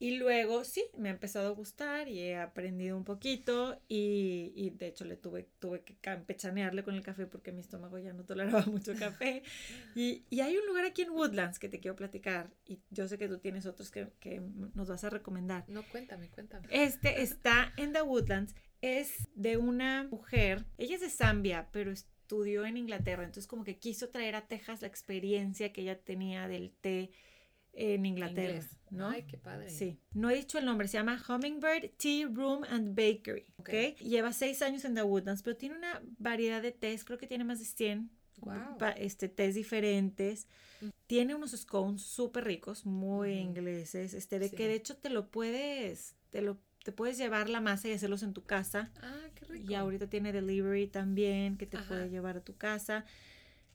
Y 0.03 0.17
luego 0.17 0.65
sí, 0.65 0.83
me 0.97 1.07
ha 1.07 1.13
empezado 1.13 1.47
a 1.47 1.51
gustar 1.51 2.09
y 2.09 2.19
he 2.19 2.35
aprendido 2.35 2.97
un 2.97 3.05
poquito 3.05 3.79
y, 3.87 4.51
y, 4.53 4.71
de 4.71 4.87
hecho 4.87 5.05
le 5.05 5.15
tuve, 5.15 5.47
tuve 5.59 5.79
que 5.85 5.95
campechanearle 5.95 6.83
con 6.83 6.95
el 6.95 7.01
café 7.01 7.25
porque 7.25 7.53
mi 7.53 7.61
estómago 7.61 7.97
ya 7.99 8.11
no 8.11 8.25
toleraba 8.25 8.65
mucho 8.65 8.95
café. 8.99 9.43
Y, 9.95 10.25
y, 10.29 10.41
hay 10.41 10.57
un 10.57 10.65
lugar 10.65 10.83
aquí 10.83 11.03
en 11.03 11.11
Woodlands 11.11 11.57
que 11.57 11.69
te 11.69 11.79
quiero 11.79 11.95
platicar 11.95 12.49
y 12.65 12.81
yo 12.89 13.07
sé 13.07 13.17
que 13.17 13.29
tú 13.29 13.37
tienes 13.37 13.65
otros 13.65 13.91
que, 13.91 14.09
que 14.19 14.41
nos 14.75 14.89
vas 14.89 15.05
a 15.05 15.09
recomendar. 15.09 15.63
No, 15.69 15.83
cuéntame, 15.87 16.27
cuéntame. 16.27 16.67
Este 16.69 17.21
está 17.21 17.71
en 17.77 17.93
The 17.93 18.01
Woodlands, 18.01 18.55
es 18.81 19.29
de 19.35 19.55
una 19.55 20.03
mujer, 20.03 20.65
ella 20.77 20.95
es 20.95 21.01
de 21.01 21.09
Zambia, 21.09 21.69
pero 21.71 21.93
estudió 21.93 22.65
en 22.65 22.75
Inglaterra, 22.75 23.23
entonces 23.23 23.47
como 23.47 23.63
que 23.63 23.77
quiso 23.77 24.09
traer 24.09 24.35
a 24.35 24.49
Texas 24.49 24.81
la 24.81 24.89
experiencia 24.89 25.71
que 25.71 25.79
ella 25.79 25.97
tenía 25.97 26.49
del 26.49 26.73
té 26.73 27.11
en 27.73 28.05
Inglaterra, 28.05 28.65
¿no? 28.91 29.09
Ay, 29.09 29.23
qué 29.23 29.37
padre. 29.37 29.69
Sí. 29.69 29.99
No 30.13 30.29
he 30.29 30.35
dicho 30.35 30.57
el 30.57 30.65
nombre, 30.65 30.87
se 30.87 30.97
llama 30.97 31.21
Hummingbird 31.27 31.91
Tea 31.97 32.27
Room 32.31 32.63
and 32.69 32.89
Bakery, 32.89 33.53
¿ok? 33.57 33.97
Lleva 33.99 34.31
seis 34.31 34.61
años 34.61 34.85
en 34.85 34.95
The 34.95 35.03
Woodlands, 35.03 35.41
pero 35.41 35.57
tiene 35.57 35.75
una 35.75 36.01
variedad 36.17 36.61
de 36.61 36.71
tés, 36.71 37.03
creo 37.03 37.17
que 37.17 37.27
tiene 37.27 37.43
más 37.43 37.59
de 37.59 37.65
100 37.65 38.09
wow. 38.41 38.77
este, 38.97 39.27
tés 39.29 39.55
diferentes. 39.55 40.47
Mm. 40.81 40.89
Tiene 41.07 41.35
unos 41.35 41.51
scones 41.51 42.03
súper 42.03 42.45
ricos, 42.45 42.85
muy 42.85 43.33
ingleses, 43.33 44.13
este, 44.13 44.39
de 44.39 44.51
que 44.51 44.67
de 44.67 44.75
hecho 44.75 44.95
te 44.97 45.09
lo 45.09 45.29
puedes, 45.29 46.15
te 46.29 46.41
lo 46.41 46.57
te 46.83 46.91
puedes 46.91 47.17
llevar 47.17 47.49
la 47.49 47.61
masa 47.61 47.87
y 47.87 47.93
hacerlos 47.93 48.23
en 48.23 48.33
tu 48.33 48.43
casa. 48.43 48.91
Ah, 49.01 49.29
qué 49.35 49.45
rico. 49.45 49.71
Y 49.71 49.73
ahorita 49.73 50.07
tiene 50.07 50.33
delivery 50.33 50.87
también 50.87 51.57
que 51.57 51.65
te 51.65 51.77
puede 51.77 52.09
llevar 52.09 52.35
a 52.35 52.41
tu 52.41 52.57
casa. 52.57 53.05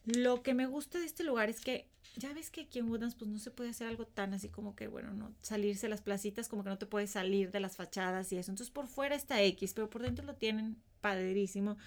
Lo 0.04 0.42
que 0.42 0.52
me 0.52 0.66
gusta 0.66 0.98
de 0.98 1.06
este 1.06 1.24
lugar 1.24 1.48
es 1.48 1.60
que 1.60 1.88
ya 2.18 2.32
ves 2.32 2.50
que 2.50 2.62
aquí 2.62 2.78
en 2.78 2.90
Woodlands 2.90 3.14
pues 3.14 3.30
no 3.30 3.38
se 3.38 3.50
puede 3.50 3.70
hacer 3.70 3.86
algo 3.86 4.06
tan 4.06 4.34
así 4.34 4.48
como 4.48 4.74
que, 4.74 4.88
bueno, 4.88 5.12
no 5.14 5.32
salirse 5.40 5.88
las 5.88 6.02
placitas, 6.02 6.48
como 6.48 6.64
que 6.64 6.70
no 6.70 6.78
te 6.78 6.86
puedes 6.86 7.10
salir 7.10 7.50
de 7.50 7.60
las 7.60 7.76
fachadas 7.76 8.32
y 8.32 8.38
eso. 8.38 8.50
Entonces 8.50 8.72
por 8.72 8.86
fuera 8.86 9.14
está 9.14 9.42
X, 9.42 9.72
pero 9.74 9.88
por 9.88 10.02
dentro 10.02 10.24
lo 10.24 10.34
tienen 10.34 10.76
padrísimo. 11.00 11.78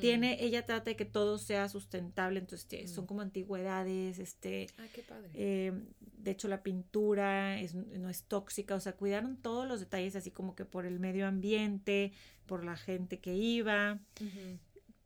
Tiene, 0.00 0.42
ella 0.44 0.66
trata 0.66 0.90
de 0.90 0.96
que 0.96 1.04
todo 1.04 1.38
sea 1.38 1.68
sustentable, 1.68 2.40
entonces 2.40 2.90
son 2.90 3.06
como 3.06 3.20
antigüedades, 3.20 4.18
este... 4.18 4.66
Ah, 4.78 4.86
qué 4.92 5.02
padre. 5.02 5.30
Eh, 5.34 5.72
de 6.00 6.30
hecho 6.32 6.48
la 6.48 6.62
pintura 6.64 7.60
es, 7.60 7.74
no 7.74 8.10
es 8.10 8.24
tóxica, 8.24 8.74
o 8.74 8.80
sea, 8.80 8.96
cuidaron 8.96 9.36
todos 9.36 9.68
los 9.68 9.78
detalles 9.78 10.16
así 10.16 10.32
como 10.32 10.56
que 10.56 10.64
por 10.64 10.84
el 10.84 10.98
medio 10.98 11.28
ambiente, 11.28 12.12
por 12.46 12.64
la 12.64 12.76
gente 12.76 13.20
que 13.20 13.34
iba 13.36 14.00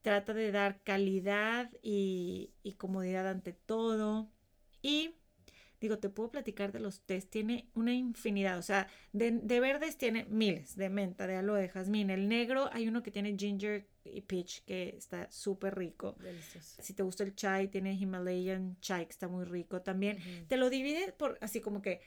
trata 0.03 0.33
de 0.35 0.51
dar 0.53 0.83
calidad 0.83 1.71
y, 1.83 2.51
comodidad 2.79 3.29
ante 3.29 3.53
todo. 3.53 4.29
Y 4.83 5.15
digo, 5.81 5.99
te 5.99 6.11
puedo 6.11 6.31
platicar 6.31 6.73
de 6.73 6.81
los 6.81 7.01
test, 7.01 7.31
tiene 7.31 7.71
una 7.75 7.95
infinidad, 7.95 8.59
o 8.59 8.63
sea, 8.63 8.87
de, 9.13 9.31
verdes 9.61 9.97
tiene 9.97 10.27
miles, 10.27 10.77
de 10.77 10.91
menta, 10.91 11.27
de 11.27 11.37
aloe, 11.37 11.61
de 11.61 11.69
jazmín. 11.69 12.11
El 12.11 12.29
negro 12.29 12.69
hay 12.73 12.87
uno 12.87 13.03
que 13.03 13.11
tiene 13.11 13.37
ginger 13.37 13.89
y 14.05 14.21
peach, 14.21 14.63
que 14.65 14.95
está 14.97 15.31
súper 15.31 15.77
rico. 15.77 16.17
Delicioso. 16.21 16.83
Si 16.83 16.93
te 16.93 17.03
gusta 17.03 17.25
el 17.25 17.35
chai, 17.35 17.69
tiene 17.69 17.95
Himalayan 17.95 18.79
chai, 18.81 19.07
que 19.07 19.13
está 19.13 19.29
muy 19.29 19.45
rico 19.45 19.81
también. 19.81 20.19
Te 20.49 20.57
lo 20.59 20.69
divide 20.69 21.13
por 21.13 21.39
así 21.41 21.61
como 21.61 21.81
que 21.81 22.01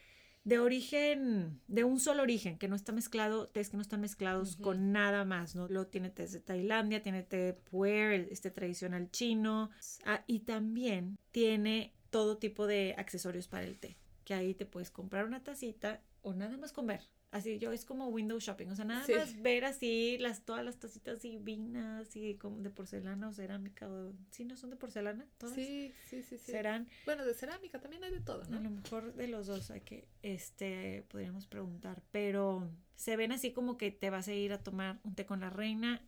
de 0.43 0.59
origen, 0.59 1.61
de 1.67 1.83
un 1.85 1.99
solo 1.99 2.21
origen, 2.21 2.57
que 2.57 2.67
no 2.67 2.75
está 2.75 2.91
mezclado, 2.91 3.47
test 3.47 3.71
que 3.71 3.77
no 3.77 3.81
están 3.81 4.01
mezclados 4.01 4.57
con 4.57 4.91
nada 4.91 5.23
más, 5.23 5.55
¿no? 5.55 5.67
Lo 5.69 5.87
tiene 5.87 6.09
test 6.09 6.33
de 6.33 6.41
Tailandia, 6.41 7.01
tiene 7.01 7.23
té 7.23 7.53
puer, 7.53 8.27
este 8.29 8.51
tradicional 8.51 9.09
chino, 9.09 9.71
ah, 10.05 10.23
y 10.27 10.39
también 10.41 11.17
tiene 11.31 11.93
todo 12.13 12.37
tipo 12.37 12.67
de 12.67 12.93
accesorios 12.95 13.47
para 13.47 13.65
el 13.65 13.79
té, 13.79 13.97
que 14.23 14.35
ahí 14.35 14.53
te 14.53 14.67
puedes 14.67 14.91
comprar 14.91 15.25
una 15.25 15.43
tacita 15.43 15.99
o 16.21 16.35
nada 16.35 16.57
más 16.57 16.71
comer. 16.71 17.01
Así 17.31 17.57
yo 17.57 17.71
es 17.71 17.83
como 17.83 18.09
window 18.09 18.37
shopping, 18.39 18.67
o 18.67 18.75
sea, 18.75 18.85
nada 18.85 19.07
más 19.07 19.41
ver 19.41 19.65
así 19.65 20.19
las 20.19 20.45
todas 20.45 20.63
las 20.63 20.77
tacitas 20.77 21.23
divinas 21.23 22.15
y 22.15 22.35
como 22.35 22.59
de 22.59 22.69
porcelana 22.69 23.27
o 23.27 23.33
cerámica 23.33 23.89
o 23.89 24.13
sí 24.29 24.45
no 24.45 24.55
son 24.55 24.69
de 24.69 24.75
porcelana, 24.75 25.25
todas. 25.39 25.55
Sí, 25.55 25.91
sí, 26.05 26.21
sí, 26.21 26.37
sí. 26.37 26.51
Serán 26.51 26.87
Bueno, 27.05 27.25
de 27.25 27.33
cerámica 27.33 27.81
también 27.81 28.03
hay 28.03 28.11
de 28.11 28.19
todo, 28.19 28.43
¿no? 28.45 28.57
A 28.57 28.61
lo 28.61 28.69
mejor 28.69 29.15
de 29.15 29.27
los 29.27 29.47
dos 29.47 29.71
hay 29.71 29.81
que 29.81 30.07
este 30.21 31.05
podríamos 31.09 31.47
preguntar, 31.47 32.03
pero 32.11 32.69
se 32.95 33.17
ven 33.17 33.31
así 33.31 33.51
como 33.51 33.77
que 33.77 33.89
te 33.89 34.11
vas 34.11 34.27
a 34.27 34.33
ir 34.33 34.53
a 34.53 34.61
tomar 34.61 34.99
un 35.03 35.15
té 35.15 35.25
con 35.25 35.39
la 35.39 35.49
reina 35.49 36.07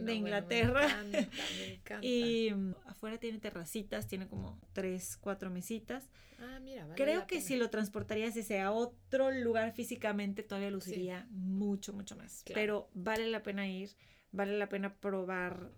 de 0.00 0.14
Inglaterra. 0.14 1.02
me 1.04 1.18
encanta, 1.18 1.36
me 1.58 1.66
encanta. 1.74 2.06
y 2.06 2.52
mm, 2.54 2.74
afuera 2.86 3.18
tiene 3.18 3.38
terracitas, 3.38 4.06
tiene 4.06 4.28
como 4.28 4.60
tres, 4.72 5.16
cuatro 5.16 5.50
mesitas. 5.50 6.08
Ah, 6.38 6.58
mira, 6.60 6.86
vale 6.86 6.94
Creo 6.96 7.26
que 7.26 7.40
si 7.40 7.56
lo 7.56 7.68
transportarías 7.68 8.36
ese 8.36 8.60
a 8.60 8.72
otro 8.72 9.30
lugar 9.30 9.72
físicamente 9.72 10.42
todavía 10.42 10.70
luciría 10.70 11.26
mucho, 11.30 11.92
mucho 11.92 12.16
más. 12.16 12.42
Pero 12.54 12.88
vale 12.94 13.26
la 13.28 13.42
pena 13.42 13.68
ir, 13.68 13.90
vale 14.32 14.56
la 14.56 14.68
pena 14.68 14.94
probar 14.94 15.70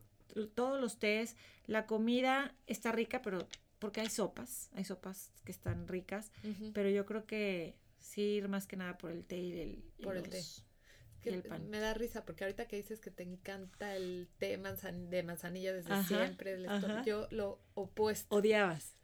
todos 0.54 0.80
los 0.80 0.98
tés. 0.98 1.36
La 1.66 1.86
comida 1.86 2.54
está 2.66 2.92
rica, 2.92 3.22
pero 3.22 3.48
porque 3.78 4.00
hay 4.00 4.08
sopas, 4.08 4.70
hay 4.74 4.84
sopas 4.84 5.32
que 5.44 5.50
están 5.50 5.88
ricas, 5.88 6.30
pero 6.72 6.88
yo 6.88 7.04
creo 7.04 7.26
que 7.26 7.74
sí 7.98 8.22
ir 8.22 8.48
más 8.48 8.68
que 8.68 8.76
nada 8.76 8.96
por 8.96 9.10
el 9.10 9.24
té 9.24 9.38
y, 9.38 9.50
del, 9.50 9.82
por 10.00 10.16
el 10.16 10.28
té 10.28 10.40
me 11.30 11.78
da 11.78 11.94
risa 11.94 12.24
porque 12.24 12.44
ahorita 12.44 12.66
que 12.66 12.76
dices 12.76 13.00
que 13.00 13.10
te 13.10 13.22
encanta 13.22 13.96
el 13.96 14.28
té 14.38 14.58
de 14.58 15.22
manzanilla 15.22 15.72
desde 15.72 16.04
siempre, 16.04 16.58
yo 17.04 17.28
lo 17.30 17.60
opuesto. 17.74 18.36
Odiabas. 18.36 18.96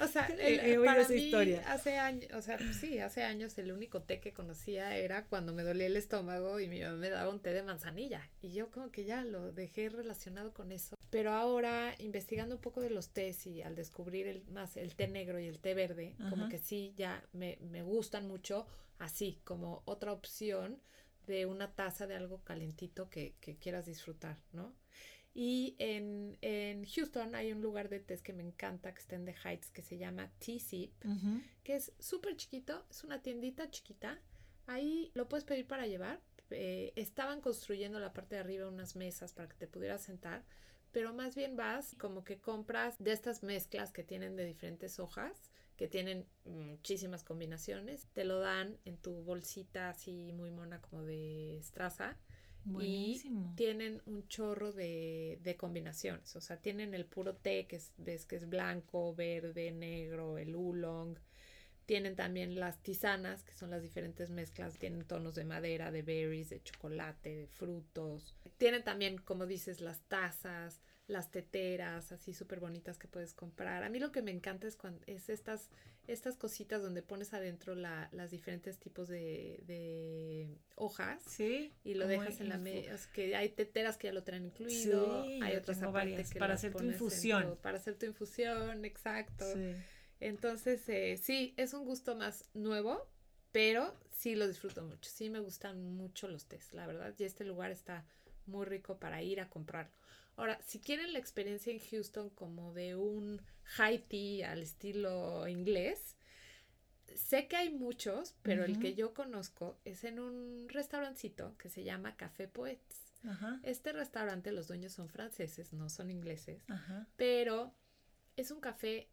O 0.00 0.06
sea, 0.06 0.26
el, 0.38 0.80
para 0.84 1.08
mí, 1.08 1.14
historia. 1.16 1.62
hace 1.72 1.98
años, 1.98 2.30
o 2.34 2.42
sea, 2.42 2.58
sí, 2.72 2.98
hace 2.98 3.24
años 3.24 3.58
el 3.58 3.72
único 3.72 4.02
té 4.02 4.20
que 4.20 4.32
conocía 4.32 4.96
era 4.96 5.26
cuando 5.26 5.52
me 5.52 5.62
dolía 5.62 5.86
el 5.86 5.96
estómago 5.96 6.60
y 6.60 6.68
mi 6.68 6.80
mamá 6.82 6.96
me 6.96 7.10
daba 7.10 7.30
un 7.30 7.40
té 7.40 7.52
de 7.52 7.62
manzanilla 7.62 8.28
y 8.40 8.52
yo 8.52 8.70
como 8.70 8.90
que 8.90 9.04
ya 9.04 9.24
lo 9.24 9.52
dejé 9.52 9.88
relacionado 9.88 10.52
con 10.52 10.72
eso. 10.72 10.96
Pero 11.10 11.32
ahora 11.32 11.94
investigando 11.98 12.56
un 12.56 12.60
poco 12.60 12.80
de 12.80 12.90
los 12.90 13.10
tés 13.10 13.46
y 13.46 13.62
al 13.62 13.74
descubrir 13.74 14.26
el, 14.26 14.44
más 14.46 14.76
el 14.76 14.94
té 14.94 15.08
negro 15.08 15.40
y 15.40 15.46
el 15.46 15.58
té 15.58 15.74
verde, 15.74 16.14
como 16.30 16.48
que 16.48 16.58
sí 16.58 16.94
ya 16.96 17.24
me, 17.32 17.58
me 17.60 17.82
gustan 17.82 18.28
mucho 18.28 18.66
así 18.98 19.40
como 19.44 19.82
otra 19.84 20.12
opción 20.12 20.80
de 21.26 21.46
una 21.46 21.74
taza 21.74 22.06
de 22.06 22.16
algo 22.16 22.42
calentito 22.42 23.08
que, 23.10 23.34
quieras 23.60 23.86
disfrutar, 23.86 24.38
¿no? 24.52 24.74
Y 25.34 25.76
en, 25.78 26.38
Houston 26.86 27.34
hay 27.34 27.52
un 27.52 27.60
lugar 27.60 27.88
de 27.88 28.00
té 28.00 28.16
que 28.18 28.32
me 28.32 28.42
encanta, 28.42 28.94
que 28.94 29.00
está 29.00 29.16
en 29.16 29.26
The 29.26 29.34
Heights, 29.44 29.70
que 29.70 29.82
se 29.82 29.98
llama 29.98 30.30
Tea 30.38 30.58
Sip, 30.58 30.92
que 31.62 31.76
es 31.76 31.92
súper 31.98 32.36
chiquito, 32.36 32.86
es 32.90 33.04
una 33.04 33.20
tiendita 33.20 33.70
chiquita. 33.70 34.18
Ahí 34.66 35.10
lo 35.14 35.28
puedes 35.28 35.44
pedir 35.44 35.66
para 35.66 35.86
llevar, 35.86 36.20
eh, 36.50 36.92
estaban 36.96 37.40
construyendo 37.40 37.98
la 38.00 38.12
parte 38.12 38.36
de 38.36 38.40
arriba 38.40 38.68
unas 38.68 38.96
mesas 38.96 39.32
para 39.32 39.48
que 39.48 39.56
te 39.56 39.66
pudieras 39.66 40.02
sentar, 40.02 40.44
pero 40.92 41.12
más 41.12 41.34
bien 41.34 41.56
vas 41.56 41.94
como 41.98 42.24
que 42.24 42.38
compras 42.38 42.96
de 42.98 43.12
estas 43.12 43.42
mezclas 43.42 43.92
que 43.92 44.04
tienen 44.04 44.36
de 44.36 44.46
diferentes 44.46 44.98
hojas 44.98 45.50
que 45.76 45.88
tienen 45.88 46.26
muchísimas 46.44 47.22
combinaciones, 47.22 48.06
te 48.12 48.24
lo 48.24 48.40
dan 48.40 48.78
en 48.84 48.96
tu 48.96 49.12
bolsita 49.22 49.90
así 49.90 50.32
muy 50.32 50.50
mona 50.50 50.80
como 50.80 51.02
de 51.04 51.58
estraza 51.58 52.16
Buenísimo. 52.66 53.52
Y 53.52 53.56
tienen 53.56 54.02
un 54.06 54.26
chorro 54.26 54.72
de, 54.72 55.38
de, 55.42 55.56
combinaciones. 55.56 56.34
O 56.34 56.40
sea, 56.40 56.60
tienen 56.60 56.94
el 56.94 57.06
puro 57.06 57.34
té, 57.36 57.66
que 57.66 57.76
es, 57.76 57.92
ves 57.96 58.26
que 58.26 58.36
es 58.36 58.48
blanco, 58.48 59.14
verde, 59.14 59.70
negro, 59.70 60.36
el 60.36 60.54
oolong. 60.54 61.16
Tienen 61.86 62.16
también 62.16 62.58
las 62.58 62.82
tisanas, 62.82 63.44
que 63.44 63.54
son 63.54 63.70
las 63.70 63.82
diferentes 63.82 64.30
mezclas. 64.30 64.78
Tienen 64.78 65.04
tonos 65.04 65.36
de 65.36 65.44
madera, 65.44 65.92
de 65.92 66.02
berries, 66.02 66.50
de 66.50 66.60
chocolate, 66.60 67.36
de 67.36 67.46
frutos. 67.46 68.34
Tienen 68.58 68.82
también, 68.82 69.18
como 69.18 69.46
dices, 69.46 69.80
las 69.80 70.00
tazas, 70.08 70.82
las 71.06 71.30
teteras, 71.30 72.12
así 72.12 72.34
súper 72.34 72.60
bonitas 72.60 72.98
que 72.98 73.08
puedes 73.08 73.32
comprar. 73.32 73.84
A 73.84 73.88
mí 73.88 73.98
lo 73.98 74.10
que 74.12 74.22
me 74.22 74.30
encanta 74.30 74.66
es, 74.66 74.76
cuando, 74.76 75.00
es 75.06 75.28
estas 75.28 75.70
estas 76.08 76.36
cositas 76.36 76.82
donde 76.82 77.02
pones 77.02 77.34
adentro 77.34 77.74
la, 77.74 78.08
las 78.12 78.30
diferentes 78.30 78.78
tipos 78.78 79.08
de, 79.08 79.60
de 79.66 80.48
hojas 80.76 81.22
sí 81.26 81.72
y 81.84 81.94
lo 81.94 82.06
dejas 82.06 82.40
en 82.40 82.48
la 82.48 82.58
mesa 82.58 83.10
que 83.12 83.34
hay 83.34 83.48
teteras 83.48 83.96
que 83.96 84.06
ya 84.06 84.12
lo 84.12 84.22
traen 84.22 84.46
incluido 84.46 85.22
hay 85.42 85.56
otras 85.56 85.80
varias 85.92 86.32
para 86.34 86.54
hacer 86.54 86.74
tu 86.74 86.84
infusión. 86.84 87.58
para 87.62 87.78
hacer 87.78 87.96
tu 87.96 88.06
infusión 88.06 88.84
exacto. 88.84 89.44
Entonces 90.18 90.88
eh, 90.88 91.18
sí 91.22 91.54
es 91.56 91.74
un 91.74 91.84
gusto 91.84 92.14
más 92.14 92.48
nuevo 92.54 93.08
pero 93.52 93.94
sí 94.10 94.34
lo 94.34 94.46
disfruto 94.46 94.82
mucho. 94.84 95.10
Sí 95.10 95.30
me 95.30 95.40
gustan 95.40 95.82
mucho 95.96 96.28
los 96.28 96.46
tés 96.46 96.72
la 96.72 96.86
verdad 96.86 97.14
y 97.18 97.24
este 97.24 97.44
lugar 97.44 97.70
está 97.70 98.06
muy 98.46 98.64
rico 98.64 98.98
para 98.98 99.22
ir 99.22 99.40
a 99.40 99.48
comprarlo 99.50 99.92
ahora 100.36 100.58
si 100.62 100.80
quieren 100.80 101.12
la 101.12 101.18
experiencia 101.18 101.72
en 101.72 101.80
Houston 101.80 102.30
como 102.30 102.72
de 102.72 102.96
un 102.96 103.42
high 103.64 103.98
tea 104.08 104.52
al 104.52 104.62
estilo 104.62 105.48
inglés. 105.48 106.16
Sé 107.14 107.48
que 107.48 107.56
hay 107.56 107.72
muchos, 107.72 108.34
pero 108.42 108.64
el 108.64 108.78
que 108.78 108.94
yo 108.94 109.14
conozco 109.14 109.78
es 109.84 110.04
en 110.04 110.18
un 110.18 110.68
restaurancito 110.68 111.56
que 111.56 111.70
se 111.70 111.82
llama 111.82 112.16
Café 112.16 112.46
Poets. 112.48 113.12
Este 113.62 113.92
restaurante, 113.92 114.52
los 114.52 114.68
dueños 114.68 114.92
son 114.92 115.08
franceses, 115.08 115.72
no 115.72 115.88
son 115.88 116.10
ingleses, 116.10 116.62
pero 117.16 117.74
es 118.36 118.50
un 118.50 118.60
café 118.60 119.08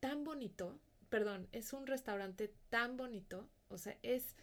tan 0.00 0.24
bonito, 0.24 0.78
perdón, 1.08 1.48
es 1.52 1.72
un 1.72 1.86
restaurante 1.86 2.52
tan 2.68 2.96
bonito, 2.96 3.48
o 3.68 3.78
sea, 3.78 3.96
es 4.02 4.34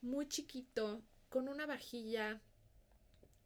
muy 0.00 0.28
chiquito, 0.28 1.02
con 1.28 1.48
una 1.48 1.66
vajilla 1.66 2.40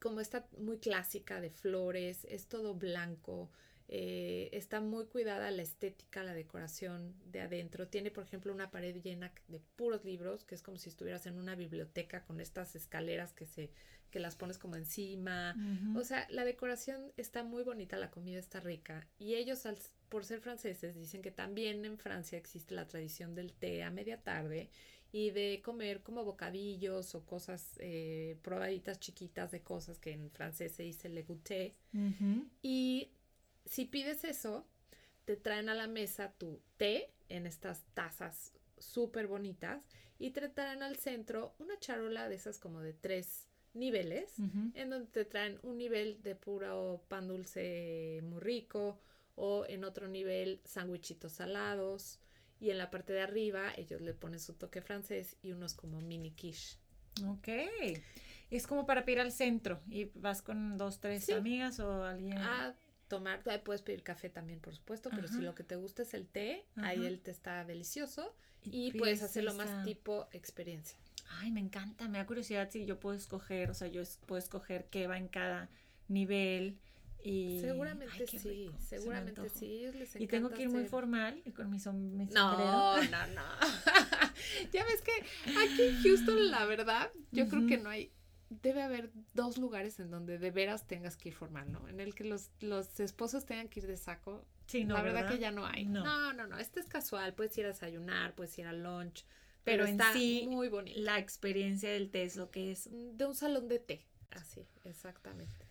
como 0.07 0.21
esta 0.21 0.47
muy 0.57 0.79
clásica 0.79 1.41
de 1.41 1.51
flores, 1.51 2.25
es 2.31 2.47
todo 2.47 2.75
blanco, 2.75 3.51
eh, 3.89 4.51
está 4.53 4.81
muy 4.81 5.07
cuidada 5.07 5.51
la 5.51 5.63
estética, 5.63 6.23
la 6.23 6.33
decoración 6.33 7.13
de 7.25 7.41
adentro. 7.41 7.89
Tiene, 7.89 8.13
por 8.13 8.23
ejemplo, 8.23 8.53
una 8.53 8.71
pared 8.71 8.95
llena 9.03 9.33
de 9.49 9.59
puros 9.75 10.05
libros, 10.05 10.45
que 10.45 10.55
es 10.55 10.63
como 10.63 10.77
si 10.77 10.91
estuvieras 10.91 11.27
en 11.27 11.37
una 11.37 11.57
biblioteca 11.57 12.25
con 12.25 12.41
estas 12.41 12.77
escaleras 12.77 13.33
que 13.33 13.47
se 13.47 13.73
que 14.13 14.21
las 14.21 14.37
pones 14.37 14.57
como 14.57 14.77
encima. 14.77 15.57
O 15.97 16.05
sea, 16.05 16.29
la 16.31 16.45
decoración 16.45 17.13
está 17.17 17.43
muy 17.43 17.65
bonita, 17.65 17.97
la 17.97 18.13
comida 18.13 18.39
está 18.39 18.61
rica. 18.61 19.09
Y 19.19 19.35
ellos, 19.35 19.67
al, 19.67 19.77
por 20.09 20.25
ser 20.25 20.41
franceses, 20.41 20.95
dicen 20.95 21.23
que 21.23 21.33
también 21.33 21.85
en 21.85 21.99
Francia 21.99 22.39
existe 22.39 22.77
la 22.77 22.87
tradición 22.87 23.35
del 23.35 23.53
té 23.53 23.83
a 23.83 23.91
media 23.91 24.23
tarde 24.23 24.71
y 25.13 25.31
de 25.31 25.63
comer 25.65 26.03
como 26.03 26.25
bocadillos 26.25 27.15
o 27.15 27.25
cosas, 27.25 27.77
eh, 27.79 28.39
probaditas 28.43 29.01
chiquitas 29.01 29.51
de 29.51 29.63
cosas 29.63 29.99
que 29.99 30.13
en 30.13 30.31
francés 30.31 30.73
se 30.73 30.83
dice 30.83 31.09
le 31.09 31.25
goûter. 31.25 31.75
Y 32.63 33.11
si 33.65 33.85
pides 33.87 34.25
eso, 34.25 34.67
te 35.25 35.37
traen 35.37 35.69
a 35.69 35.75
la 35.75 35.87
mesa 35.87 36.33
tu 36.39 36.61
té 36.77 37.11
en 37.29 37.47
estas 37.47 37.85
tazas 37.95 38.53
súper 38.79 39.27
bonitas 39.27 39.83
y 40.19 40.31
te 40.31 40.49
traen 40.49 40.83
al 40.83 40.97
centro 40.97 41.55
una 41.59 41.79
charola 41.79 42.29
de 42.29 42.37
esas 42.37 42.59
como 42.59 42.81
de 42.81 42.93
tres 42.93 43.47
niveles, 43.75 44.33
en 44.75 44.91
donde 44.91 45.07
te 45.11 45.25
traen 45.25 45.59
un 45.63 45.77
nivel 45.77 46.23
de 46.23 46.35
puro 46.35 47.05
pan 47.09 47.29
dulce 47.29 48.21
muy 48.23 48.41
rico 48.41 48.99
o 49.35 49.67
en 49.69 49.85
otro 49.85 50.09
nivel 50.09 50.61
sándwichitos 50.65 51.33
salados 51.33 52.19
y 52.61 52.71
en 52.71 52.79
la 52.79 52.91
parte 52.91 53.13
de 53.13 53.21
arriba 53.21 53.73
ellos 53.77 54.01
le 54.01 54.15
ponen 54.15 54.41
su 54.41 54.55
toque 54.55 54.81
francés 54.81 55.37
y 55.43 55.53
unos 55.53 55.75
como 55.75 56.01
mini 56.01 56.31
quiche. 56.31 56.79
Ok. 57.27 57.49
Es 58.51 58.67
como 58.67 58.87
para 58.87 59.09
ir 59.11 59.21
al 59.21 59.33
centro 59.33 59.81
y 59.89 60.07
vas 60.15 60.43
con 60.43 60.77
dos, 60.79 61.01
tres 61.01 61.29
amigas 61.31 61.81
o 61.81 62.05
alguien. 62.05 62.39
Ah, 62.39 62.75
tomar, 63.09 63.43
puedes 63.65 63.83
pedir 63.83 64.03
café 64.03 64.29
también, 64.29 64.61
por 64.61 64.75
supuesto, 64.75 65.11
pero 65.11 65.29
si 65.29 65.41
lo 65.41 65.55
que 65.55 65.65
te 65.65 65.77
gusta 65.77 66.03
es 66.03 66.15
el 66.15 66.27
té, 66.27 66.65
ahí 66.77 67.05
el 67.05 67.21
té 67.21 67.31
está 67.31 67.65
delicioso 67.65 68.35
y, 68.63 68.93
puedes 68.93 69.23
hacerlo 69.23 69.55
más 69.55 69.85
tipo 69.85 70.29
experiencia. 70.33 70.99
Ay, 71.29 71.51
me 71.51 71.61
encanta, 71.61 72.09
me 72.09 72.19
da 72.19 72.27
curiosidad 72.27 72.71
si 72.71 72.87
yo 72.87 73.01
puedo 73.01 73.17
escoger, 73.17 73.71
o 73.71 73.75
sea, 73.75 73.89
yo 73.89 74.03
puedo 74.27 74.39
escoger 74.39 74.87
qué 74.91 75.07
va 75.07 75.19
en 75.19 75.29
cada 75.29 75.69
nivel. 76.09 76.79
Y... 77.27 77.59
Seguramente 77.61 78.27
sí, 78.27 78.71
seguramente 78.79 79.49
sí. 79.49 79.91
y 80.19 80.29
tengo 80.29 80.49
que 80.51 80.63
ir 80.63 80.71
muy 80.71 80.87
formal 80.87 81.43
y 81.45 81.51
con 81.51 81.69
mis, 81.71 81.85
mis 81.87 82.31
No, 82.31 82.97
no, 83.03 83.27
no. 83.27 83.43
ya 84.73 84.85
ves 84.85 85.03
que 85.03 85.13
aquí 85.59 85.83
en 85.83 86.03
Houston, 86.03 86.51
la 86.51 86.65
verdad, 86.67 87.11
yo 87.33 87.49
creo 87.49 87.67
que 87.67 87.79
no 87.79 87.91
hay 87.91 88.13
debe 88.49 88.83
haber 88.83 89.11
dos 89.35 89.59
lugares 89.59 89.99
en 89.99 90.11
donde 90.11 90.39
de 90.39 90.51
veras 90.53 90.87
tengas 90.87 91.17
que 91.17 91.31
ir 91.31 91.35
formal, 91.35 91.73
¿no? 91.73 91.89
En 91.89 91.99
el 91.99 92.15
que 92.15 92.23
los, 92.23 92.51
los 92.61 93.01
esposos 93.01 93.45
tengan 93.45 93.69
que 93.69 93.81
ir 93.81 93.89
de 93.89 93.97
saco. 93.97 94.47
Sí, 94.67 94.85
no, 94.85 94.95
la 94.95 95.03
verdad, 95.03 95.29
que 95.29 95.39
ya 95.39 95.51
no 95.51 95.67
hay. 95.67 95.85
No. 95.85 96.33
no, 96.33 96.47
no, 96.47 96.59
Este 96.59 96.79
es 96.79 96.87
casual. 96.87 97.35
Puedes 97.35 97.57
ir 97.59 97.65
a 97.65 97.69
desayunar, 97.69 98.35
puedes 98.35 98.57
ir 98.59 98.67
al 98.67 98.83
lunch. 98.83 99.25
Pero, 99.65 99.85
está 99.85 100.13
muy 100.15 100.69
bonito. 100.69 101.01
La 101.01 101.19
experiencia 101.19 101.91
del 101.91 102.11
té 102.11 102.23
es 102.23 102.37
lo 102.37 102.53
que 102.53 102.71
es. 102.71 102.89
De 102.93 103.27
un 103.27 103.35
salón 103.35 103.67
de 103.67 103.81
té. 103.81 104.07
Así, 104.31 104.65
exactamente. 104.85 105.66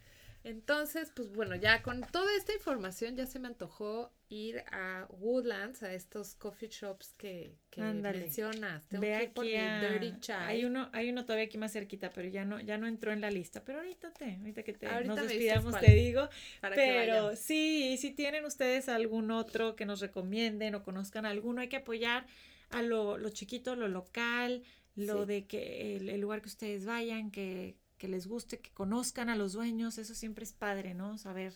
Entonces, 0.45 1.11
pues 1.15 1.33
bueno, 1.33 1.55
ya 1.55 1.81
con 1.81 2.01
toda 2.11 2.37
esta 2.37 2.53
información 2.53 3.15
ya 3.15 3.25
se 3.25 3.39
me 3.39 3.47
antojó 3.47 4.11
ir 4.29 4.63
a 4.71 5.07
Woodlands, 5.09 5.81
a 5.81 5.91
estos 5.91 6.35
coffee 6.35 6.69
shops 6.69 7.15
que, 7.17 7.57
que 7.71 7.81
mencionas. 7.81 8.87
Tengo 8.87 9.01
Ve 9.01 9.15
aquí 9.15 9.53
Dirty 9.53 10.19
Chai. 10.19 10.57
Hay 10.57 10.65
uno, 10.65 10.87
hay 10.93 11.09
uno 11.09 11.25
todavía 11.25 11.45
aquí 11.45 11.57
más 11.57 11.73
cerquita, 11.73 12.11
pero 12.11 12.29
ya 12.29 12.45
no, 12.45 12.59
ya 12.59 12.77
no 12.77 12.85
entró 12.85 13.11
en 13.11 13.21
la 13.21 13.31
lista. 13.31 13.65
Pero 13.65 13.79
ahorita 13.79 14.13
te, 14.13 14.35
ahorita 14.35 14.61
que 14.61 14.73
te 14.73 15.03
nos 15.05 15.19
despidamos 15.19 15.79
te 15.79 15.91
digo. 15.95 16.29
pero 16.61 17.35
sí, 17.35 17.97
si 17.97 18.11
tienen 18.11 18.45
ustedes 18.45 18.87
algún 18.87 19.31
otro 19.31 19.75
que 19.75 19.87
nos 19.87 19.99
recomienden 19.99 20.75
o 20.75 20.83
conozcan 20.83 21.25
alguno, 21.25 21.61
hay 21.61 21.69
que 21.69 21.77
apoyar 21.77 22.27
a 22.69 22.83
lo, 22.83 23.17
lo 23.17 23.29
chiquito, 23.29 23.75
lo 23.75 23.87
local, 23.87 24.61
lo 24.95 25.25
de 25.25 25.47
que 25.47 25.95
el 25.95 26.21
lugar 26.21 26.43
que 26.43 26.49
ustedes 26.49 26.85
vayan, 26.85 27.31
que 27.31 27.77
que 27.97 28.07
les 28.07 28.27
guste, 28.27 28.59
que 28.59 28.71
conozcan 28.71 29.29
a 29.29 29.35
los 29.35 29.53
dueños, 29.53 29.97
eso 29.97 30.15
siempre 30.15 30.43
es 30.43 30.53
padre, 30.53 30.93
¿no? 30.93 31.17
Saber 31.17 31.53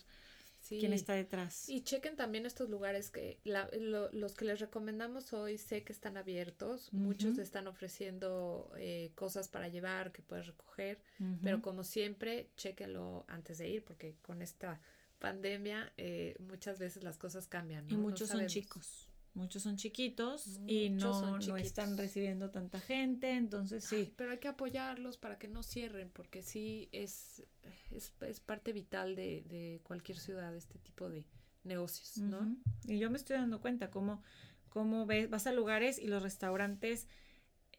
quién 0.68 0.92
está 0.92 1.14
detrás. 1.14 1.68
Y 1.68 1.82
chequen 1.82 2.16
también 2.16 2.46
estos 2.46 2.68
lugares 2.68 3.10
que 3.10 3.38
los 3.44 4.34
que 4.34 4.44
les 4.44 4.60
recomendamos 4.60 5.32
hoy 5.32 5.58
sé 5.58 5.82
que 5.82 5.92
están 5.92 6.16
abiertos, 6.16 6.92
muchos 6.92 7.38
están 7.38 7.66
ofreciendo 7.66 8.72
eh, 8.76 9.12
cosas 9.14 9.48
para 9.48 9.68
llevar 9.68 10.12
que 10.12 10.22
puedes 10.22 10.46
recoger, 10.46 11.00
pero 11.42 11.60
como 11.62 11.84
siempre, 11.84 12.50
chequenlo 12.56 13.24
antes 13.28 13.58
de 13.58 13.68
ir 13.68 13.84
porque 13.84 14.16
con 14.22 14.42
esta 14.42 14.80
pandemia 15.18 15.92
eh, 15.96 16.34
muchas 16.38 16.78
veces 16.78 17.02
las 17.02 17.18
cosas 17.18 17.46
cambian. 17.46 17.88
Y 17.90 17.96
muchos 17.96 18.30
son 18.30 18.46
chicos. 18.46 19.09
Muchos 19.34 19.62
son 19.62 19.76
chiquitos 19.76 20.60
y 20.66 20.90
no, 20.90 21.38
no 21.38 21.56
están 21.56 21.96
recibiendo 21.96 22.50
tanta 22.50 22.80
gente, 22.80 23.30
entonces 23.30 23.84
sí. 23.84 24.12
pero 24.16 24.32
hay 24.32 24.38
que 24.38 24.48
apoyarlos 24.48 25.18
para 25.18 25.38
que 25.38 25.46
no 25.46 25.62
cierren, 25.62 26.10
porque 26.10 26.42
sí 26.42 26.88
es, 26.90 27.44
es, 27.90 28.12
es 28.22 28.40
parte 28.40 28.72
vital 28.72 29.14
de, 29.14 29.44
de, 29.48 29.80
cualquier 29.84 30.18
ciudad 30.18 30.54
este 30.56 30.78
tipo 30.80 31.08
de 31.08 31.24
negocios, 31.62 32.18
¿no? 32.18 32.56
Y 32.86 32.98
yo 32.98 33.08
me 33.08 33.18
estoy 33.18 33.36
dando 33.36 33.60
cuenta 33.60 33.90
cómo, 33.90 34.22
cómo 34.68 35.06
ves, 35.06 35.30
vas 35.30 35.46
a 35.46 35.52
lugares 35.52 35.98
y 35.98 36.08
los 36.08 36.22
restaurantes 36.22 37.06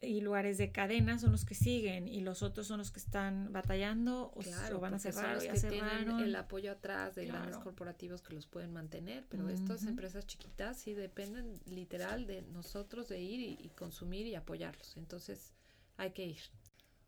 y 0.02 0.20
lugares 0.20 0.58
de 0.58 0.72
cadena 0.72 1.18
son 1.18 1.32
los 1.32 1.44
que 1.44 1.54
siguen 1.54 2.08
y 2.08 2.20
los 2.20 2.42
otros 2.42 2.66
son 2.66 2.78
los 2.78 2.90
que 2.90 2.98
están 2.98 3.52
batallando 3.52 4.32
o, 4.34 4.80
van 4.80 4.94
a 4.94 4.98
cerrar 4.98 5.36
los 5.36 5.44
que 5.44 5.68
tienen 5.68 6.10
el 6.18 6.34
apoyo 6.34 6.72
atrás 6.72 7.14
de 7.14 7.26
grandes 7.26 7.56
corporativos 7.58 8.20
que 8.20 8.34
los 8.34 8.46
pueden 8.46 8.72
mantener, 8.72 9.24
pero 9.28 9.48
estas 9.48 9.84
empresas 9.84 10.26
chiquitas 10.26 10.76
sí 10.76 10.92
dependen 10.92 11.60
literal 11.66 12.26
de 12.26 12.42
nosotros 12.42 13.08
de 13.08 13.20
ir 13.20 13.40
y, 13.40 13.58
y, 13.64 13.68
consumir 13.70 14.26
y 14.26 14.34
apoyarlos. 14.34 14.96
Entonces 14.96 15.52
hay 15.96 16.10
que 16.10 16.26
ir. 16.26 16.40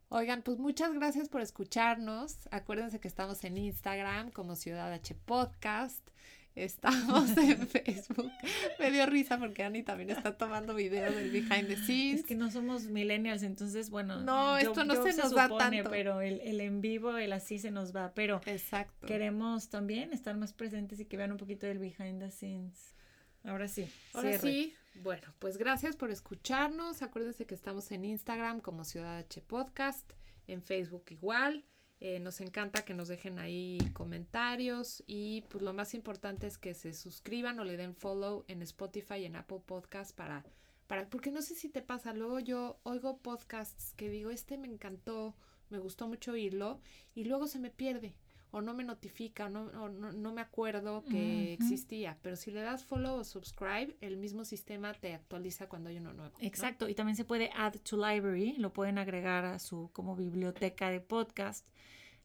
Oigan, 0.09 0.43
pues 0.43 0.57
muchas 0.57 0.93
gracias 0.93 1.27
por 1.27 1.41
escucharnos. 1.41 2.47
Acuérdense 2.51 2.99
que 2.99 3.07
estamos 3.07 3.43
en 3.43 3.57
Instagram 3.57 4.31
como 4.31 4.55
Ciudad 4.55 4.93
H 4.93 5.15
Podcast. 5.25 6.09
Estamos 6.55 7.29
en 7.37 7.67
Facebook. 7.67 8.31
Me 8.79 8.89
dio 8.89 9.05
risa 9.05 9.37
porque 9.37 9.63
Ani 9.63 9.83
también 9.83 10.09
está 10.09 10.37
tomando 10.37 10.73
videos 10.73 11.13
del 11.13 11.29
behind 11.29 11.67
the 11.67 11.75
scenes. 11.75 12.21
Es 12.21 12.25
que 12.25 12.35
no 12.35 12.49
somos 12.49 12.85
millennials, 12.85 13.43
entonces, 13.43 13.89
bueno. 13.89 14.21
No, 14.21 14.57
esto 14.57 14.85
no 14.85 14.95
se 15.03 15.13
nos 15.21 15.35
va 15.35 15.49
tanto. 15.57 15.89
Pero 15.89 16.21
el, 16.21 16.39
el, 16.41 16.61
en 16.61 16.79
vivo, 16.79 17.17
el 17.17 17.33
así 17.33 17.59
se 17.59 17.71
nos 17.71 17.93
va. 17.93 18.13
Pero 18.13 18.41
Exacto. 18.45 19.05
queremos 19.05 19.69
también 19.69 20.13
estar 20.13 20.37
más 20.37 20.53
presentes 20.53 20.99
y 21.01 21.05
que 21.05 21.17
vean 21.17 21.33
un 21.33 21.37
poquito 21.37 21.67
del 21.67 21.79
behind 21.79 22.19
the 22.19 22.31
scenes. 22.31 22.95
Ahora 23.43 23.67
sí. 23.67 23.87
Ahora 24.13 24.39
sí. 24.39 24.73
Bueno, 25.03 25.33
pues 25.39 25.57
gracias 25.57 25.97
por 25.97 26.09
escucharnos. 26.09 27.01
Acuérdense 27.01 27.45
que 27.45 27.53
estamos 27.53 27.91
en 27.91 28.05
Instagram 28.05 28.61
como 28.61 28.85
Ciudad 28.85 29.17
H 29.17 29.41
Podcast, 29.41 30.09
en 30.47 30.61
Facebook 30.61 31.03
igual. 31.09 31.65
Eh, 32.01 32.19
nos 32.19 32.41
encanta 32.41 32.83
que 32.83 32.93
nos 32.93 33.07
dejen 33.07 33.39
ahí 33.39 33.77
comentarios 33.93 35.03
y 35.07 35.43
pues 35.43 35.63
lo 35.63 35.73
más 35.73 35.93
importante 35.93 36.45
es 36.45 36.57
que 36.57 36.73
se 36.73 36.93
suscriban 36.93 37.57
o 37.59 37.63
le 37.63 37.77
den 37.77 37.95
follow 37.95 38.43
en 38.49 38.61
Spotify 38.61 39.15
y 39.19 39.25
en 39.25 39.37
Apple 39.37 39.61
Podcast 39.65 40.13
para, 40.13 40.45
para, 40.87 41.09
porque 41.09 41.31
no 41.31 41.41
sé 41.41 41.55
si 41.55 41.69
te 41.69 41.81
pasa, 41.81 42.13
luego 42.13 42.39
yo 42.39 42.79
oigo 42.83 43.17
podcasts 43.19 43.93
que 43.93 44.09
digo, 44.09 44.29
este 44.29 44.57
me 44.57 44.67
encantó, 44.67 45.35
me 45.69 45.79
gustó 45.79 46.07
mucho 46.07 46.33
oírlo 46.33 46.81
y 47.13 47.23
luego 47.23 47.47
se 47.47 47.59
me 47.59 47.71
pierde 47.71 48.13
o 48.55 48.61
no 48.61 48.73
me 48.73 48.85
notifica 48.85 49.49
no, 49.49 49.63
o 49.63 49.89
no, 49.89 50.13
no, 50.13 50.31
me 50.31 50.39
acuerdo 50.39 51.03
que 51.03 51.51
existía. 51.51 52.17
Pero 52.21 52.37
si 52.37 52.51
le 52.51 52.61
das 52.61 52.85
follow 52.85 53.17
o 53.17 53.23
subscribe, 53.25 53.97
el 53.99 54.15
mismo 54.15 54.45
sistema 54.45 54.93
te 54.93 55.13
actualiza 55.13 55.67
cuando 55.67 55.89
hay 55.89 55.97
uno 55.97 56.13
nuevo. 56.13 56.33
Exacto, 56.39 56.87
y 56.87 56.95
también 56.95 57.17
se 57.17 57.25
puede 57.25 57.49
add 57.53 57.75
to 57.79 57.97
library, 57.97 58.53
lo 58.57 58.71
pueden 58.71 58.97
agregar 58.97 59.43
a 59.43 59.59
su 59.59 59.89
como 59.91 60.15
biblioteca 60.15 60.89
de 60.89 61.01
podcast. 61.01 61.67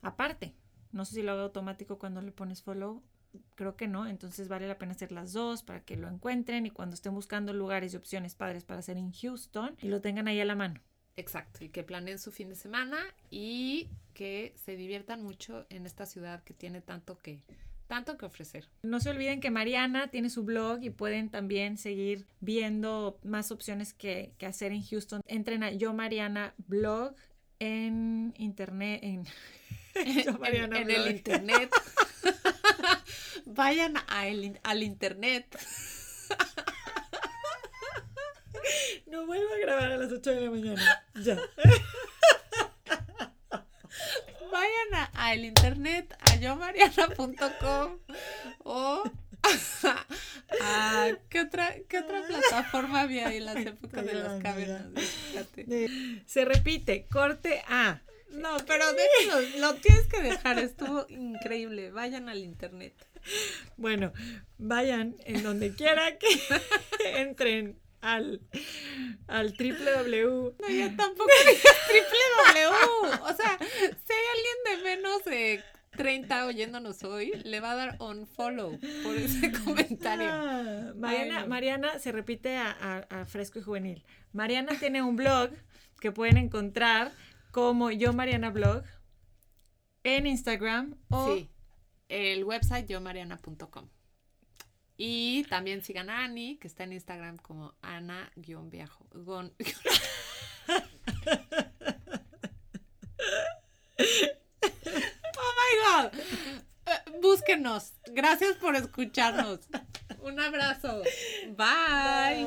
Aparte, 0.02 0.54
no 0.92 1.04
sé 1.04 1.16
si 1.16 1.22
lo 1.22 1.32
hago 1.32 1.40
automático 1.40 1.98
cuando 1.98 2.22
le 2.22 2.30
pones 2.30 2.62
follow, 2.62 3.02
creo 3.56 3.74
que 3.74 3.88
no, 3.88 4.06
entonces 4.06 4.46
vale 4.46 4.68
la 4.68 4.78
pena 4.78 4.92
hacer 4.92 5.10
las 5.10 5.32
dos 5.32 5.64
para 5.64 5.80
que 5.80 5.96
lo 5.96 6.06
encuentren 6.06 6.64
y 6.64 6.70
cuando 6.70 6.94
estén 6.94 7.12
buscando 7.12 7.52
lugares 7.52 7.92
y 7.92 7.96
opciones 7.96 8.36
padres 8.36 8.62
para 8.62 8.78
hacer 8.78 8.96
en 8.98 9.10
Houston 9.10 9.76
y 9.82 9.88
lo 9.88 10.00
tengan 10.00 10.28
ahí 10.28 10.38
a 10.38 10.44
la 10.44 10.54
mano. 10.54 10.80
Exacto, 11.16 11.64
y 11.64 11.70
que 11.70 11.82
planeen 11.82 12.20
su 12.20 12.30
fin 12.30 12.48
de 12.48 12.54
semana 12.54 12.98
y 13.30 13.90
que 14.20 14.52
se 14.62 14.76
diviertan 14.76 15.22
mucho 15.22 15.64
en 15.70 15.86
esta 15.86 16.04
ciudad 16.04 16.44
que 16.44 16.52
tiene 16.52 16.82
tanto 16.82 17.16
que 17.16 17.40
tanto 17.86 18.18
que 18.18 18.26
ofrecer. 18.26 18.68
No 18.82 19.00
se 19.00 19.08
olviden 19.08 19.40
que 19.40 19.50
Mariana 19.50 20.08
tiene 20.08 20.28
su 20.28 20.44
blog 20.44 20.82
y 20.82 20.90
pueden 20.90 21.30
también 21.30 21.78
seguir 21.78 22.26
viendo 22.38 23.18
más 23.24 23.50
opciones 23.50 23.94
que, 23.94 24.34
que 24.36 24.44
hacer 24.44 24.72
en 24.72 24.82
Houston. 24.84 25.22
Entren 25.26 25.62
a 25.62 25.70
Yo 25.70 25.94
Mariana 25.94 26.52
Blog 26.58 27.14
en 27.60 28.34
internet, 28.36 29.00
en 29.02 29.26
en, 29.94 30.90
el 30.90 31.10
internet. 31.12 31.70
Vayan 33.46 33.94
al 34.08 34.82
internet. 34.82 35.58
No 39.06 39.26
vuelvo 39.26 39.52
a 39.52 39.58
grabar 39.58 39.90
a 39.90 39.96
las 39.96 40.12
8 40.12 40.30
de 40.30 40.40
la 40.42 40.50
mañana. 40.50 41.04
Ya. 41.16 41.36
Vayan 44.60 45.08
al 45.14 45.44
internet, 45.46 46.14
a 46.20 46.36
yomariana.com 46.36 47.98
o 48.58 49.02
¿qué, 51.30 51.40
otra, 51.40 51.76
¿Qué 51.88 51.98
otra 51.98 52.22
plataforma 52.26 53.00
había 53.00 53.32
en 53.32 53.46
las 53.46 53.56
épocas 53.56 54.04
de 54.04 54.12
las 54.12 54.42
cavernas? 54.42 55.02
Se 56.26 56.44
repite, 56.44 57.06
corte 57.10 57.62
A. 57.68 58.02
No, 58.32 58.58
pero 58.66 58.84
déjalo, 58.92 59.40
lo 59.60 59.74
tienes 59.76 60.06
que 60.08 60.20
dejar, 60.20 60.58
estuvo 60.58 61.06
increíble. 61.08 61.90
Vayan 61.90 62.28
al 62.28 62.40
internet. 62.40 62.92
Bueno, 63.78 64.12
vayan 64.58 65.16
en 65.24 65.42
donde 65.42 65.74
quiera 65.74 66.18
que 66.18 66.28
entren 67.18 67.80
al, 68.00 68.40
al 69.26 69.52
triple 69.54 69.90
W. 69.90 70.54
No, 70.58 70.68
yo 70.68 70.96
tampoco 70.96 71.30
triple 71.88 72.18
W. 72.54 72.68
O 73.22 73.34
sea, 73.34 73.58
si 73.58 74.12
hay 74.12 74.26
alguien 74.34 74.56
de 74.64 74.84
menos 74.84 75.24
de 75.24 75.62
30 75.96 76.46
oyéndonos 76.46 77.02
hoy, 77.02 77.32
le 77.44 77.60
va 77.60 77.72
a 77.72 77.76
dar 77.76 77.96
un 78.00 78.26
follow 78.26 78.78
por 79.02 79.16
ese 79.16 79.52
comentario. 79.64 80.28
Ah, 80.30 80.92
Mariana, 80.96 81.46
Mariana 81.46 81.98
se 81.98 82.12
repite 82.12 82.56
a, 82.56 83.06
a, 83.10 83.24
Fresco 83.26 83.58
y 83.58 83.62
Juvenil. 83.62 84.04
Mariana 84.32 84.78
tiene 84.78 85.02
un 85.02 85.16
blog 85.16 85.50
que 86.00 86.12
pueden 86.12 86.36
encontrar 86.36 87.12
como 87.50 87.90
yo 87.90 88.12
Mariana 88.12 88.50
Blog 88.50 88.84
en 90.04 90.26
Instagram 90.26 90.96
o 91.10 91.36
sí, 91.36 91.50
el 92.08 92.44
website 92.44 92.88
yomariana.com. 92.88 93.88
Y 95.02 95.44
también 95.44 95.82
sigan 95.82 96.10
a 96.10 96.24
Ani, 96.24 96.58
que 96.58 96.68
está 96.68 96.84
en 96.84 96.92
Instagram 96.92 97.38
como 97.38 97.72
Ana-Viajo. 97.80 99.06
oh 99.14 99.50
my 105.56 105.72
God. 105.86 106.12
Eh, 106.84 107.18
búsquenos. 107.22 107.94
Gracias 108.12 108.56
por 108.56 108.76
escucharnos. 108.76 109.60
Un 110.20 110.38
abrazo. 110.38 111.02
Bye. 111.56 112.46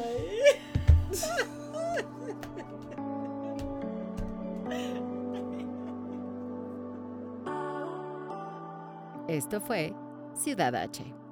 Esto 9.27 9.59
fue 9.59 9.95
Ciudad 10.35 10.75
H 10.75 11.22